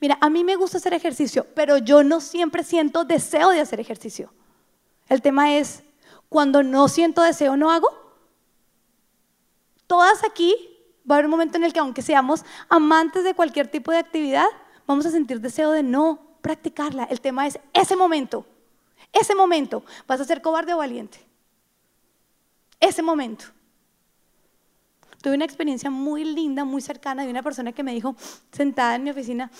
Mira, 0.00 0.18
a 0.20 0.30
mí 0.30 0.42
me 0.42 0.56
gusta 0.56 0.78
hacer 0.78 0.94
ejercicio, 0.94 1.46
pero 1.54 1.78
yo 1.78 2.02
no 2.02 2.20
siempre 2.20 2.64
siento 2.64 3.04
deseo 3.04 3.50
de 3.50 3.60
hacer 3.60 3.78
ejercicio. 3.78 4.32
El 5.08 5.22
tema 5.22 5.56
es, 5.56 5.82
cuando 6.28 6.62
no 6.62 6.88
siento 6.88 7.22
deseo, 7.22 7.56
no 7.56 7.70
hago 7.70 8.08
todas 9.88 10.22
aquí 10.22 10.54
va 11.10 11.16
a 11.16 11.18
haber 11.18 11.24
un 11.24 11.32
momento 11.32 11.56
en 11.56 11.64
el 11.64 11.72
que 11.72 11.80
aunque 11.80 12.02
seamos 12.02 12.44
amantes 12.68 13.24
de 13.24 13.34
cualquier 13.34 13.66
tipo 13.66 13.90
de 13.90 13.98
actividad, 13.98 14.46
vamos 14.86 15.06
a 15.06 15.10
sentir 15.10 15.40
deseo 15.40 15.72
de 15.72 15.82
no 15.82 16.20
practicarla. 16.42 17.04
El 17.04 17.20
tema 17.20 17.48
es 17.48 17.58
ese 17.72 17.96
momento, 17.96 18.46
ese 19.12 19.34
momento, 19.34 19.82
vas 20.06 20.20
a 20.20 20.24
ser 20.24 20.40
cobarde 20.40 20.74
o 20.74 20.78
valiente. 20.78 21.18
Ese 22.78 23.02
momento. 23.02 23.46
Tuve 25.22 25.34
una 25.34 25.44
experiencia 25.44 25.90
muy 25.90 26.24
linda, 26.24 26.64
muy 26.64 26.80
cercana 26.80 27.24
de 27.24 27.30
una 27.30 27.42
persona 27.42 27.72
que 27.72 27.82
me 27.82 27.92
dijo, 27.92 28.14
sentada 28.52 28.94
en 28.94 29.04
mi 29.04 29.10
oficina, 29.10 29.50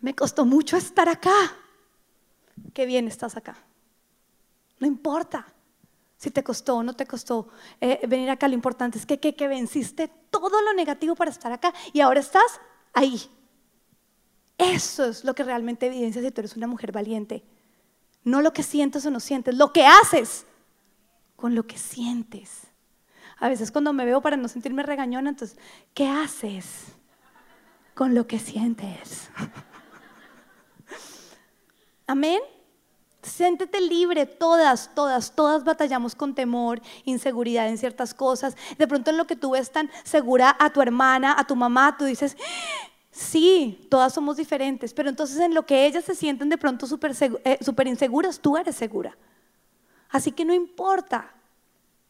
me 0.00 0.14
costó 0.14 0.44
mucho 0.44 0.76
estar 0.76 1.08
acá. 1.08 1.34
Qué 2.72 2.86
bien 2.86 3.08
estás 3.08 3.36
acá. 3.36 3.56
No 4.80 4.86
importa 4.86 5.46
si 6.16 6.30
te 6.30 6.42
costó 6.42 6.76
o 6.76 6.82
no 6.82 6.94
te 6.94 7.06
costó 7.06 7.48
eh, 7.80 8.00
venir 8.06 8.30
acá, 8.30 8.48
lo 8.48 8.54
importante 8.54 8.98
es 8.98 9.04
que, 9.04 9.20
que, 9.20 9.34
que 9.34 9.48
venciste 9.48 10.08
todo 10.30 10.62
lo 10.62 10.72
negativo 10.72 11.14
para 11.14 11.30
estar 11.30 11.52
acá 11.52 11.74
y 11.92 12.00
ahora 12.00 12.20
estás 12.20 12.60
ahí. 12.94 13.20
Eso 14.56 15.04
es 15.04 15.24
lo 15.24 15.34
que 15.34 15.44
realmente 15.44 15.86
evidencia 15.86 16.22
si 16.22 16.30
tú 16.30 16.40
eres 16.40 16.56
una 16.56 16.66
mujer 16.66 16.92
valiente. 16.92 17.44
No 18.22 18.40
lo 18.40 18.52
que 18.52 18.62
sientes 18.62 19.04
o 19.04 19.10
no 19.10 19.20
sientes, 19.20 19.54
lo 19.54 19.72
que 19.72 19.84
haces 19.86 20.46
con 21.36 21.54
lo 21.54 21.66
que 21.66 21.76
sientes. 21.76 22.62
A 23.44 23.50
veces 23.50 23.70
cuando 23.70 23.92
me 23.92 24.06
veo 24.06 24.22
para 24.22 24.38
no 24.38 24.48
sentirme 24.48 24.82
regañona, 24.82 25.28
entonces, 25.28 25.58
¿qué 25.92 26.08
haces 26.08 26.86
con 27.92 28.14
lo 28.14 28.26
que 28.26 28.38
sientes? 28.38 29.28
Amén. 32.06 32.40
Siéntete 33.20 33.82
libre, 33.82 34.24
todas, 34.24 34.94
todas, 34.94 35.36
todas 35.36 35.62
batallamos 35.62 36.14
con 36.14 36.34
temor, 36.34 36.80
inseguridad 37.04 37.68
en 37.68 37.76
ciertas 37.76 38.14
cosas. 38.14 38.56
De 38.78 38.88
pronto 38.88 39.10
en 39.10 39.18
lo 39.18 39.26
que 39.26 39.36
tú 39.36 39.50
ves 39.50 39.70
tan 39.70 39.90
segura 40.04 40.56
a 40.58 40.70
tu 40.70 40.80
hermana, 40.80 41.36
a 41.38 41.46
tu 41.46 41.54
mamá, 41.54 41.98
tú 41.98 42.06
dices, 42.06 42.38
sí, 43.10 43.86
todas 43.90 44.14
somos 44.14 44.38
diferentes, 44.38 44.94
pero 44.94 45.10
entonces 45.10 45.38
en 45.38 45.52
lo 45.52 45.66
que 45.66 45.84
ellas 45.84 46.06
se 46.06 46.14
sienten 46.14 46.48
de 46.48 46.56
pronto 46.56 46.86
súper 46.86 47.14
eh, 47.44 47.58
inseguras, 47.84 48.40
tú 48.40 48.56
eres 48.56 48.74
segura. 48.74 49.18
Así 50.08 50.32
que 50.32 50.46
no 50.46 50.54
importa 50.54 51.34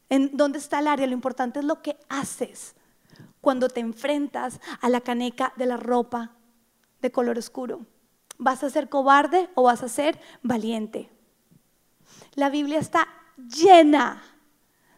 en 0.09 0.35
dónde 0.37 0.59
está 0.59 0.79
el 0.79 0.87
área, 0.87 1.07
lo 1.07 1.13
importante 1.13 1.59
es 1.59 1.65
lo 1.65 1.81
que 1.81 1.97
haces 2.09 2.75
cuando 3.41 3.69
te 3.69 3.79
enfrentas 3.79 4.59
a 4.81 4.89
la 4.89 5.01
caneca 5.01 5.53
de 5.55 5.65
la 5.65 5.77
ropa 5.77 6.31
de 7.01 7.11
color 7.11 7.37
oscuro. 7.37 7.85
¿Vas 8.37 8.63
a 8.63 8.69
ser 8.69 8.89
cobarde 8.89 9.49
o 9.55 9.63
vas 9.63 9.83
a 9.83 9.87
ser 9.87 10.19
valiente? 10.41 11.09
La 12.33 12.49
Biblia 12.49 12.79
está 12.79 13.07
llena 13.37 14.21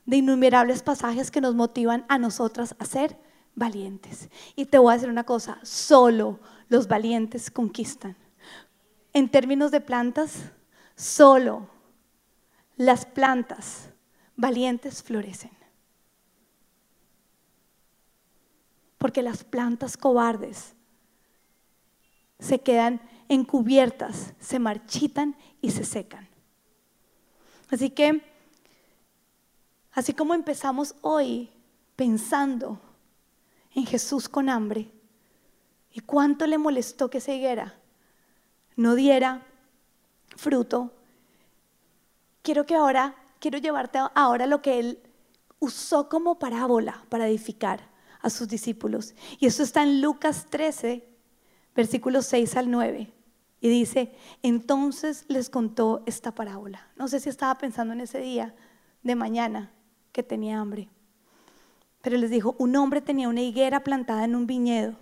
de 0.05 0.17
innumerables 0.17 0.81
pasajes 0.81 1.31
que 1.31 1.41
nos 1.41 1.55
motivan 1.55 2.05
a 2.07 2.17
nosotras 2.17 2.75
a 2.79 2.85
ser 2.85 3.17
valientes. 3.55 4.29
Y 4.55 4.65
te 4.65 4.77
voy 4.77 4.91
a 4.91 4.93
decir 4.93 5.09
una 5.09 5.25
cosa, 5.25 5.59
solo 5.63 6.39
los 6.69 6.87
valientes 6.87 7.51
conquistan. 7.51 8.15
En 9.13 9.29
términos 9.29 9.71
de 9.71 9.81
plantas, 9.81 10.51
solo 10.95 11.69
las 12.77 13.05
plantas 13.05 13.89
valientes 14.37 15.03
florecen. 15.03 15.51
Porque 18.97 19.21
las 19.21 19.43
plantas 19.43 19.97
cobardes 19.97 20.73
se 22.39 22.59
quedan 22.59 23.01
encubiertas, 23.27 24.33
se 24.39 24.59
marchitan 24.59 25.35
y 25.61 25.71
se 25.71 25.83
secan. 25.83 26.27
Así 27.69 27.89
que, 27.89 28.21
así 29.91 30.13
como 30.13 30.33
empezamos 30.33 30.95
hoy 31.01 31.49
pensando 31.95 32.79
en 33.73 33.85
Jesús 33.85 34.29
con 34.29 34.49
hambre 34.49 34.89
y 35.91 35.99
cuánto 35.99 36.47
le 36.47 36.57
molestó 36.57 37.09
que 37.09 37.19
se 37.19 37.37
no 38.75 38.95
diera 38.95 39.45
fruto, 40.35 40.91
quiero 42.43 42.65
que 42.65 42.75
ahora, 42.75 43.15
quiero 43.39 43.57
llevarte 43.57 43.99
ahora 44.15 44.45
lo 44.45 44.61
que 44.61 44.79
él 44.79 44.99
usó 45.59 46.09
como 46.09 46.39
parábola 46.39 47.03
para 47.09 47.27
edificar 47.27 47.89
a 48.21 48.29
sus 48.29 48.47
discípulos. 48.47 49.13
Y 49.39 49.47
eso 49.47 49.63
está 49.63 49.83
en 49.83 50.01
Lucas 50.01 50.47
13, 50.49 51.07
versículos 51.75 52.25
6 52.27 52.57
al 52.57 52.71
9. 52.71 53.13
Y 53.59 53.69
dice, 53.69 54.13
entonces 54.43 55.25
les 55.27 55.49
contó 55.49 56.03
esta 56.05 56.33
parábola. 56.33 56.87
No 56.95 57.07
sé 57.07 57.19
si 57.19 57.29
estaba 57.29 57.57
pensando 57.57 57.93
en 57.93 58.01
ese 58.01 58.19
día 58.19 58.55
de 59.01 59.15
mañana 59.15 59.71
que 60.11 60.23
tenía 60.23 60.59
hambre. 60.59 60.89
Pero 62.01 62.17
les 62.17 62.29
dijo, 62.29 62.55
un 62.59 62.75
hombre 62.75 63.01
tenía 63.01 63.29
una 63.29 63.41
higuera 63.41 63.83
plantada 63.83 64.23
en 64.25 64.35
un 64.35 64.47
viñedo, 64.47 64.95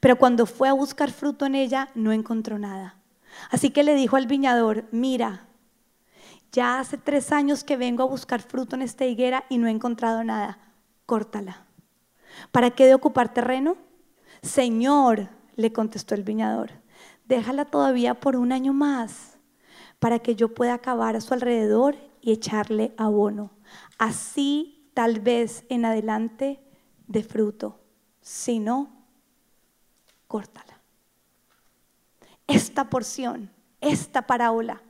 pero 0.00 0.16
cuando 0.16 0.46
fue 0.46 0.68
a 0.68 0.74
buscar 0.74 1.10
fruto 1.10 1.46
en 1.46 1.54
ella 1.54 1.88
no 1.94 2.12
encontró 2.12 2.58
nada. 2.58 2.96
Así 3.50 3.70
que 3.70 3.82
le 3.82 3.94
dijo 3.94 4.16
al 4.16 4.26
viñador, 4.26 4.84
mira, 4.92 5.48
ya 6.54 6.78
hace 6.78 6.96
tres 6.96 7.32
años 7.32 7.64
que 7.64 7.76
vengo 7.76 8.02
a 8.02 8.06
buscar 8.06 8.40
fruto 8.40 8.76
en 8.76 8.82
esta 8.82 9.04
higuera 9.04 9.44
y 9.50 9.58
no 9.58 9.66
he 9.66 9.70
encontrado 9.70 10.24
nada. 10.24 10.58
Córtala. 11.04 11.66
¿Para 12.50 12.70
qué 12.70 12.86
de 12.86 12.94
ocupar 12.94 13.34
terreno? 13.34 13.76
Señor, 14.42 15.28
le 15.56 15.72
contestó 15.72 16.14
el 16.14 16.22
viñador 16.22 16.84
déjala 17.24 17.64
todavía 17.64 18.14
por 18.14 18.36
un 18.36 18.52
año 18.52 18.72
más 18.72 19.38
para 19.98 20.18
que 20.18 20.36
yo 20.36 20.54
pueda 20.54 20.74
acabar 20.74 21.16
a 21.16 21.20
su 21.20 21.34
alrededor 21.34 21.96
y 22.20 22.32
echarle 22.32 22.94
abono. 22.96 23.50
Así 23.98 24.90
tal 24.94 25.20
vez 25.20 25.64
en 25.68 25.84
adelante 25.84 26.60
de 27.06 27.22
fruto. 27.22 27.80
Si 28.20 28.58
no, 28.58 28.90
córtala. 30.26 30.80
Esta 32.46 32.90
porción 32.90 33.50
esta 33.80 34.22
parábola 34.22 34.80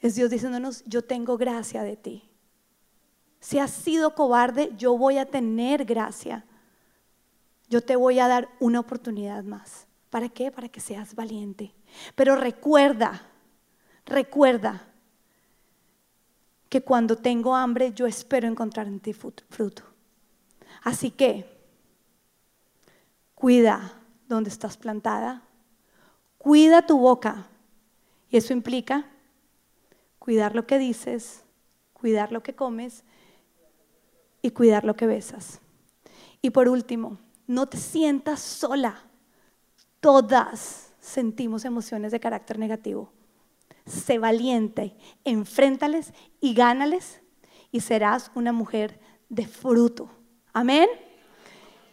es 0.00 0.14
Dios 0.14 0.30
diciéndonos, 0.30 0.84
yo 0.86 1.02
tengo 1.02 1.36
gracia 1.36 1.82
de 1.82 1.96
ti. 1.96 2.28
Si 3.40 3.58
has 3.58 3.70
sido 3.70 4.14
cobarde, 4.14 4.72
yo 4.76 4.96
voy 4.96 5.18
a 5.18 5.26
tener 5.26 5.84
gracia. 5.84 6.44
Yo 7.68 7.82
te 7.82 7.96
voy 7.96 8.18
a 8.18 8.28
dar 8.28 8.48
una 8.60 8.80
oportunidad 8.80 9.44
más. 9.44 9.86
¿Para 10.10 10.28
qué? 10.28 10.50
Para 10.50 10.68
que 10.68 10.80
seas 10.80 11.14
valiente. 11.14 11.74
Pero 12.14 12.36
recuerda, 12.36 13.22
recuerda 14.06 14.86
que 16.68 16.82
cuando 16.82 17.16
tengo 17.16 17.54
hambre 17.54 17.92
yo 17.92 18.06
espero 18.06 18.48
encontrar 18.48 18.86
en 18.86 19.00
ti 19.00 19.12
fruto. 19.12 19.82
Así 20.82 21.10
que 21.10 21.46
cuida 23.34 24.00
donde 24.28 24.50
estás 24.50 24.76
plantada, 24.76 25.42
cuida 26.38 26.86
tu 26.86 26.98
boca. 26.98 27.48
Y 28.30 28.36
eso 28.36 28.52
implica 28.52 29.06
cuidar 30.28 30.54
lo 30.54 30.66
que 30.66 30.78
dices, 30.78 31.42
cuidar 31.94 32.32
lo 32.32 32.42
que 32.42 32.54
comes 32.54 33.02
y 34.42 34.50
cuidar 34.50 34.84
lo 34.84 34.94
que 34.94 35.06
besas. 35.06 35.62
Y 36.42 36.50
por 36.50 36.68
último, 36.68 37.16
no 37.46 37.66
te 37.66 37.78
sientas 37.78 38.40
sola. 38.40 39.06
Todas 40.00 40.92
sentimos 41.00 41.64
emociones 41.64 42.12
de 42.12 42.20
carácter 42.20 42.58
negativo. 42.58 43.10
Sé 43.86 44.18
valiente, 44.18 44.94
enfréntales 45.24 46.12
y 46.42 46.52
gánales 46.52 47.22
y 47.72 47.80
serás 47.80 48.30
una 48.34 48.52
mujer 48.52 49.00
de 49.30 49.46
fruto. 49.46 50.10
Amén. 50.52 50.90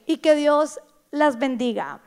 Y 0.06 0.18
que 0.18 0.36
Dios 0.36 0.82
las 1.10 1.40
bendiga. 1.40 2.02